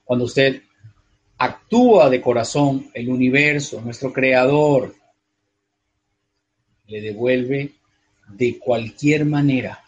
Cuando 0.08 0.24
usted 0.24 0.62
actúa 1.38 2.10
de 2.10 2.22
corazón, 2.22 2.90
el 2.94 3.10
universo, 3.10 3.82
nuestro 3.82 4.14
creador, 4.14 4.96
le 6.88 7.02
devuelve 7.02 7.74
de 8.30 8.58
cualquier 8.58 9.26
manera 9.26 9.84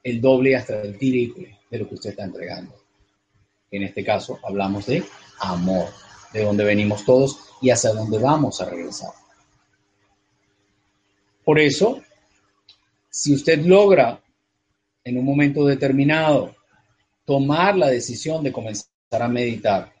el 0.00 0.20
doble 0.20 0.54
hasta 0.54 0.80
el 0.80 0.96
triple 0.96 1.58
de 1.68 1.78
lo 1.78 1.88
que 1.88 1.96
usted 1.96 2.10
está 2.10 2.24
entregando. 2.24 2.72
En 3.72 3.82
este 3.82 4.04
caso 4.04 4.38
hablamos 4.44 4.86
de 4.86 5.02
amor, 5.40 5.88
de 6.32 6.44
dónde 6.44 6.62
venimos 6.62 7.04
todos 7.04 7.36
y 7.60 7.70
hacia 7.70 7.92
dónde 7.92 8.18
vamos 8.18 8.60
a 8.60 8.70
regresar. 8.70 9.10
Por 11.44 11.58
eso, 11.58 12.00
si 13.10 13.34
usted 13.34 13.58
logra 13.66 14.22
en 15.02 15.18
un 15.18 15.24
momento 15.24 15.64
determinado 15.66 16.54
tomar 17.28 17.76
la 17.76 17.88
decisión 17.88 18.42
de 18.42 18.50
comenzar 18.50 18.88
a 19.12 19.28
meditar, 19.28 19.92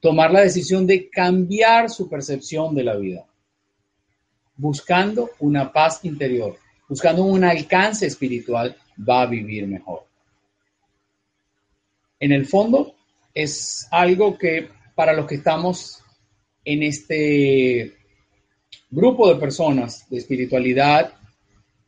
tomar 0.00 0.32
la 0.32 0.40
decisión 0.40 0.86
de 0.86 1.10
cambiar 1.10 1.90
su 1.90 2.08
percepción 2.08 2.74
de 2.74 2.84
la 2.84 2.96
vida, 2.96 3.26
buscando 4.56 5.28
una 5.40 5.70
paz 5.70 6.00
interior, 6.04 6.56
buscando 6.88 7.24
un 7.24 7.44
alcance 7.44 8.06
espiritual, 8.06 8.74
va 8.98 9.20
a 9.20 9.26
vivir 9.26 9.66
mejor 9.66 10.10
en 12.20 12.32
el 12.32 12.46
fondo 12.46 12.94
es 13.34 13.88
algo 13.90 14.36
que 14.38 14.68
para 14.94 15.14
los 15.14 15.26
que 15.26 15.36
estamos 15.36 16.02
en 16.64 16.82
este 16.82 17.96
grupo 18.90 19.32
de 19.32 19.40
personas 19.40 20.08
de 20.10 20.18
espiritualidad, 20.18 21.14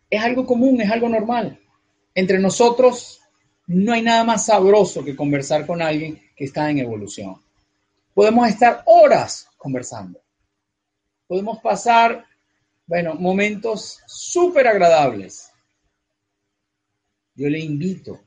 es 0.08 0.22
algo 0.22 0.46
común, 0.46 0.80
es 0.80 0.90
algo 0.90 1.08
normal. 1.08 1.58
Entre 2.14 2.38
nosotros 2.38 3.20
no 3.66 3.92
hay 3.92 4.02
nada 4.02 4.24
más 4.24 4.46
sabroso 4.46 5.04
que 5.04 5.16
conversar 5.16 5.66
con 5.66 5.80
alguien 5.80 6.20
que 6.36 6.44
está 6.44 6.70
en 6.70 6.78
evolución. 6.78 7.40
Podemos 8.14 8.48
estar 8.48 8.82
horas 8.86 9.48
conversando. 9.56 10.20
Podemos 11.26 11.60
pasar, 11.60 12.26
bueno, 12.86 13.14
momentos 13.14 14.00
súper 14.06 14.66
agradables. 14.66 15.50
Yo 17.34 17.48
le 17.48 17.60
invito 17.60 18.20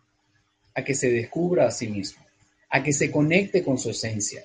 a 0.73 0.83
que 0.83 0.95
se 0.95 1.11
descubra 1.11 1.67
a 1.67 1.71
sí 1.71 1.87
mismo, 1.87 2.25
a 2.69 2.81
que 2.81 2.91
se 2.91 3.11
conecte 3.11 3.63
con 3.63 3.77
su 3.77 3.91
esencia, 3.91 4.43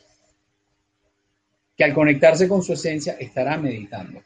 que 1.76 1.84
al 1.84 1.94
conectarse 1.94 2.46
con 2.46 2.62
su 2.62 2.74
esencia 2.74 3.14
estará 3.18 3.56
meditando, 3.56 4.22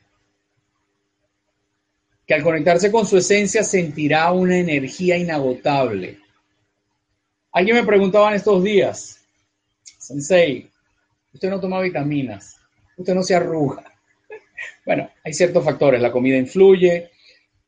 que 2.27 2.35
al 2.35 2.43
conectarse 2.43 2.91
con 2.91 3.07
su 3.07 3.19
esencia 3.19 3.62
sentirá 3.62 4.33
una 4.33 4.59
energía 4.59 5.17
inagotable. 5.17 6.24
Alguien 7.55 7.76
me 7.76 7.84
preguntaba 7.84 8.30
en 8.30 8.34
estos 8.34 8.64
días, 8.64 9.24
Sensei, 9.96 10.68
usted 11.32 11.48
no 11.48 11.61
toma 11.61 11.80
vitaminas, 11.80 12.57
usted 12.96 13.14
no 13.14 13.22
se 13.22 13.36
arruga. 13.36 13.84
Bueno, 14.84 15.09
hay 15.22 15.32
ciertos 15.32 15.64
factores, 15.64 16.00
la 16.00 16.11
comida 16.11 16.36
influye, 16.36 17.12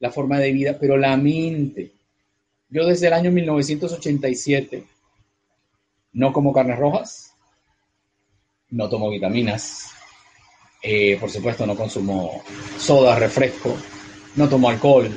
la 0.01 0.11
forma 0.11 0.41
de 0.41 0.51
vida, 0.51 0.77
pero 0.79 0.97
la 0.97 1.17
mente, 1.17 1.93
yo 2.69 2.85
desde 2.85 3.07
el 3.07 3.13
año 3.13 3.31
1987 3.31 4.85
no 6.15 6.33
como 6.33 6.53
carnes 6.53 6.79
rojas, 6.79 7.35
no 8.71 8.89
tomo 8.89 9.09
vitaminas, 9.09 9.93
eh, 10.83 11.17
por 11.21 11.31
supuesto 11.31 11.65
no 11.65 11.77
consumo 11.77 12.43
soda, 12.77 13.17
refresco, 13.21 13.77
no 14.35 14.49
tomo 14.49 14.69
alcohol, 14.69 15.17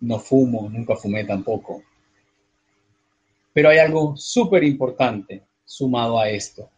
no 0.00 0.18
fumo, 0.18 0.70
nunca 0.70 0.96
fumé 0.96 1.24
tampoco. 1.24 1.82
Pero 3.52 3.68
hay 3.68 3.78
algo 3.78 4.16
súper 4.16 4.64
importante 4.64 5.42
sumado 5.64 6.18
a 6.18 6.28
esto. 6.28 6.70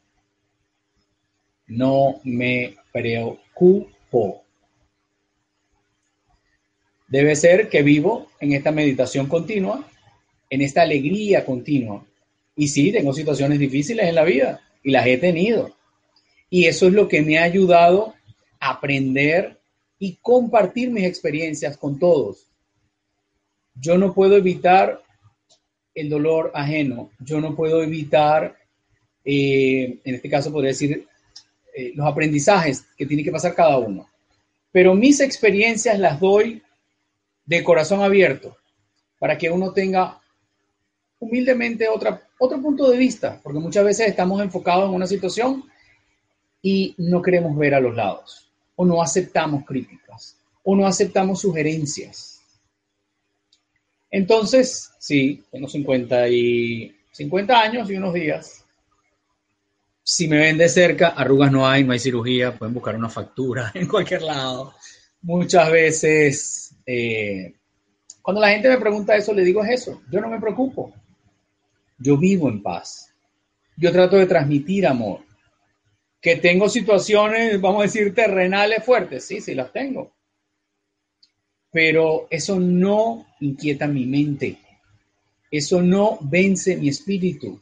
No 1.66 2.20
me 2.24 2.76
preocupo 2.92 4.44
Debe 7.14 7.36
ser 7.36 7.68
que 7.68 7.84
vivo 7.84 8.26
en 8.40 8.54
esta 8.54 8.72
meditación 8.72 9.28
continua, 9.28 9.88
en 10.50 10.62
esta 10.62 10.82
alegría 10.82 11.44
continua. 11.44 12.04
Y 12.56 12.66
sí, 12.66 12.90
tengo 12.90 13.12
situaciones 13.12 13.60
difíciles 13.60 14.08
en 14.08 14.16
la 14.16 14.24
vida 14.24 14.60
y 14.82 14.90
las 14.90 15.06
he 15.06 15.18
tenido. 15.18 15.76
Y 16.50 16.64
eso 16.64 16.88
es 16.88 16.92
lo 16.92 17.06
que 17.06 17.22
me 17.22 17.38
ha 17.38 17.44
ayudado 17.44 18.14
a 18.58 18.70
aprender 18.70 19.60
y 20.00 20.16
compartir 20.16 20.90
mis 20.90 21.04
experiencias 21.04 21.76
con 21.76 22.00
todos. 22.00 22.48
Yo 23.76 23.96
no 23.96 24.12
puedo 24.12 24.36
evitar 24.36 25.00
el 25.94 26.08
dolor 26.08 26.50
ajeno, 26.54 27.10
yo 27.20 27.40
no 27.40 27.54
puedo 27.54 27.82
evitar, 27.82 28.56
eh, 29.24 29.98
en 30.04 30.14
este 30.14 30.28
caso 30.28 30.52
podría 30.52 30.70
decir, 30.72 31.06
eh, 31.76 31.92
los 31.94 32.06
aprendizajes 32.06 32.84
que 32.96 33.06
tiene 33.06 33.24
que 33.24 33.32
pasar 33.32 33.54
cada 33.54 33.78
uno. 33.78 34.08
Pero 34.72 34.94
mis 34.94 35.20
experiencias 35.20 35.98
las 35.98 36.18
doy 36.18 36.62
de 37.46 37.62
corazón 37.62 38.02
abierto, 38.02 38.56
para 39.18 39.38
que 39.38 39.50
uno 39.50 39.72
tenga 39.72 40.20
humildemente 41.18 41.88
otra, 41.88 42.22
otro 42.38 42.60
punto 42.60 42.90
de 42.90 42.98
vista, 42.98 43.40
porque 43.42 43.58
muchas 43.58 43.84
veces 43.84 44.08
estamos 44.08 44.40
enfocados 44.42 44.88
en 44.88 44.94
una 44.94 45.06
situación 45.06 45.64
y 46.60 46.94
no 46.98 47.22
queremos 47.22 47.56
ver 47.56 47.74
a 47.74 47.80
los 47.80 47.94
lados, 47.94 48.50
o 48.76 48.84
no 48.84 49.02
aceptamos 49.02 49.64
críticas, 49.64 50.36
o 50.62 50.74
no 50.74 50.86
aceptamos 50.86 51.40
sugerencias. 51.40 52.33
Entonces, 54.14 54.92
sí, 55.00 55.42
tengo 55.50 55.66
50, 55.66 56.28
y, 56.28 56.94
50 57.10 57.60
años 57.60 57.90
y 57.90 57.96
unos 57.96 58.14
días. 58.14 58.64
Si 60.04 60.28
me 60.28 60.38
ven 60.38 60.56
de 60.56 60.68
cerca, 60.68 61.08
arrugas 61.08 61.50
no 61.50 61.66
hay, 61.66 61.82
no 61.82 61.92
hay 61.92 61.98
cirugía, 61.98 62.56
pueden 62.56 62.74
buscar 62.74 62.94
una 62.94 63.08
factura 63.08 63.72
en 63.74 63.88
cualquier 63.88 64.22
lado. 64.22 64.72
Muchas 65.20 65.68
veces, 65.68 66.76
eh, 66.86 67.54
cuando 68.22 68.40
la 68.40 68.50
gente 68.50 68.68
me 68.68 68.78
pregunta 68.78 69.16
eso, 69.16 69.34
le 69.34 69.42
digo 69.42 69.64
es 69.64 69.80
eso, 69.80 70.00
yo 70.08 70.20
no 70.20 70.28
me 70.28 70.40
preocupo, 70.40 70.94
yo 71.98 72.16
vivo 72.16 72.48
en 72.48 72.62
paz, 72.62 73.12
yo 73.76 73.90
trato 73.90 74.14
de 74.14 74.26
transmitir 74.26 74.86
amor. 74.86 75.22
Que 76.20 76.36
tengo 76.36 76.68
situaciones, 76.68 77.60
vamos 77.60 77.80
a 77.80 77.86
decir, 77.86 78.14
terrenales 78.14 78.84
fuertes, 78.84 79.24
sí, 79.24 79.40
sí 79.40 79.56
las 79.56 79.72
tengo. 79.72 80.14
Pero 81.74 82.28
eso 82.30 82.60
no 82.60 83.26
inquieta 83.40 83.88
mi 83.88 84.06
mente. 84.06 84.56
Eso 85.50 85.82
no 85.82 86.18
vence 86.20 86.76
mi 86.76 86.88
espíritu. 86.88 87.60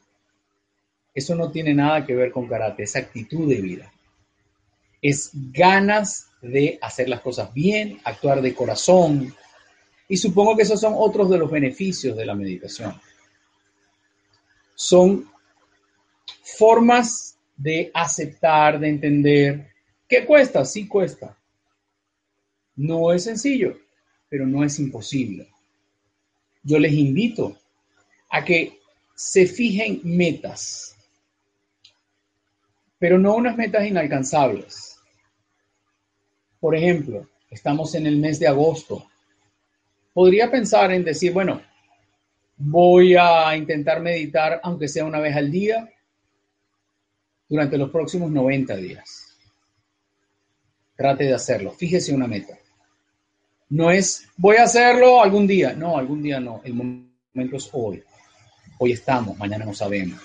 Eso 1.14 1.34
no 1.34 1.50
tiene 1.50 1.72
nada 1.72 2.04
que 2.04 2.14
ver 2.14 2.30
con 2.30 2.46
carácter, 2.46 2.84
es 2.84 2.94
actitud 2.94 3.48
de 3.48 3.62
vida. 3.62 3.90
Es 5.00 5.30
ganas 5.32 6.28
de 6.42 6.78
hacer 6.82 7.08
las 7.08 7.22
cosas 7.22 7.54
bien, 7.54 8.02
actuar 8.04 8.42
de 8.42 8.54
corazón. 8.54 9.34
Y 10.06 10.18
supongo 10.18 10.56
que 10.56 10.64
esos 10.64 10.78
son 10.78 10.92
otros 10.94 11.30
de 11.30 11.38
los 11.38 11.50
beneficios 11.50 12.14
de 12.14 12.26
la 12.26 12.34
meditación. 12.34 13.00
Son 14.74 15.26
formas 16.58 17.38
de 17.56 17.90
aceptar, 17.94 18.78
de 18.78 18.90
entender. 18.90 19.70
¿Qué 20.06 20.26
cuesta? 20.26 20.66
Sí 20.66 20.86
cuesta. 20.86 21.34
No 22.76 23.10
es 23.10 23.24
sencillo, 23.24 23.78
pero 24.32 24.46
no 24.46 24.64
es 24.64 24.78
imposible. 24.78 25.46
Yo 26.62 26.78
les 26.78 26.94
invito 26.94 27.58
a 28.30 28.42
que 28.42 28.80
se 29.14 29.46
fijen 29.46 30.00
metas, 30.04 30.96
pero 32.98 33.18
no 33.18 33.36
unas 33.36 33.58
metas 33.58 33.86
inalcanzables. 33.86 34.98
Por 36.58 36.74
ejemplo, 36.74 37.28
estamos 37.50 37.94
en 37.94 38.06
el 38.06 38.16
mes 38.16 38.40
de 38.40 38.46
agosto. 38.46 39.06
Podría 40.14 40.50
pensar 40.50 40.90
en 40.92 41.04
decir, 41.04 41.34
bueno, 41.34 41.60
voy 42.56 43.14
a 43.16 43.54
intentar 43.54 44.00
meditar 44.00 44.62
aunque 44.62 44.88
sea 44.88 45.04
una 45.04 45.20
vez 45.20 45.36
al 45.36 45.50
día 45.50 45.92
durante 47.50 47.76
los 47.76 47.90
próximos 47.90 48.30
90 48.30 48.76
días. 48.76 49.36
Trate 50.96 51.24
de 51.24 51.34
hacerlo. 51.34 51.72
Fíjese 51.72 52.14
una 52.14 52.26
meta. 52.26 52.61
No 53.72 53.90
es, 53.90 54.28
voy 54.36 54.56
a 54.56 54.64
hacerlo 54.64 55.22
algún 55.22 55.46
día. 55.46 55.72
No, 55.72 55.96
algún 55.96 56.22
día 56.22 56.40
no. 56.40 56.60
El 56.64 56.74
momento 56.74 57.56
es 57.56 57.68
hoy. 57.72 58.02
Hoy 58.78 58.92
estamos, 58.92 59.36
mañana 59.38 59.64
no 59.64 59.74
sabemos. 59.74 60.20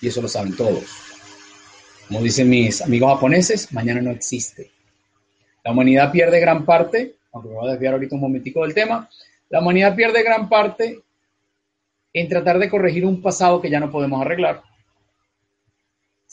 Y 0.00 0.08
eso 0.08 0.20
lo 0.20 0.28
saben 0.28 0.56
todos. 0.56 0.84
Como 2.08 2.20
dicen 2.22 2.48
mis 2.48 2.82
amigos 2.82 3.14
japoneses, 3.14 3.72
mañana 3.72 4.00
no 4.00 4.10
existe. 4.10 4.70
La 5.64 5.72
humanidad 5.72 6.12
pierde 6.12 6.40
gran 6.40 6.64
parte, 6.64 7.16
aunque 7.32 7.48
me 7.48 7.54
voy 7.54 7.68
a 7.68 7.72
desviar 7.72 7.94
ahorita 7.94 8.14
un 8.14 8.20
momentico 8.20 8.62
del 8.62 8.74
tema, 8.74 9.08
la 9.48 9.60
humanidad 9.60 9.94
pierde 9.94 10.22
gran 10.22 10.48
parte 10.48 11.00
en 12.12 12.28
tratar 12.28 12.58
de 12.58 12.68
corregir 12.68 13.06
un 13.06 13.22
pasado 13.22 13.60
que 13.60 13.70
ya 13.70 13.80
no 13.80 13.90
podemos 13.90 14.20
arreglar 14.20 14.62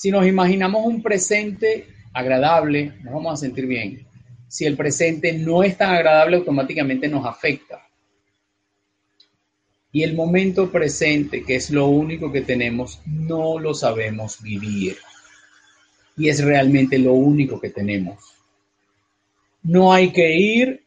si 0.01 0.09
nos 0.09 0.25
imaginamos 0.25 0.84
un 0.84 1.03
presente 1.03 1.86
agradable, 2.11 2.93
nos 3.03 3.13
vamos 3.13 3.34
a 3.34 3.38
sentir 3.38 3.67
bien. 3.67 4.07
Si 4.52 4.66
el 4.66 4.76
presente 4.76 5.32
no 5.32 5.64
es 5.64 5.78
tan 5.78 5.95
agradable, 5.95 6.36
automáticamente 6.36 7.08
nos 7.08 7.26
afecta. 7.26 7.88
Y 9.93 10.04
el 10.04 10.14
momento 10.14 10.70
presente, 10.70 11.45
que 11.45 11.56
es 11.56 11.70
lo 11.70 11.88
único 11.88 12.34
que 12.34 12.41
tenemos, 12.41 13.02
no 13.06 13.60
lo 13.60 13.74
sabemos 13.74 14.41
vivir. 14.41 14.97
Y 16.18 16.28
es 16.28 16.43
realmente 16.43 16.99
lo 16.99 17.14
único 17.14 17.62
que 17.62 17.70
tenemos. 17.70 18.36
No 19.64 19.93
hay 19.93 20.12
que 20.12 20.36
ir 20.36 20.86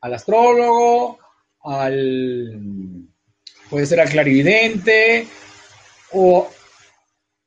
al 0.00 0.14
astrólogo, 0.14 1.18
al 1.64 3.08
puede 3.68 3.86
ser 3.86 3.98
al 3.98 4.10
clarividente 4.10 5.26
o 6.12 6.48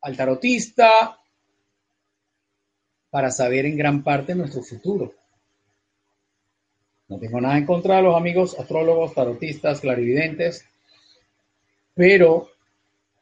al 0.02 0.18
tarotista 0.18 1.18
para 3.10 3.32
saber 3.32 3.68
en 3.68 3.78
gran 3.78 4.04
parte 4.04 4.36
nuestro 4.36 4.64
futuro. 4.64 5.19
No 7.10 7.18
tengo 7.18 7.42
nada 7.42 7.58
en 7.58 7.66
contra 7.66 7.98
de 7.98 8.04
los 8.04 8.16
amigos 8.16 8.56
astrólogos, 8.58 9.16
tarotistas, 9.16 9.82
clarividentes, 9.82 10.64
pero 11.96 12.50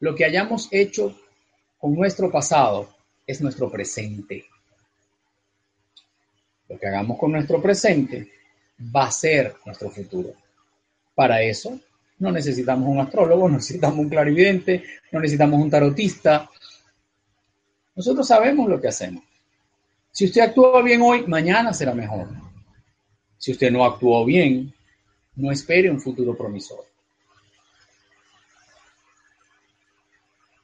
lo 0.00 0.14
que 0.14 0.26
hayamos 0.26 0.68
hecho 0.70 1.18
con 1.78 1.94
nuestro 1.94 2.30
pasado 2.30 2.88
es 3.26 3.40
nuestro 3.40 3.70
presente. 3.70 4.44
Lo 6.68 6.78
que 6.78 6.86
hagamos 6.86 7.18
con 7.18 7.32
nuestro 7.32 7.62
presente 7.62 8.30
va 8.94 9.06
a 9.06 9.10
ser 9.10 9.54
nuestro 9.64 9.90
futuro. 9.90 10.34
Para 11.14 11.40
eso 11.42 11.80
no 12.18 12.30
necesitamos 12.30 12.88
un 12.88 13.00
astrólogo, 13.00 13.48
no 13.48 13.56
necesitamos 13.56 13.98
un 13.98 14.10
clarividente, 14.10 14.84
no 15.10 15.20
necesitamos 15.20 15.60
un 15.62 15.70
tarotista, 15.70 16.48
nosotros 17.96 18.28
sabemos 18.28 18.68
lo 18.68 18.80
que 18.80 18.88
hacemos. 18.88 19.24
Si 20.12 20.26
usted 20.26 20.42
actúa 20.42 20.82
bien 20.82 21.00
hoy, 21.02 21.26
mañana 21.26 21.72
será 21.72 21.94
mejor. 21.94 22.47
Si 23.38 23.52
usted 23.52 23.70
no 23.70 23.84
actuó 23.84 24.24
bien, 24.24 24.74
no 25.36 25.50
espere 25.50 25.90
un 25.90 26.00
futuro 26.00 26.36
promisor. 26.36 26.84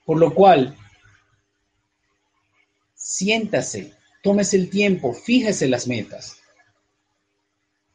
Por 0.04 0.18
lo 0.18 0.34
cual, 0.34 0.76
siéntase, 2.94 3.94
tómese 4.22 4.56
el 4.56 4.68
tiempo, 4.68 5.14
fíjese 5.14 5.68
las 5.68 5.86
metas. 5.86 6.42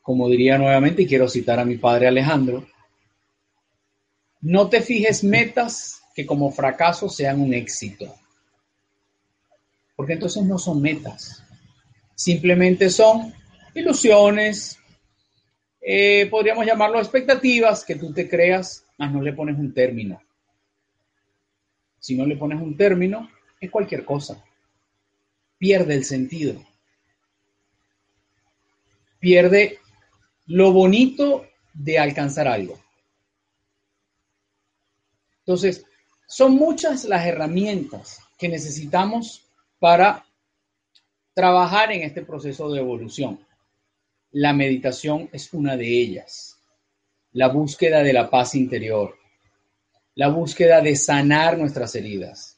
Como 0.01 0.27
diría 0.29 0.57
nuevamente, 0.57 1.03
y 1.03 1.07
quiero 1.07 1.27
citar 1.27 1.59
a 1.59 1.65
mi 1.65 1.77
padre 1.77 2.07
Alejandro, 2.07 2.67
no 4.41 4.69
te 4.69 4.81
fijes 4.81 5.23
metas 5.23 6.01
que 6.15 6.25
como 6.25 6.51
fracaso 6.51 7.09
sean 7.09 7.41
un 7.41 7.53
éxito 7.53 8.15
porque 9.99 10.13
entonces 10.13 10.45
no 10.45 10.57
son 10.57 10.81
metas, 10.81 11.43
simplemente 12.15 12.89
son 12.89 13.33
ilusiones, 13.79 14.79
eh, 15.81 16.27
podríamos 16.29 16.65
llamarlo 16.65 16.99
expectativas 16.99 17.83
que 17.83 17.95
tú 17.95 18.13
te 18.13 18.29
creas, 18.29 18.85
mas 18.97 19.11
no 19.11 19.21
le 19.21 19.33
pones 19.33 19.57
un 19.57 19.73
término. 19.73 20.21
Si 21.99 22.15
no 22.15 22.25
le 22.25 22.37
pones 22.37 22.61
un 22.61 22.77
término, 22.77 23.29
es 23.59 23.69
cualquier 23.71 24.05
cosa. 24.05 24.43
Pierde 25.57 25.95
el 25.95 26.05
sentido. 26.05 26.65
Pierde 29.19 29.79
lo 30.47 30.71
bonito 30.71 31.45
de 31.73 31.99
alcanzar 31.99 32.47
algo. 32.47 32.79
Entonces, 35.39 35.85
son 36.27 36.53
muchas 36.53 37.05
las 37.05 37.25
herramientas 37.25 38.19
que 38.37 38.47
necesitamos 38.47 39.43
para 39.79 40.25
trabajar 41.33 41.91
en 41.91 42.03
este 42.03 42.21
proceso 42.21 42.71
de 42.71 42.79
evolución. 42.79 43.39
La 44.31 44.53
meditación 44.53 45.27
es 45.31 45.51
una 45.53 45.75
de 45.75 45.87
ellas. 45.87 46.59
La 47.31 47.47
búsqueda 47.47 48.03
de 48.03 48.13
la 48.13 48.29
paz 48.29 48.53
interior. 48.53 49.15
La 50.13 50.27
búsqueda 50.27 50.81
de 50.81 50.95
sanar 50.95 51.57
nuestras 51.57 51.95
heridas. 51.95 52.57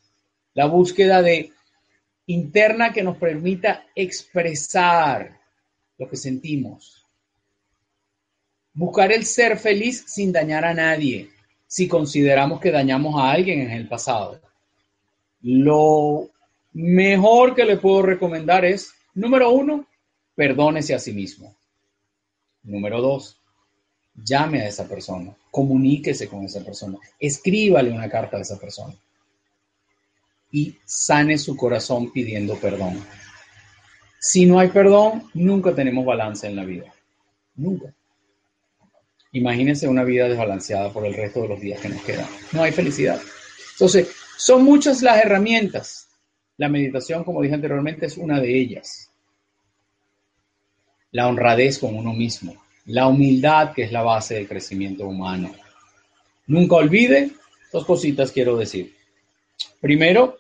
La 0.54 0.66
búsqueda 0.66 1.22
de 1.22 1.52
interna 2.26 2.92
que 2.92 3.04
nos 3.04 3.18
permita 3.18 3.86
expresar 3.96 5.40
lo 5.98 6.10
que 6.10 6.18
sentimos. 6.18 7.06
Buscar 8.74 9.14
el 9.14 9.26
ser 9.26 9.58
feliz 9.58 10.04
sin 10.08 10.32
dañar 10.32 10.66
a 10.66 10.74
nadie, 10.74 11.30
si 11.68 11.88
consideramos 11.88 12.60
que 12.60 12.72
dañamos 12.72 13.16
a 13.18 13.32
alguien 13.32 13.62
en 13.62 13.72
el 13.72 13.88
pasado. 13.88 14.42
Lo 15.42 16.30
mejor 16.74 17.56
que 17.56 17.64
le 17.64 17.78
puedo 17.78 18.02
recomendar 18.02 18.66
es, 18.66 18.94
número 19.14 19.52
uno, 19.52 19.88
perdónese 20.36 20.94
a 20.94 21.00
sí 21.00 21.14
mismo. 21.14 21.56
Número 22.64 23.02
dos, 23.02 23.40
llame 24.16 24.62
a 24.62 24.68
esa 24.68 24.88
persona, 24.88 25.36
comuníquese 25.50 26.28
con 26.28 26.46
esa 26.46 26.64
persona, 26.64 26.98
escríbale 27.20 27.92
una 27.92 28.10
carta 28.10 28.38
a 28.38 28.42
esa 28.42 28.60
persona 28.60 28.96
y 30.52 30.78
sane 30.86 31.38
su 31.38 31.56
corazón 31.56 32.12
pidiendo 32.12 32.56
perdón. 32.56 33.04
Si 34.20 34.46
no 34.46 34.60
hay 34.60 34.68
perdón, 34.68 35.30
nunca 35.34 35.74
tenemos 35.74 36.06
balance 36.06 36.46
en 36.48 36.56
la 36.56 36.66
vida. 36.66 36.94
Nunca. 37.56 37.94
Imagínense 39.32 39.88
una 39.88 40.04
vida 40.04 40.28
desbalanceada 40.28 40.92
por 40.92 41.06
el 41.06 41.14
resto 41.14 41.42
de 41.42 41.48
los 41.48 41.62
días 41.62 41.80
que 41.80 41.90
nos 41.90 42.02
quedan. 42.04 42.28
No 42.52 42.64
hay 42.64 42.72
felicidad. 42.72 43.20
Entonces, 43.74 44.10
son 44.38 44.64
muchas 44.64 45.02
las 45.02 45.24
herramientas 45.24 46.08
La 46.58 46.70
meditación, 46.70 47.24
como 47.24 47.42
dije 47.42 47.56
anteriormente, 47.56 48.06
es 48.06 48.18
una 48.18 48.40
de 48.40 48.56
ellas. 48.56 49.11
La 51.12 51.28
honradez 51.28 51.80
con 51.80 51.96
uno 51.96 52.14
mismo, 52.14 52.56
la 52.86 53.08
humildad 53.08 53.74
que 53.74 53.84
es 53.84 53.92
la 53.92 54.02
base 54.02 54.36
del 54.36 54.48
crecimiento 54.48 55.06
humano. 55.06 55.54
Nunca 56.48 56.76
olvide, 56.76 57.32
dos 57.72 57.86
cositas 57.86 58.32
quiero 58.32 58.58
decir. 58.58 58.96
Primero, 59.80 60.40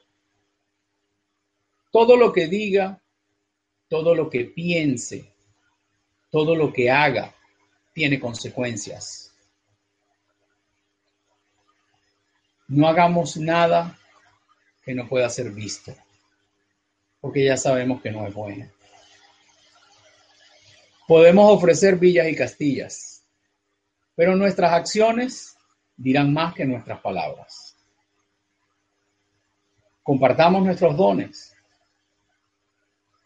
todo 1.91 2.15
lo 2.15 2.31
que 2.31 2.47
diga, 2.47 3.01
todo 3.89 4.15
lo 4.15 4.29
que 4.29 4.45
piense, 4.45 5.33
todo 6.29 6.55
lo 6.55 6.71
que 6.71 6.89
haga, 6.89 7.35
tiene 7.93 8.19
consecuencias. 8.19 9.33
No 12.67 12.87
hagamos 12.87 13.35
nada 13.35 13.99
que 14.83 14.95
no 14.95 15.07
pueda 15.07 15.29
ser 15.29 15.51
visto, 15.51 15.93
porque 17.19 17.43
ya 17.43 17.57
sabemos 17.57 18.01
que 18.01 18.11
no 18.11 18.25
es 18.25 18.33
bueno. 18.33 18.71
Podemos 21.11 21.51
ofrecer 21.51 21.97
villas 21.97 22.29
y 22.29 22.35
castillas, 22.37 23.25
pero 24.15 24.33
nuestras 24.37 24.71
acciones 24.71 25.57
dirán 25.97 26.31
más 26.31 26.53
que 26.53 26.63
nuestras 26.63 27.01
palabras. 27.01 27.75
Compartamos 30.03 30.63
nuestros 30.63 30.95
dones. 30.95 31.53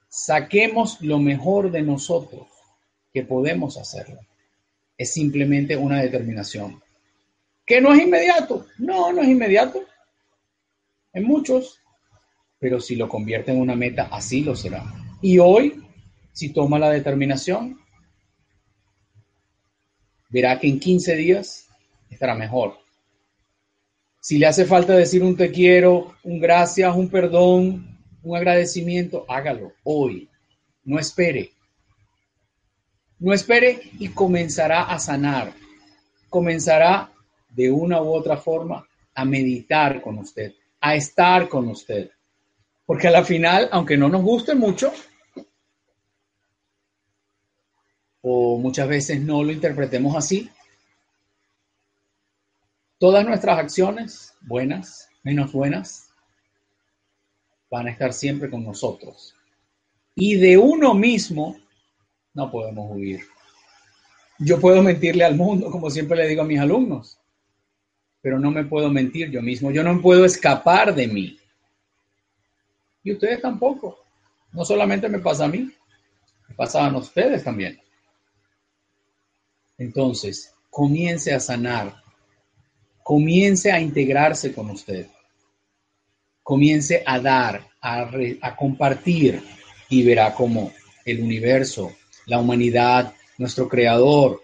Saquemos 0.09 0.99
lo 1.01 1.19
mejor 1.19 1.69
de 1.69 1.83
nosotros 1.83 2.47
que 3.13 3.21
podemos 3.21 3.77
hacerlo. 3.77 4.19
Es 4.97 5.13
simplemente 5.13 5.77
una 5.77 6.01
determinación. 6.01 6.81
¿Que 7.67 7.79
no 7.81 7.93
es 7.93 8.01
inmediato? 8.01 8.65
No, 8.79 9.13
no 9.13 9.21
es 9.21 9.27
inmediato. 9.27 9.83
En 11.13 11.23
muchos. 11.23 11.79
Pero 12.57 12.79
si 12.79 12.95
lo 12.95 13.07
convierte 13.07 13.51
en 13.51 13.61
una 13.61 13.75
meta, 13.75 14.09
así 14.11 14.41
lo 14.41 14.55
será. 14.55 14.83
Y 15.21 15.37
hoy, 15.37 15.84
si 16.35 16.49
toma 16.49 16.77
la 16.77 16.89
determinación, 16.89 17.79
verá 20.29 20.59
que 20.59 20.67
en 20.67 20.81
15 20.81 21.15
días 21.15 21.69
estará 22.09 22.35
mejor. 22.35 22.77
Si 24.19 24.37
le 24.37 24.45
hace 24.45 24.65
falta 24.65 24.93
decir 24.93 25.23
un 25.23 25.37
te 25.37 25.49
quiero, 25.49 26.13
un 26.23 26.41
gracias, 26.41 26.93
un 26.93 27.07
perdón, 27.07 27.97
un 28.21 28.35
agradecimiento, 28.35 29.25
hágalo 29.29 29.71
hoy. 29.85 30.27
No 30.83 30.99
espere. 30.99 31.51
No 33.17 33.31
espere 33.31 33.79
y 33.97 34.09
comenzará 34.09 34.83
a 34.83 34.99
sanar. 34.99 35.53
Comenzará 36.29 37.13
de 37.49 37.71
una 37.71 38.01
u 38.01 38.13
otra 38.13 38.35
forma 38.35 38.85
a 39.13 39.23
meditar 39.23 40.01
con 40.01 40.17
usted, 40.17 40.51
a 40.81 40.95
estar 40.95 41.47
con 41.47 41.69
usted. 41.69 42.11
Porque 42.85 43.07
a 43.07 43.11
la 43.11 43.23
final, 43.23 43.69
aunque 43.71 43.95
no 43.95 44.09
nos 44.09 44.21
guste 44.21 44.53
mucho, 44.53 44.91
o 48.27 48.57
muchas 48.57 48.87
veces 48.87 49.21
no 49.21 49.43
lo 49.43 49.51
interpretemos 49.51 50.15
así, 50.15 50.49
Todas 52.97 53.25
nuestras 53.25 53.59
acciones, 53.59 54.33
buenas, 54.41 55.09
menos 55.21 55.51
buenas, 55.51 56.09
van 57.69 57.87
a 57.87 57.91
estar 57.91 58.13
siempre 58.13 58.49
con 58.49 58.63
nosotros. 58.63 59.35
Y 60.15 60.37
de 60.37 60.57
uno 60.57 60.93
mismo 60.93 61.57
no 62.33 62.49
podemos 62.49 62.89
huir. 62.89 63.19
Yo 64.39 64.61
puedo 64.61 64.81
mentirle 64.81 65.25
al 65.25 65.35
mundo, 65.35 65.69
como 65.69 65.89
siempre 65.89 66.17
le 66.17 66.27
digo 66.27 66.43
a 66.43 66.45
mis 66.45 66.59
alumnos, 66.59 67.19
pero 68.21 68.39
no 68.39 68.49
me 68.49 68.63
puedo 68.63 68.89
mentir 68.89 69.29
yo 69.29 69.41
mismo. 69.41 69.71
Yo 69.71 69.83
no 69.83 70.01
puedo 70.01 70.23
escapar 70.23 70.95
de 70.95 71.07
mí. 71.07 71.37
Y 73.03 73.11
ustedes 73.11 73.41
tampoco. 73.41 73.99
No 74.53 74.63
solamente 74.63 75.09
me 75.09 75.19
pasa 75.19 75.45
a 75.45 75.49
mí, 75.49 75.69
me 76.47 76.55
pasa 76.55 76.87
a 76.87 76.97
ustedes 76.97 77.43
también. 77.43 77.79
Entonces, 79.77 80.53
comience 80.69 81.33
a 81.33 81.39
sanar. 81.39 82.01
Comience 83.03 83.71
a 83.71 83.79
integrarse 83.79 84.51
con 84.51 84.71
usted, 84.71 85.05
comience 86.41 87.03
a 87.05 87.19
dar, 87.19 87.67
a, 87.79 88.55
compartir 88.55 89.43
y 89.89 90.03
verá 90.03 90.33
cómo 90.33 90.71
el 91.05 91.21
universo, 91.21 91.91
la 92.25 92.39
humanidad, 92.39 93.13
nuestro 93.37 93.69
creador, 93.69 94.41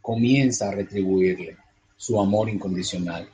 comienza 0.00 0.68
a 0.68 0.72
retribuirle 0.72 1.56
su 1.96 2.20
amor 2.20 2.48
incondicional, 2.48 3.28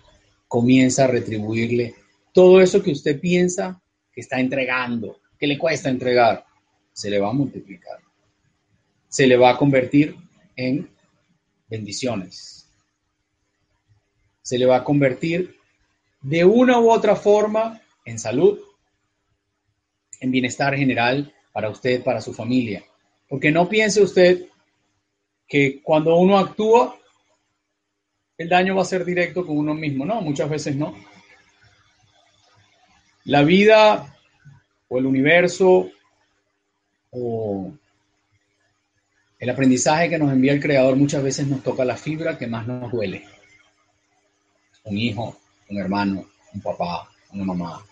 comienza 0.47 1.05
a 1.05 1.09
retribuirle 1.09 1.95
todo 2.35 2.61
eso 2.61 2.83
que 2.83 2.93
usted 2.93 3.19
piensa 3.19 3.81
que 4.13 4.21
está 4.21 4.41
entregando, 4.41 5.21
que 5.39 5.47
le 5.47 5.59
cuesta 5.59 5.89
entregar, 5.89 6.45
se 6.93 7.09
le 7.09 7.19
va 7.19 7.31
a 7.31 7.33
multiplicar, 7.33 7.99
se 9.09 9.27
le 9.27 9.37
va 9.37 9.51
a 9.51 9.57
convertir 9.57 10.17
en 10.57 10.91
bendiciones, 11.69 12.71
se 14.43 14.59
le 14.59 14.67
va 14.67 14.77
a 14.77 14.85
convertir 14.85 15.59
de 16.21 16.45
una 16.45 16.79
u 16.79 16.91
otra 16.91 17.17
forma 17.17 17.81
en 18.05 18.19
salud, 18.19 18.59
en 20.21 20.31
bienestar 20.31 20.75
general 20.77 21.33
para 21.53 21.71
usted, 21.71 22.03
para 22.03 22.21
su 22.21 22.33
familia. 22.33 22.85
Porque 23.29 23.51
no 23.51 23.69
piense 23.69 24.03
usted 24.03 24.47
que 25.47 25.83
cuando 25.83 26.17
uno 26.17 26.39
actúa, 26.39 26.97
el 28.37 28.49
daño 28.49 28.77
va 28.77 28.83
a 28.83 28.87
ser 28.87 29.05
directo 29.05 29.45
con 29.45 29.59
uno 29.59 29.75
mismo. 29.75 30.05
No, 30.05 30.21
muchas 30.21 30.49
veces 30.49 30.77
no. 30.77 30.95
La 33.25 33.43
vida 33.43 34.17
o 34.89 34.99
el 34.99 35.07
universo 35.07 35.91
o 37.11 37.73
el 39.39 39.51
aprendizaje 39.51 40.09
que 40.09 40.19
nos 40.19 40.33
envía 40.33 40.53
el 40.53 40.61
Creador 40.61 40.97
muchas 40.97 41.23
veces 41.23 41.47
nos 41.47 41.63
toca 41.63 41.85
la 41.85 41.97
fibra 41.97 42.37
que 42.37 42.47
más 42.47 42.67
nos 42.67 42.91
duele 42.91 43.25
un 44.89 44.99
hijo, 44.99 45.37
un 45.69 45.79
hermano, 45.79 46.27
un 46.55 46.61
papá, 46.61 47.11
una 47.31 47.45
mamá. 47.45 47.85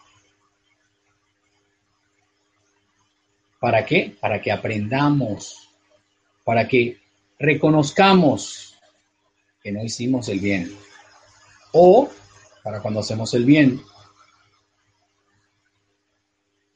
¿Para 3.60 3.84
qué? 3.84 4.16
Para 4.20 4.40
que 4.40 4.52
aprendamos, 4.52 5.68
para 6.44 6.66
que 6.66 7.00
reconozcamos 7.38 8.78
que 9.62 9.72
no 9.72 9.82
hicimos 9.82 10.28
el 10.28 10.40
bien. 10.40 10.76
O 11.72 12.10
para 12.62 12.80
cuando 12.80 13.00
hacemos 13.00 13.32
el 13.34 13.44
bien, 13.44 13.80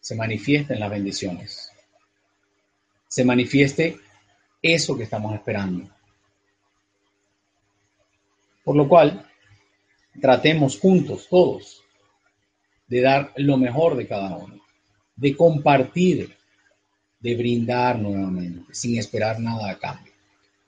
se 0.00 0.14
manifiesten 0.14 0.80
las 0.80 0.90
bendiciones. 0.90 1.70
Se 3.08 3.24
manifieste 3.24 3.98
eso 4.62 4.96
que 4.96 5.04
estamos 5.04 5.34
esperando. 5.34 5.88
Por 8.64 8.76
lo 8.76 8.88
cual, 8.88 9.26
tratemos 10.20 10.78
juntos 10.78 11.26
todos 11.28 11.82
de 12.86 13.00
dar 13.00 13.32
lo 13.36 13.56
mejor 13.56 13.96
de 13.96 14.06
cada 14.06 14.36
uno, 14.36 14.60
de 15.16 15.36
compartir, 15.36 16.36
de 17.20 17.36
brindar 17.36 17.98
nuevamente, 17.98 18.74
sin 18.74 18.98
esperar 18.98 19.38
nada 19.38 19.70
a 19.70 19.78
cambio. 19.78 20.12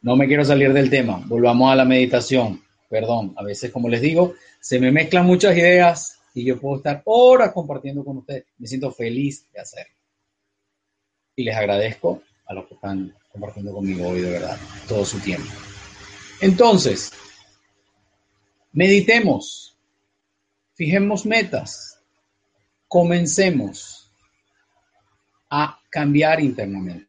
No 0.00 0.16
me 0.16 0.26
quiero 0.26 0.44
salir 0.44 0.72
del 0.72 0.90
tema, 0.90 1.22
volvamos 1.26 1.70
a 1.70 1.76
la 1.76 1.84
meditación. 1.84 2.62
Perdón, 2.88 3.34
a 3.36 3.42
veces, 3.42 3.70
como 3.70 3.88
les 3.88 4.00
digo, 4.00 4.34
se 4.60 4.78
me 4.78 4.92
mezclan 4.92 5.26
muchas 5.26 5.56
ideas 5.56 6.20
y 6.34 6.44
yo 6.44 6.60
puedo 6.60 6.76
estar 6.76 7.02
horas 7.04 7.52
compartiendo 7.52 8.04
con 8.04 8.18
ustedes. 8.18 8.44
Me 8.58 8.66
siento 8.66 8.90
feliz 8.90 9.50
de 9.52 9.60
hacerlo. 9.60 9.94
Y 11.36 11.44
les 11.44 11.56
agradezco 11.56 12.22
a 12.46 12.54
los 12.54 12.66
que 12.66 12.74
están 12.74 13.14
compartiendo 13.30 13.72
conmigo 13.72 14.08
hoy, 14.08 14.20
de 14.20 14.30
verdad, 14.32 14.58
todo 14.88 15.04
su 15.04 15.18
tiempo. 15.20 15.50
Entonces, 16.40 17.12
Meditemos, 18.74 19.76
fijemos 20.72 21.26
metas, 21.26 22.00
comencemos 22.88 24.10
a 25.50 25.78
cambiar 25.90 26.40
internamente. 26.40 27.06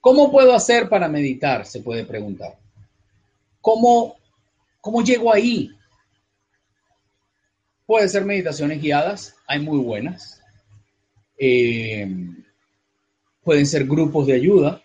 ¿Cómo 0.00 0.30
puedo 0.30 0.54
hacer 0.54 0.88
para 0.88 1.08
meditar? 1.08 1.66
Se 1.66 1.80
puede 1.80 2.04
preguntar. 2.04 2.56
¿Cómo, 3.60 4.16
cómo 4.80 5.02
llego 5.02 5.32
ahí? 5.32 5.68
Puede 7.84 8.08
ser 8.08 8.24
meditaciones 8.24 8.80
guiadas, 8.80 9.34
hay 9.48 9.58
muy 9.58 9.78
buenas. 9.78 10.40
Eh, 11.36 12.08
pueden 13.42 13.66
ser 13.66 13.86
grupos 13.86 14.26
de 14.26 14.34
ayuda. 14.34 14.82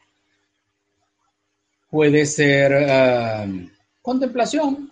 Puede 1.89 2.25
ser 2.25 2.71
eh, 2.73 3.69
contemplación. 4.01 4.91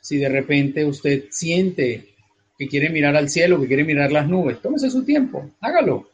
Si 0.00 0.16
de 0.16 0.28
repente 0.28 0.84
usted 0.84 1.24
siente 1.30 2.14
que 2.56 2.68
quiere 2.68 2.90
mirar 2.90 3.16
al 3.16 3.28
cielo, 3.28 3.60
que 3.60 3.66
quiere 3.66 3.84
mirar 3.84 4.10
las 4.10 4.28
nubes, 4.28 4.60
tómese 4.60 4.90
su 4.90 5.04
tiempo, 5.04 5.50
hágalo. 5.60 6.08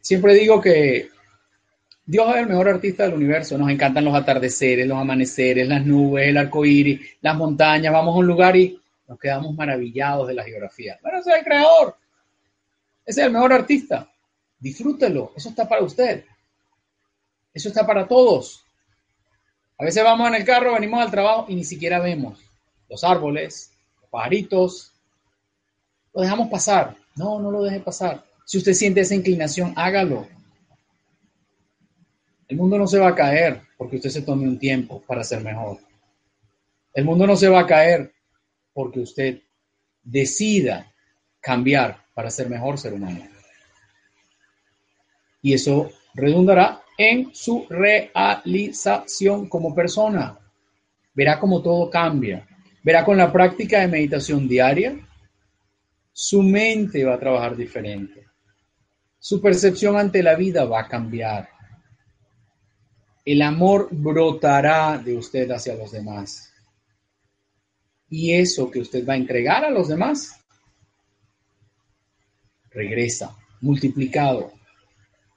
Siempre 0.00 0.34
digo 0.34 0.60
que 0.60 1.08
Dios 2.04 2.28
es 2.30 2.36
el 2.36 2.46
mejor 2.46 2.68
artista 2.68 3.02
del 3.02 3.14
universo. 3.14 3.58
Nos 3.58 3.70
encantan 3.70 4.04
los 4.04 4.14
atardeceres, 4.14 4.86
los 4.86 4.98
amaneceres, 4.98 5.66
las 5.66 5.84
nubes, 5.84 6.28
el 6.28 6.36
arco 6.36 6.64
iris, 6.64 7.00
las 7.20 7.36
montañas. 7.36 7.92
Vamos 7.92 8.14
a 8.14 8.18
un 8.18 8.26
lugar 8.26 8.56
y 8.56 8.80
nos 9.08 9.18
quedamos 9.18 9.54
maravillados 9.54 10.28
de 10.28 10.34
la 10.34 10.44
geografía. 10.44 10.98
Bueno, 11.02 11.18
es 11.18 11.26
el 11.26 11.42
creador. 11.42 11.96
Ese 13.06 13.20
es 13.20 13.26
el 13.28 13.32
mejor 13.32 13.52
artista. 13.52 14.10
Disfrútelo. 14.58 15.32
Eso 15.36 15.48
está 15.50 15.68
para 15.68 15.82
usted. 15.82 16.24
Eso 17.54 17.68
está 17.68 17.86
para 17.86 18.06
todos. 18.06 18.64
A 19.78 19.84
veces 19.84 20.02
vamos 20.02 20.28
en 20.28 20.34
el 20.34 20.44
carro, 20.44 20.74
venimos 20.74 21.00
al 21.00 21.10
trabajo 21.10 21.46
y 21.48 21.54
ni 21.54 21.64
siquiera 21.64 22.00
vemos 22.00 22.40
los 22.88 23.04
árboles, 23.04 23.72
los 24.00 24.10
pajaritos. 24.10 24.92
Lo 26.12 26.22
dejamos 26.22 26.48
pasar. 26.48 26.96
No, 27.14 27.38
no 27.38 27.50
lo 27.50 27.62
deje 27.62 27.80
pasar. 27.80 28.24
Si 28.44 28.58
usted 28.58 28.72
siente 28.72 29.00
esa 29.00 29.14
inclinación, 29.14 29.72
hágalo. 29.76 30.26
El 32.48 32.56
mundo 32.56 32.78
no 32.78 32.86
se 32.86 32.98
va 32.98 33.08
a 33.08 33.14
caer 33.14 33.62
porque 33.76 33.96
usted 33.96 34.10
se 34.10 34.22
tome 34.22 34.48
un 34.48 34.58
tiempo 34.58 35.02
para 35.06 35.24
ser 35.24 35.42
mejor. 35.42 35.78
El 36.92 37.04
mundo 37.04 37.26
no 37.26 37.36
se 37.36 37.48
va 37.48 37.60
a 37.60 37.66
caer 37.66 38.12
porque 38.72 39.00
usted 39.00 39.42
decida 40.02 40.92
cambiar 41.40 42.05
para 42.16 42.30
ser 42.30 42.48
mejor 42.48 42.78
ser 42.78 42.94
humano. 42.94 43.28
Y 45.42 45.52
eso 45.52 45.90
redundará 46.14 46.80
en 46.96 47.34
su 47.34 47.66
realización 47.68 49.50
como 49.50 49.74
persona. 49.74 50.38
Verá 51.12 51.38
cómo 51.38 51.60
todo 51.60 51.90
cambia. 51.90 52.48
Verá 52.82 53.04
con 53.04 53.18
la 53.18 53.30
práctica 53.30 53.80
de 53.80 53.88
meditación 53.88 54.48
diaria, 54.48 54.98
su 56.10 56.42
mente 56.42 57.04
va 57.04 57.16
a 57.16 57.20
trabajar 57.20 57.54
diferente. 57.54 58.24
Su 59.18 59.38
percepción 59.38 59.98
ante 59.98 60.22
la 60.22 60.36
vida 60.36 60.64
va 60.64 60.80
a 60.80 60.88
cambiar. 60.88 61.50
El 63.26 63.42
amor 63.42 63.88
brotará 63.90 64.96
de 64.96 65.18
usted 65.18 65.50
hacia 65.50 65.74
los 65.74 65.92
demás. 65.92 66.50
Y 68.08 68.32
eso 68.32 68.70
que 68.70 68.78
usted 68.78 69.06
va 69.06 69.12
a 69.12 69.18
entregar 69.18 69.66
a 69.66 69.70
los 69.70 69.88
demás 69.88 70.45
regresa 72.76 73.34
multiplicado. 73.60 74.52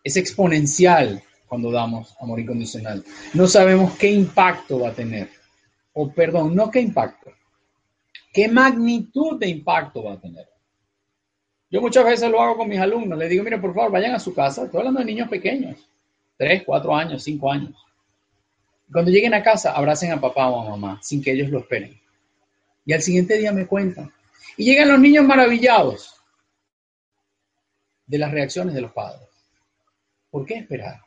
Es 0.04 0.18
exponencial 0.18 1.24
cuando 1.48 1.72
damos 1.72 2.14
amor 2.20 2.40
incondicional. 2.40 3.04
No 3.34 3.48
sabemos 3.48 3.98
qué 3.98 4.12
impacto 4.12 4.82
va 4.82 4.90
a 4.90 4.94
tener. 4.94 5.30
O 5.94 6.12
perdón, 6.12 6.56
no 6.56 6.70
qué 6.70 6.82
impacto. 6.82 7.32
¿Qué 8.32 8.48
magnitud 8.48 9.40
de 9.40 9.48
impacto 9.48 10.04
va 10.04 10.14
a 10.14 10.20
tener? 10.20 10.48
Yo 11.72 11.82
muchas 11.82 12.06
veces 12.06 12.30
lo 12.30 12.42
hago 12.42 12.58
con 12.58 12.70
mis 12.70 12.80
alumnos. 12.80 13.18
Les 13.18 13.30
digo, 13.30 13.44
mire, 13.44 13.58
por 13.58 13.74
favor, 13.74 13.92
vayan 13.92 14.14
a 14.14 14.20
su 14.20 14.34
casa. 14.34 14.66
Estoy 14.66 14.80
hablando 14.80 15.00
de 15.00 15.06
niños 15.06 15.30
pequeños. 15.30 15.90
Tres, 16.38 16.64
cuatro 16.66 16.96
años, 16.96 17.24
cinco 17.24 17.52
años. 17.52 17.76
Cuando 18.92 19.12
lleguen 19.12 19.34
a 19.34 19.44
casa, 19.44 19.72
abracen 19.72 20.12
a 20.12 20.22
papá 20.22 20.50
o 20.50 20.62
a 20.62 20.70
mamá 20.70 21.00
sin 21.02 21.22
que 21.22 21.32
ellos 21.32 21.50
lo 21.50 21.60
esperen. 21.60 22.00
Y 22.86 22.94
al 22.94 23.02
siguiente 23.02 23.38
día 23.38 23.52
me 23.52 23.68
cuentan. 23.68 24.12
Y 24.58 24.66
llegan 24.66 24.90
los 24.90 25.00
niños 25.00 25.26
maravillados 25.26 26.19
de 28.10 28.18
las 28.18 28.32
reacciones 28.32 28.74
de 28.74 28.82
los 28.82 28.92
padres. 28.92 29.30
¿Por 30.32 30.44
qué 30.44 30.56
esperar? 30.56 31.00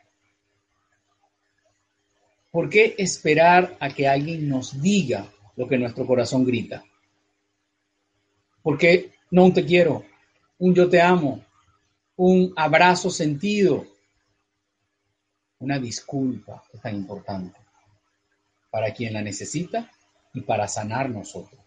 ¿Por 2.52 2.70
qué 2.70 2.94
esperar 2.96 3.76
a 3.80 3.90
que 3.90 4.06
alguien 4.06 4.48
nos 4.48 4.80
diga 4.80 5.26
lo 5.56 5.66
que 5.66 5.78
nuestro 5.78 6.06
corazón 6.06 6.44
grita? 6.44 6.84
¿Por 8.62 8.78
qué 8.78 9.12
no 9.32 9.44
un 9.46 9.52
te 9.52 9.64
quiero, 9.66 10.04
un 10.58 10.74
yo 10.74 10.88
te 10.88 11.00
amo, 11.02 11.44
un 12.16 12.52
abrazo 12.54 13.10
sentido, 13.10 13.84
una 15.58 15.80
disculpa 15.80 16.62
es 16.72 16.80
tan 16.80 16.94
importante 16.94 17.58
para 18.70 18.94
quien 18.94 19.12
la 19.12 19.22
necesita 19.22 19.90
y 20.34 20.42
para 20.42 20.68
sanar 20.68 21.10
nosotros? 21.10 21.60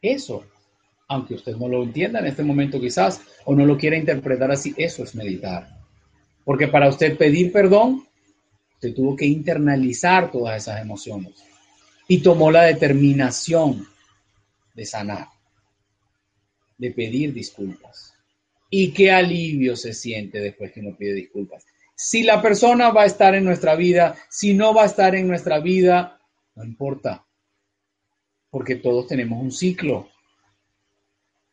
Eso 0.00 0.44
aunque 1.08 1.34
usted 1.34 1.56
no 1.56 1.68
lo 1.68 1.82
entienda 1.82 2.20
en 2.20 2.26
este 2.26 2.42
momento 2.42 2.78
quizás 2.78 3.22
o 3.46 3.54
no 3.54 3.64
lo 3.64 3.78
quiera 3.78 3.96
interpretar 3.96 4.50
así, 4.50 4.74
eso 4.76 5.02
es 5.02 5.14
meditar. 5.14 5.78
Porque 6.44 6.68
para 6.68 6.88
usted 6.88 7.16
pedir 7.16 7.50
perdón, 7.50 8.06
usted 8.74 8.94
tuvo 8.94 9.16
que 9.16 9.24
internalizar 9.24 10.30
todas 10.30 10.62
esas 10.62 10.80
emociones 10.80 11.42
y 12.06 12.18
tomó 12.20 12.50
la 12.50 12.64
determinación 12.64 13.86
de 14.74 14.84
sanar, 14.84 15.28
de 16.76 16.90
pedir 16.90 17.32
disculpas. 17.32 18.14
Y 18.70 18.92
qué 18.92 19.10
alivio 19.10 19.76
se 19.76 19.94
siente 19.94 20.40
después 20.40 20.72
que 20.72 20.80
uno 20.80 20.94
pide 20.94 21.14
disculpas. 21.14 21.64
Si 21.96 22.22
la 22.22 22.40
persona 22.42 22.90
va 22.90 23.02
a 23.02 23.06
estar 23.06 23.34
en 23.34 23.44
nuestra 23.44 23.74
vida, 23.76 24.14
si 24.28 24.52
no 24.52 24.74
va 24.74 24.82
a 24.82 24.86
estar 24.86 25.14
en 25.14 25.26
nuestra 25.26 25.58
vida, 25.58 26.20
no 26.54 26.64
importa, 26.64 27.26
porque 28.50 28.76
todos 28.76 29.06
tenemos 29.06 29.42
un 29.42 29.50
ciclo 29.50 30.10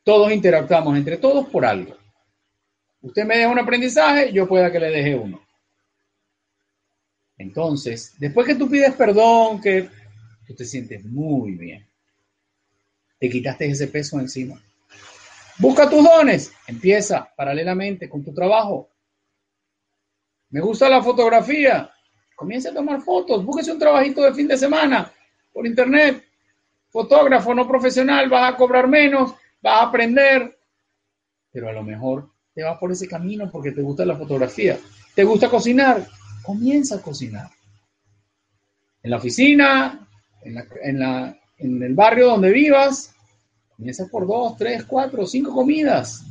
todos 0.06 0.32
interactuamos 0.32 0.95
entre 0.95 1.18
todos 1.18 1.49
por 1.49 1.66
algo. 1.66 1.97
Usted 3.01 3.26
me 3.26 3.38
deja 3.38 3.49
un 3.49 3.60
aprendizaje, 3.60 4.32
yo 4.32 4.47
pueda 4.47 4.72
que 4.72 4.80
le 4.80 4.91
deje 4.91 5.16
uno. 5.16 5.41
Entonces, 7.38 8.14
después 8.20 8.47
que 8.47 8.56
tú 8.56 8.70
pides 8.70 8.93
perdón, 8.93 9.60
que 9.60 9.89
tú 10.47 10.53
te 10.53 10.64
sientes 10.64 11.03
muy 11.03 11.56
bien, 11.56 11.86
te 13.20 13.30
quitaste 13.30 13.66
ese 13.66 13.88
peso 13.88 14.20
encima. 14.20 14.62
Busca 15.58 15.89
tus 15.89 16.03
dones, 16.03 16.53
empieza 16.68 17.28
paralelamente 17.36 18.08
con 18.08 18.24
tu 18.24 18.32
trabajo. 18.32 18.89
Me 20.51 20.62
gusta 20.62 20.88
la 20.88 21.01
fotografía, 21.01 21.91
comienza 22.36 22.70
a 22.70 22.74
tomar 22.74 23.01
fotos, 23.01 23.43
búsquese 23.43 23.72
un 23.72 23.80
trabajito 23.80 24.22
de 24.22 24.36
fin 24.36 24.47
de 24.47 24.58
semana 24.58 25.12
por 25.51 25.66
internet. 25.66 26.24
Fotógrafo 26.89 27.56
no 27.56 27.68
profesional, 27.68 28.30
vas 28.30 28.53
a 28.53 28.56
cobrar 28.56 28.88
menos, 28.88 29.34
vas 29.62 29.82
a 29.82 29.84
aprender, 29.88 30.58
pero 31.51 31.70
a 31.70 31.74
lo 31.74 31.84
mejor 31.84 32.30
te 32.53 32.64
vas 32.64 32.78
por 32.78 32.91
ese 32.91 33.08
camino 33.08 33.49
porque 33.51 33.72
te 33.72 33.82
gusta 33.82 34.06
la 34.06 34.18
fotografía. 34.18 34.78
¿Te 35.14 35.24
gusta 35.24 35.49
cocinar? 35.49 36.06
Comienza 36.43 36.95
a 36.95 37.01
cocinar. 37.01 37.49
En 39.03 39.12
la 39.12 39.18
oficina, 39.18 40.08
en, 40.43 40.58
en 41.58 41.84
el 41.84 41.93
barrio 41.93 42.28
donde 42.28 42.51
vivas, 42.51 43.14
comienza 43.76 44.08
por 44.08 44.28
dos, 44.28 44.58
tres, 44.58 44.84
cuatro, 44.86 45.26
cinco 45.26 45.53
comidas. 45.53 46.24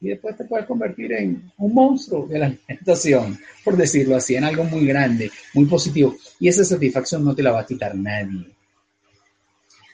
Y 0.00 0.08
después 0.08 0.36
te 0.36 0.44
puedes 0.44 0.66
convertir 0.66 1.12
en 1.12 1.50
un 1.56 1.72
monstruo 1.72 2.26
de 2.26 2.38
la 2.38 2.46
alimentación, 2.68 3.38
por 3.64 3.76
decirlo 3.76 4.16
así, 4.16 4.36
en 4.36 4.44
algo 4.44 4.64
muy 4.64 4.86
grande, 4.86 5.30
muy 5.54 5.64
positivo. 5.64 6.14
Y 6.38 6.48
esa 6.48 6.64
satisfacción 6.64 7.24
no 7.24 7.34
te 7.34 7.42
la 7.42 7.52
va 7.52 7.60
a 7.60 7.66
quitar 7.66 7.94
nadie. 7.94 8.46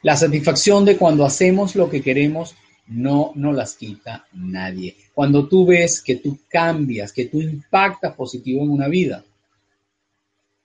La 0.03 0.17
satisfacción 0.17 0.85
de 0.85 0.97
cuando 0.97 1.25
hacemos 1.25 1.77
lo 1.77 1.91
que 1.91 2.03
queremos 2.03 2.55
no 2.89 3.33
nos 3.35 3.55
las 3.55 3.75
quita 3.75 4.27
nadie. 4.33 4.97
Cuando 5.15 5.47
tú 5.47 5.67
ves 5.67 6.03
que 6.03 6.17
tú 6.17 6.41
cambias, 6.49 7.13
que 7.13 7.27
tú 7.27 7.41
impactas 7.41 8.15
positivo 8.15 8.63
en 8.63 8.71
una 8.71 8.89
vida, 8.89 9.25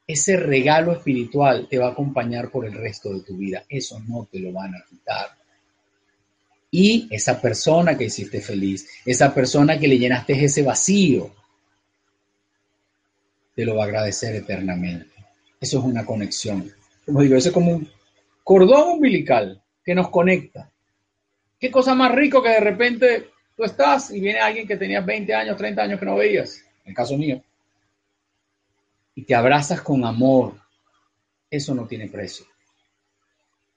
ese 0.08 0.38
regalo 0.38 0.94
espiritual 0.94 1.68
te 1.70 1.78
va 1.78 1.88
a 1.88 1.92
acompañar 1.92 2.52
por 2.52 2.66
el 2.66 2.74
resto 2.74 3.14
de 3.14 3.22
tu 3.22 3.38
vida. 3.38 3.66
Eso 3.68 4.00
no 4.08 4.28
te 4.32 4.40
lo 4.40 4.52
van 4.52 4.76
a 4.76 4.84
quitar. 4.90 5.30
Y 6.72 7.08
esa 7.10 7.42
persona 7.42 7.98
que 7.98 8.06
hiciste 8.06 8.42
feliz, 8.42 8.88
esa 9.06 9.34
persona 9.34 9.80
que 9.80 9.88
le 9.88 9.98
llenaste 9.98 10.44
ese 10.44 10.62
vacío, 10.62 11.34
te 13.56 13.66
lo 13.66 13.76
va 13.76 13.84
a 13.84 13.88
agradecer 13.88 14.36
eternamente. 14.36 15.12
Eso 15.60 15.80
es 15.80 15.86
una 15.86 16.06
conexión. 16.06 16.70
Como 17.06 17.22
digo, 17.22 17.36
eso 17.36 17.50
es 17.50 17.54
como 17.54 17.72
un 17.72 17.90
cordón 18.46 18.90
umbilical 18.92 19.60
que 19.84 19.96
nos 19.96 20.10
conecta. 20.10 20.72
Qué 21.60 21.72
cosa 21.72 21.96
más 21.96 22.14
rico 22.14 22.44
que 22.44 22.50
de 22.50 22.60
repente 22.60 23.32
tú 23.58 23.64
estás 23.64 24.12
y 24.12 24.20
viene 24.20 24.40
alguien 24.40 24.68
que 24.68 24.78
tenías 24.78 25.04
20 25.04 25.34
años, 25.34 25.58
30 25.58 25.82
años 25.82 26.00
que 26.00 26.06
no 26.06 26.16
veías, 26.16 26.60
en 26.84 26.90
el 26.92 26.96
caso 26.96 27.18
mío, 27.18 27.42
y 29.16 29.24
te 29.24 29.34
abrazas 29.34 29.82
con 29.82 30.06
amor. 30.06 30.54
Eso 31.50 31.74
no 31.74 31.88
tiene 31.88 32.08
precio. 32.08 32.46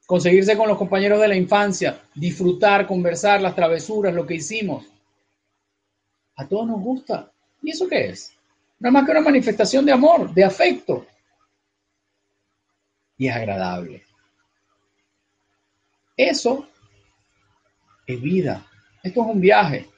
Conseguirse 0.05 0.55
con 0.55 0.69
los 0.69 0.77
compañeros 0.77 1.21
de 1.21 1.29
la 1.29 1.37
infancia, 1.37 2.03
disfrutar, 2.15 2.87
conversar, 2.87 3.41
las 3.41 3.55
travesuras, 3.55 4.13
lo 4.13 4.27
que 4.27 4.35
hicimos. 4.35 4.85
A 6.37 6.47
todos 6.47 6.67
nos 6.67 6.81
gusta. 6.83 7.33
¿Y 7.63 7.71
eso 7.71 7.89
qué 7.89 8.09
es? 8.11 8.35
Nada 8.81 8.93
más 8.93 9.07
que 9.07 9.13
una 9.13 9.23
manifestación 9.23 9.87
de 9.87 9.93
amor, 9.93 10.35
de 10.35 10.45
afecto. 10.45 11.07
Y 13.17 13.29
es 13.29 13.35
agradable. 13.35 14.08
Eso 16.19 16.69
es 18.05 18.21
vida. 18.21 18.67
Esto 19.05 19.23
es 19.23 19.27
un 19.29 19.41
viaje. 19.41 19.89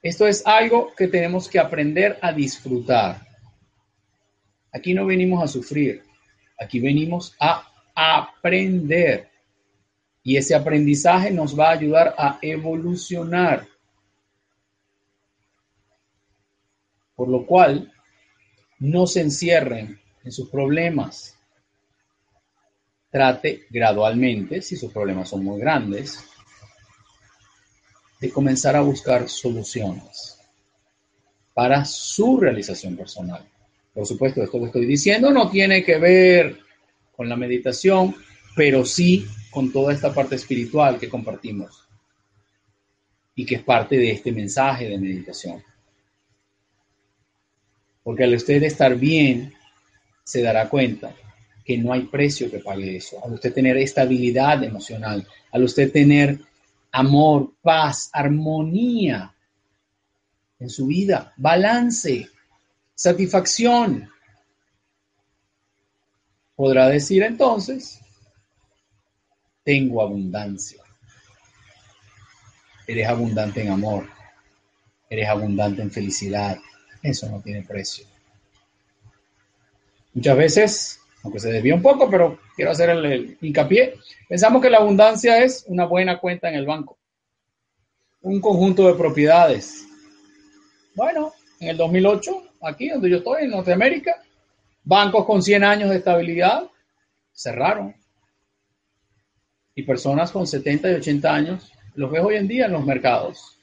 Esto 0.00 0.28
es 0.28 0.46
algo 0.46 0.94
que 0.96 1.08
tenemos 1.08 1.48
que 1.48 1.58
aprender 1.58 2.16
a 2.22 2.32
disfrutar. 2.32 3.26
Aquí 4.72 4.94
no 4.94 5.06
venimos 5.06 5.42
a 5.42 5.48
sufrir, 5.48 6.04
aquí 6.56 6.78
venimos 6.78 7.34
a 7.40 7.66
aprender. 7.96 9.28
Y 10.22 10.36
ese 10.36 10.54
aprendizaje 10.54 11.32
nos 11.32 11.58
va 11.58 11.70
a 11.70 11.72
ayudar 11.72 12.14
a 12.16 12.38
evolucionar. 12.42 13.66
Por 17.16 17.28
lo 17.28 17.44
cual, 17.44 17.92
no 18.78 19.08
se 19.08 19.22
encierren 19.22 20.00
en 20.22 20.30
sus 20.30 20.48
problemas 20.48 21.35
trate 23.16 23.64
gradualmente, 23.70 24.60
si 24.60 24.76
sus 24.76 24.92
problemas 24.92 25.30
son 25.30 25.42
muy 25.42 25.58
grandes, 25.58 26.22
de 28.20 28.30
comenzar 28.30 28.76
a 28.76 28.82
buscar 28.82 29.26
soluciones 29.26 30.38
para 31.54 31.82
su 31.86 32.38
realización 32.38 32.94
personal. 32.94 33.42
Por 33.94 34.04
supuesto, 34.04 34.42
esto 34.42 34.58
que 34.58 34.66
estoy 34.66 34.84
diciendo 34.84 35.30
no 35.30 35.48
tiene 35.48 35.82
que 35.82 35.96
ver 35.96 36.58
con 37.16 37.26
la 37.26 37.36
meditación, 37.36 38.14
pero 38.54 38.84
sí 38.84 39.26
con 39.50 39.72
toda 39.72 39.94
esta 39.94 40.12
parte 40.12 40.34
espiritual 40.34 40.98
que 40.98 41.08
compartimos 41.08 41.88
y 43.34 43.46
que 43.46 43.54
es 43.54 43.62
parte 43.62 43.96
de 43.96 44.10
este 44.10 44.30
mensaje 44.30 44.90
de 44.90 44.98
meditación. 44.98 45.64
Porque 48.02 48.24
al 48.24 48.34
usted 48.34 48.62
estar 48.62 48.94
bien, 48.94 49.54
se 50.22 50.42
dará 50.42 50.68
cuenta 50.68 51.14
que 51.66 51.76
no 51.76 51.92
hay 51.92 52.02
precio 52.02 52.48
que 52.48 52.60
pague 52.60 52.96
eso. 52.96 53.22
Al 53.24 53.32
usted 53.32 53.52
tener 53.52 53.76
estabilidad 53.76 54.62
emocional, 54.62 55.26
al 55.50 55.64
usted 55.64 55.90
tener 55.90 56.40
amor, 56.92 57.54
paz, 57.60 58.08
armonía 58.12 59.34
en 60.60 60.70
su 60.70 60.86
vida, 60.86 61.34
balance, 61.36 62.30
satisfacción, 62.94 64.08
podrá 66.54 66.88
decir 66.88 67.24
entonces, 67.24 67.98
tengo 69.64 70.00
abundancia. 70.00 70.80
Eres 72.86 73.08
abundante 73.08 73.62
en 73.62 73.72
amor, 73.72 74.08
eres 75.10 75.28
abundante 75.28 75.82
en 75.82 75.90
felicidad. 75.90 76.56
Eso 77.02 77.28
no 77.28 77.40
tiene 77.40 77.64
precio. 77.64 78.06
Muchas 80.14 80.36
veces, 80.36 81.00
aunque 81.26 81.40
se 81.40 81.50
desvía 81.50 81.74
un 81.74 81.82
poco, 81.82 82.08
pero 82.08 82.38
quiero 82.54 82.70
hacer 82.70 82.90
el, 82.90 83.04
el 83.04 83.38
hincapié, 83.40 83.94
pensamos 84.28 84.62
que 84.62 84.70
la 84.70 84.78
abundancia 84.78 85.42
es 85.42 85.64
una 85.66 85.84
buena 85.84 86.20
cuenta 86.20 86.48
en 86.48 86.54
el 86.54 86.64
banco, 86.64 86.96
un 88.22 88.40
conjunto 88.40 88.86
de 88.86 88.94
propiedades. 88.94 89.88
Bueno, 90.94 91.32
en 91.58 91.70
el 91.70 91.76
2008, 91.76 92.42
aquí 92.62 92.90
donde 92.90 93.10
yo 93.10 93.16
estoy, 93.16 93.42
en 93.42 93.50
Norteamérica, 93.50 94.22
bancos 94.84 95.24
con 95.24 95.42
100 95.42 95.64
años 95.64 95.90
de 95.90 95.96
estabilidad 95.96 96.70
cerraron. 97.32 97.92
Y 99.74 99.82
personas 99.82 100.30
con 100.30 100.46
70 100.46 100.92
y 100.92 100.94
80 100.94 101.34
años 101.34 101.72
los 101.96 102.08
ves 102.08 102.22
hoy 102.22 102.36
en 102.36 102.46
día 102.46 102.66
en 102.66 102.72
los 102.72 102.86
mercados, 102.86 103.58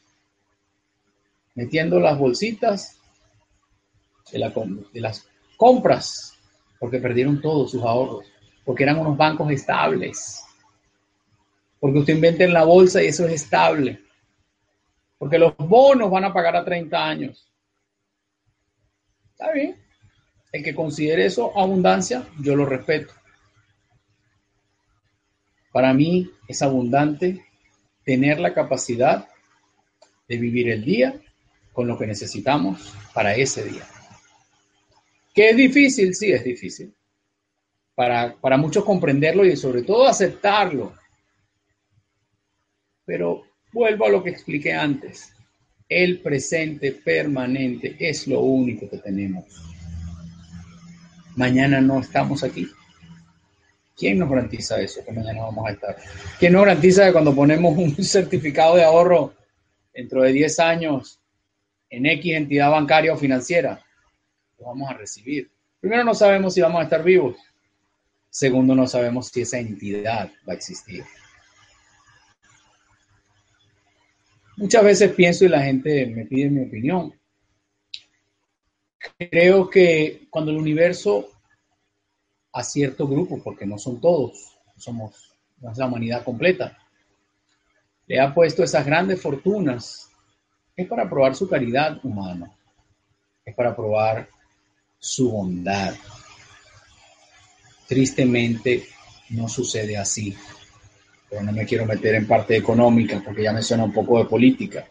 metiendo 1.56 1.98
las 2.02 2.18
bolsitas 2.18 2.98
de, 4.34 4.40
la, 4.40 4.50
de 4.50 5.00
las 5.00 5.26
compras, 5.56 6.33
porque 6.84 7.00
perdieron 7.00 7.40
todos 7.40 7.72
sus 7.72 7.82
ahorros, 7.82 8.26
porque 8.66 8.84
eran 8.84 9.00
unos 9.00 9.16
bancos 9.16 9.50
estables, 9.50 10.44
porque 11.80 12.00
usted 12.00 12.16
inventa 12.16 12.44
en 12.44 12.52
la 12.52 12.66
bolsa 12.66 13.02
y 13.02 13.08
eso 13.08 13.26
es 13.26 13.32
estable, 13.32 14.02
porque 15.18 15.40
los 15.40 15.56
bonos 15.56 16.12
van 16.12 16.26
a 16.26 16.34
pagar 16.34 16.58
a 16.58 16.66
30 16.66 17.08
años. 17.08 17.50
Está 19.32 19.54
bien. 19.54 19.78
El 20.52 20.62
que 20.62 20.76
considere 20.76 21.26
eso 21.26 21.58
abundancia, 21.58 22.28
yo 22.42 22.54
lo 22.54 22.66
respeto. 22.66 23.14
Para 25.72 25.94
mí 25.94 26.30
es 26.50 26.62
abundante 26.62 27.46
tener 28.04 28.42
la 28.42 28.54
capacidad 28.54 29.30
de 30.28 30.38
vivir 30.38 30.70
el 30.70 30.84
día 30.84 31.16
con 31.72 31.88
lo 31.88 31.98
que 31.98 32.08
necesitamos 32.08 32.94
para 33.14 33.36
ese 33.36 33.64
día. 33.64 33.88
¿Que 35.34 35.50
es 35.50 35.58
difícil? 35.58 36.14
Sí, 36.14 36.32
es 36.32 36.44
difícil. 36.44 36.94
Para, 37.96 38.36
para 38.36 38.58
muchos 38.58 38.84
comprenderlo 38.84 39.46
y 39.46 39.56
sobre 39.56 39.84
todo 39.84 40.08
aceptarlo. 40.08 40.94
Pero 43.06 43.44
vuelvo 43.72 44.06
a 44.06 44.10
lo 44.10 44.24
que 44.24 44.30
expliqué 44.30 44.74
antes. 44.74 45.34
El 45.90 46.22
presente 46.22 46.92
permanente 46.92 47.96
es 48.00 48.28
lo 48.28 48.42
único 48.42 48.90
que 48.90 48.98
tenemos. 48.98 49.46
Mañana 51.36 51.82
no 51.82 52.00
estamos 52.00 52.44
aquí. 52.44 52.68
¿Quién 53.96 54.20
nos 54.20 54.30
garantiza 54.30 54.80
eso? 54.82 55.04
Que 55.06 55.12
mañana 55.12 55.42
vamos 55.42 55.68
a 55.68 55.72
estar. 55.72 55.98
¿Quién 56.40 56.54
nos 56.54 56.66
garantiza 56.66 57.06
que 57.06 57.12
cuando 57.12 57.36
ponemos 57.36 57.78
un 57.78 57.96
certificado 58.04 58.76
de 58.76 58.84
ahorro 58.84 59.34
dentro 59.94 60.24
de 60.24 60.32
10 60.32 60.60
años 60.60 61.20
en 61.90 62.06
X 62.08 62.34
entidad 62.36 62.72
bancaria 62.72 63.14
o 63.14 63.18
financiera, 63.18 63.83
vamos 64.66 64.90
a 64.90 64.94
recibir? 64.94 65.52
Primero, 65.80 66.04
no 66.04 66.14
sabemos 66.14 66.54
si 66.54 66.62
vamos 66.62 66.82
a 66.82 66.84
estar 66.84 67.04
vivos. 67.04 67.36
Segundo, 68.30 68.74
no 68.74 68.88
sabemos 68.88 69.28
si 69.28 69.42
esa 69.42 69.60
entidad 69.60 70.32
va 70.48 70.54
a 70.54 70.56
existir. 70.56 71.04
Muchas 74.58 74.84
veces 74.84 75.14
pienso 75.14 75.46
y 75.46 75.50
la 75.50 75.62
gente 75.62 76.06
me 76.08 76.26
pide 76.26 76.50
mi 76.50 76.66
opinión. 76.66 77.14
Creo 79.18 79.70
que 79.70 80.28
cuando 80.30 80.52
el 80.52 80.58
universo 80.58 81.30
a 82.54 82.64
cierto 82.64 83.08
grupo, 83.08 83.42
porque 83.44 83.66
no 83.66 83.78
son 83.78 84.00
todos, 84.00 84.60
somos 84.78 85.34
no 85.64 85.72
es 85.72 85.78
la 85.78 85.88
humanidad 85.88 86.24
completa, 86.24 86.78
le 88.06 88.20
ha 88.20 88.34
puesto 88.34 88.64
esas 88.64 88.86
grandes 88.86 89.22
fortunas, 89.22 90.12
es 90.76 90.88
para 90.88 91.10
probar 91.10 91.36
su 91.36 91.48
caridad 91.48 92.00
humana, 92.04 92.54
es 93.46 93.56
para 93.56 93.76
probar 93.76 94.28
su 95.04 95.30
bondad. 95.30 95.94
Tristemente 97.88 98.88
no 99.30 99.50
sucede 99.50 99.98
así, 99.98 100.34
pero 101.30 101.44
no 101.44 101.52
me 101.52 101.66
quiero 101.66 101.86
meter 101.86 102.16
en 102.16 102.28
parte 102.28 102.56
económica 102.56 103.22
porque 103.24 103.44
ya 103.44 103.52
me 103.52 103.62
suena 103.62 103.84
un 103.84 103.94
poco 103.94 104.20
de 104.20 104.26
política 104.26 104.88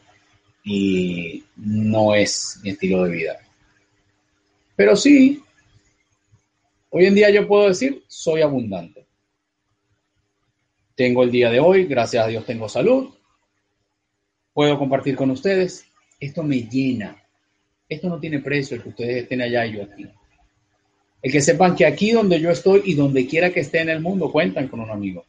y 0.65 1.43
no 1.57 2.15
es 2.15 2.61
mi 2.63 2.71
estilo 2.71 3.05
de 3.05 3.11
vida. 3.11 3.41
Pero 4.77 4.97
sí, 4.97 5.43
Hoy 6.95 7.07
en 7.07 7.15
día 7.15 7.31
yo 7.31 7.49
puedo 7.49 7.69
decir, 7.69 8.05
soy 8.07 8.43
abundante. 8.43 9.07
Tengo 10.95 11.23
el 11.23 11.31
día 11.31 11.49
de 11.49 11.59
hoy, 11.59 11.87
gracias 11.87 12.23
a 12.23 12.29
Dios 12.29 12.45
tengo 12.45 12.69
salud. 12.69 13.15
Puedo 14.53 14.79
compartir 14.79 15.17
con 15.17 15.31
ustedes. 15.31 15.87
Esto 16.21 16.43
me 16.43 16.59
llena. 16.69 17.22
Esto 17.93 18.09
no 18.09 18.19
tiene 18.19 18.39
precio 18.39 18.77
el 18.77 18.83
que 18.83 18.89
ustedes 18.89 19.23
estén 19.25 19.43
allá 19.43 19.67
y 19.67 19.75
yo 19.75 19.83
aquí. 19.83 20.07
El 21.21 21.31
que 21.31 21.41
sepan 21.41 21.77
que 21.77 21.87
aquí 21.87 22.13
donde 22.13 22.41
yo 22.41 22.51
estoy 22.51 22.83
y 22.87 22.95
donde 22.95 23.27
quiera 23.27 23.51
que 23.51 23.61
esté 23.61 23.81
en 23.81 23.91
el 23.91 24.01
mundo 24.01 24.33
cuentan 24.33 24.69
con 24.69 24.81
un 24.81 24.91
amigo. 24.91 25.25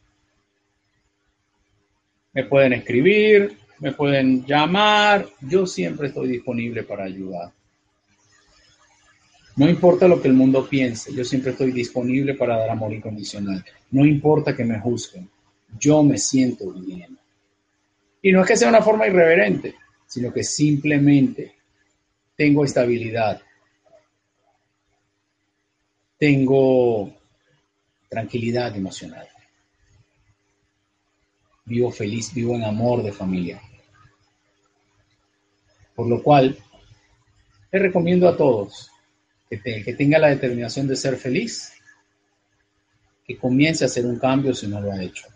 Me 2.32 2.44
pueden 2.44 2.72
escribir, 2.72 3.56
me 3.80 3.92
pueden 3.92 4.44
llamar. 4.46 5.26
Yo 5.42 5.66
siempre 5.66 6.08
estoy 6.08 6.28
disponible 6.28 6.82
para 6.84 7.04
ayudar. 7.04 7.52
No 9.56 9.68
importa 9.68 10.08
lo 10.08 10.20
que 10.20 10.28
el 10.28 10.34
mundo 10.34 10.66
piense, 10.66 11.14
yo 11.14 11.24
siempre 11.24 11.52
estoy 11.52 11.70
disponible 11.70 12.34
para 12.34 12.56
dar 12.56 12.70
amor 12.70 12.92
incondicional. 12.92 13.64
No 13.92 14.04
importa 14.04 14.56
que 14.56 14.64
me 14.64 14.80
juzguen, 14.80 15.28
yo 15.78 16.02
me 16.02 16.18
siento 16.18 16.72
bien. 16.72 17.16
Y 18.20 18.32
no 18.32 18.40
es 18.40 18.48
que 18.48 18.56
sea 18.56 18.68
una 18.68 18.82
forma 18.82 19.06
irreverente, 19.06 19.76
sino 20.08 20.32
que 20.32 20.42
simplemente 20.42 21.54
tengo 22.36 22.64
estabilidad, 22.64 23.40
tengo 26.18 27.14
tranquilidad 28.08 28.76
emocional, 28.76 29.28
vivo 31.64 31.90
feliz, 31.90 32.32
vivo 32.34 32.54
en 32.54 32.64
amor 32.64 33.02
de 33.02 33.12
familia. 33.12 33.60
Por 35.94 36.08
lo 36.08 36.22
cual, 36.22 36.58
les 37.70 37.82
recomiendo 37.82 38.28
a 38.28 38.36
todos 38.36 38.90
que, 39.48 39.60
que 39.60 39.94
tenga 39.94 40.18
la 40.18 40.28
determinación 40.28 40.88
de 40.88 40.96
ser 40.96 41.16
feliz, 41.16 41.72
que 43.24 43.38
comience 43.38 43.84
a 43.84 43.86
hacer 43.86 44.04
un 44.04 44.18
cambio 44.18 44.54
si 44.54 44.66
no 44.66 44.80
lo 44.80 44.92
ha 44.92 45.02
hecho, 45.02 45.28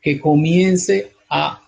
que 0.00 0.20
comience 0.20 1.12
a 1.28 1.60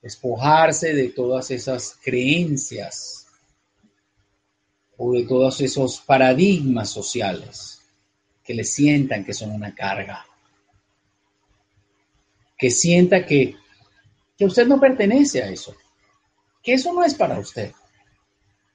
despojarse 0.00 0.94
de 0.94 1.10
todas 1.10 1.50
esas 1.50 1.98
creencias 2.02 3.23
o 4.96 5.12
de 5.12 5.24
todos 5.26 5.60
esos 5.60 6.00
paradigmas 6.00 6.90
sociales 6.90 7.80
que 8.42 8.54
le 8.54 8.64
sientan 8.64 9.24
que 9.24 9.32
son 9.32 9.50
una 9.52 9.74
carga, 9.74 10.24
que 12.56 12.70
sienta 12.70 13.24
que, 13.24 13.56
que 14.36 14.44
usted 14.44 14.66
no 14.66 14.78
pertenece 14.78 15.42
a 15.42 15.48
eso, 15.48 15.74
que 16.62 16.74
eso 16.74 16.92
no 16.92 17.04
es 17.04 17.14
para 17.14 17.38
usted, 17.38 17.72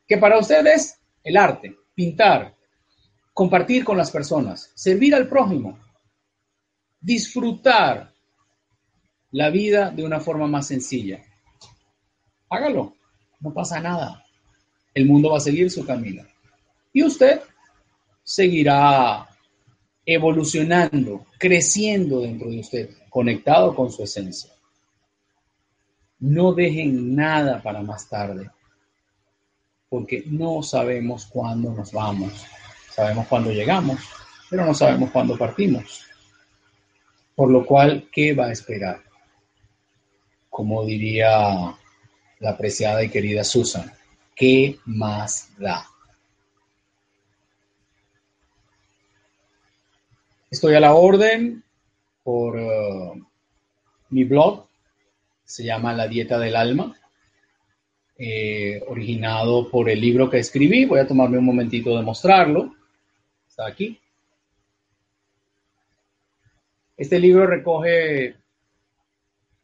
que 0.07 0.17
para 0.17 0.39
usted 0.39 0.65
es 0.67 0.99
el 1.24 1.38
arte, 1.38 1.78
pintar, 1.93 2.55
compartir 3.34 3.86
con 3.86 3.97
las 3.97 4.11
personas, 4.11 4.72
servir 4.76 5.13
al 5.15 5.28
prójimo, 5.28 5.80
disfrutar 6.99 8.13
la 9.32 9.49
vida 9.49 9.91
de 9.91 10.03
una 10.03 10.20
forma 10.20 10.47
más 10.47 10.67
sencilla. 10.67 11.24
Hágalo, 12.49 12.95
no 13.39 13.53
pasa 13.53 13.80
nada. 13.80 14.26
El 14.93 15.05
mundo 15.05 15.31
va 15.31 15.37
a 15.37 15.41
seguir 15.41 15.69
su 15.69 15.85
camino. 15.85 16.23
Y 16.93 17.03
usted 17.03 17.41
seguirá 18.23 19.27
evolucionando, 20.05 21.25
creciendo 21.37 22.21
dentro 22.21 22.49
de 22.49 22.59
usted, 22.59 22.89
conectado 23.09 23.75
con 23.75 23.91
su 23.91 24.03
esencia. 24.03 24.51
No 26.19 26.53
dejen 26.53 27.15
nada 27.15 27.61
para 27.61 27.81
más 27.81 28.09
tarde, 28.09 28.49
porque 29.87 30.23
no 30.27 30.63
sabemos 30.63 31.25
cuándo 31.25 31.73
nos 31.73 31.91
vamos. 31.91 32.45
Sabemos 32.93 33.27
cuándo 33.27 33.51
llegamos, 33.51 33.99
pero 34.49 34.65
no 34.65 34.73
sabemos 34.73 35.11
cuándo 35.11 35.37
partimos. 35.37 36.05
Por 37.35 37.51
lo 37.51 37.65
cual, 37.65 38.09
¿qué 38.11 38.33
va 38.33 38.47
a 38.47 38.51
esperar? 38.51 39.01
Como 40.49 40.85
diría 40.85 41.75
la 42.39 42.49
apreciada 42.49 43.03
y 43.03 43.09
querida 43.09 43.43
Susan, 43.43 43.91
¿qué 44.39 44.79
más 44.85 45.51
da? 45.59 45.85
Estoy 50.49 50.75
a 50.75 50.79
la 50.79 50.93
orden 50.93 51.61
por 52.23 52.55
uh, 52.55 53.27
mi 54.09 54.23
blog, 54.23 54.65
se 55.43 55.65
llama 55.65 55.93
La 55.93 56.07
Dieta 56.07 56.39
del 56.39 56.55
Alma, 56.55 56.95
eh, 58.17 58.81
originado 58.87 59.69
por 59.69 59.89
el 59.89 59.99
libro 59.99 60.29
que 60.29 60.39
escribí. 60.39 60.85
Voy 60.85 61.01
a 61.01 61.07
tomarme 61.07 61.37
un 61.37 61.45
momentito 61.45 61.95
de 61.97 62.03
mostrarlo. 62.03 62.73
Está 63.47 63.67
aquí. 63.67 63.99
Este 66.95 67.19
libro 67.19 67.45
recoge 67.45 68.35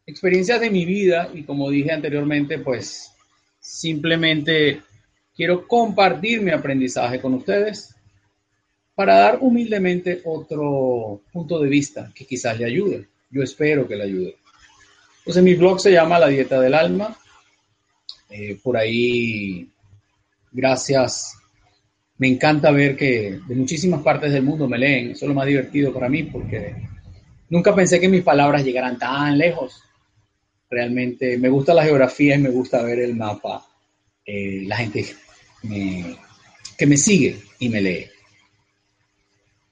experiencias 0.06 0.60
de 0.60 0.70
mi 0.70 0.86
vida 0.86 1.30
y 1.34 1.44
como 1.44 1.70
dije 1.70 1.94
anteriormente, 1.94 2.60
pues 2.60 3.15
simplemente 3.66 4.84
quiero 5.36 5.68
compartir 5.68 6.40
mi 6.42 6.52
aprendizaje 6.52 7.20
con 7.20 7.34
ustedes 7.34 7.96
para 8.94 9.16
dar 9.16 9.40
humildemente 9.42 10.22
otro 10.24 11.22
punto 11.34 11.60
de 11.60 11.68
vista 11.68 12.12
que 12.14 12.26
quizás 12.26 12.60
le 12.60 12.66
ayude. 12.66 13.08
Yo 13.32 13.42
espero 13.42 13.88
que 13.88 13.96
le 13.96 14.04
ayude. 14.04 14.36
Entonces 15.20 15.44
mi 15.44 15.56
blog 15.56 15.80
se 15.80 15.92
llama 15.92 16.20
La 16.20 16.28
Dieta 16.28 16.62
del 16.62 16.76
Alma. 16.76 17.18
Eh, 18.30 18.58
por 18.62 18.78
ahí, 18.78 19.68
gracias. 20.52 21.36
Me 22.20 22.28
encanta 22.28 22.70
ver 22.72 22.96
que 22.96 23.40
de 23.46 23.56
muchísimas 23.56 24.04
partes 24.04 24.32
del 24.32 24.44
mundo 24.44 24.70
me 24.70 24.78
leen. 24.78 25.12
Eso 25.12 25.26
es 25.26 25.30
lo 25.30 25.36
más 25.36 25.48
divertido 25.48 25.92
para 25.92 26.08
mí 26.08 26.24
porque 26.24 26.76
nunca 27.50 27.74
pensé 27.74 28.00
que 28.00 28.08
mis 28.08 28.24
palabras 28.24 28.64
llegaran 28.64 29.00
tan 29.00 29.38
lejos. 29.38 29.82
Realmente 30.76 31.38
me 31.38 31.48
gusta 31.48 31.74
la 31.74 31.86
geografía 31.86 32.36
y 32.36 32.40
me 32.40 32.50
gusta 32.50 32.84
ver 32.84 33.00
el 33.00 33.16
mapa. 33.16 33.66
Eh, 34.26 34.64
la 34.68 34.76
gente 34.76 35.06
que 36.78 36.86
me 36.86 36.98
sigue 36.98 37.38
y 37.60 37.70
me 37.70 37.80
lee. 37.82 38.08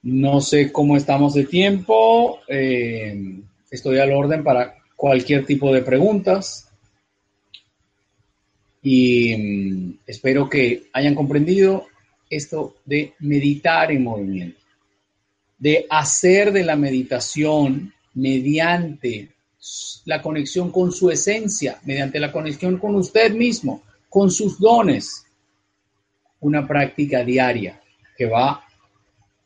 No 0.04 0.40
sé 0.40 0.72
cómo 0.72 0.96
estamos 0.96 1.34
de 1.34 1.44
tiempo. 1.44 2.38
Eh, 2.48 3.38
estoy 3.70 3.98
al 3.98 4.12
orden 4.12 4.42
para 4.42 4.76
cualquier 4.96 5.44
tipo 5.44 5.74
de 5.74 5.82
preguntas. 5.82 6.70
Y 8.82 9.36
mm, 9.36 9.98
espero 10.06 10.48
que 10.48 10.84
hayan 10.94 11.14
comprendido 11.14 11.86
esto 12.30 12.76
de 12.86 13.12
meditar 13.18 13.92
en 13.92 14.04
movimiento, 14.04 14.62
de 15.58 15.84
hacer 15.90 16.50
de 16.50 16.64
la 16.64 16.76
meditación 16.76 17.92
mediante 18.14 19.33
la 20.04 20.20
conexión 20.20 20.70
con 20.70 20.92
su 20.92 21.10
esencia, 21.10 21.80
mediante 21.84 22.20
la 22.20 22.30
conexión 22.30 22.78
con 22.78 22.94
usted 22.96 23.32
mismo, 23.32 23.82
con 24.08 24.30
sus 24.30 24.58
dones, 24.58 25.26
una 26.40 26.66
práctica 26.66 27.24
diaria 27.24 27.80
que 28.16 28.26
va 28.26 28.64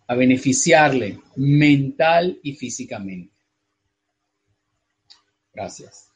a 0.07 0.14
beneficiarle 0.14 1.21
mental 1.37 2.39
y 2.43 2.55
físicamente. 2.55 3.33
Gracias. 5.53 6.07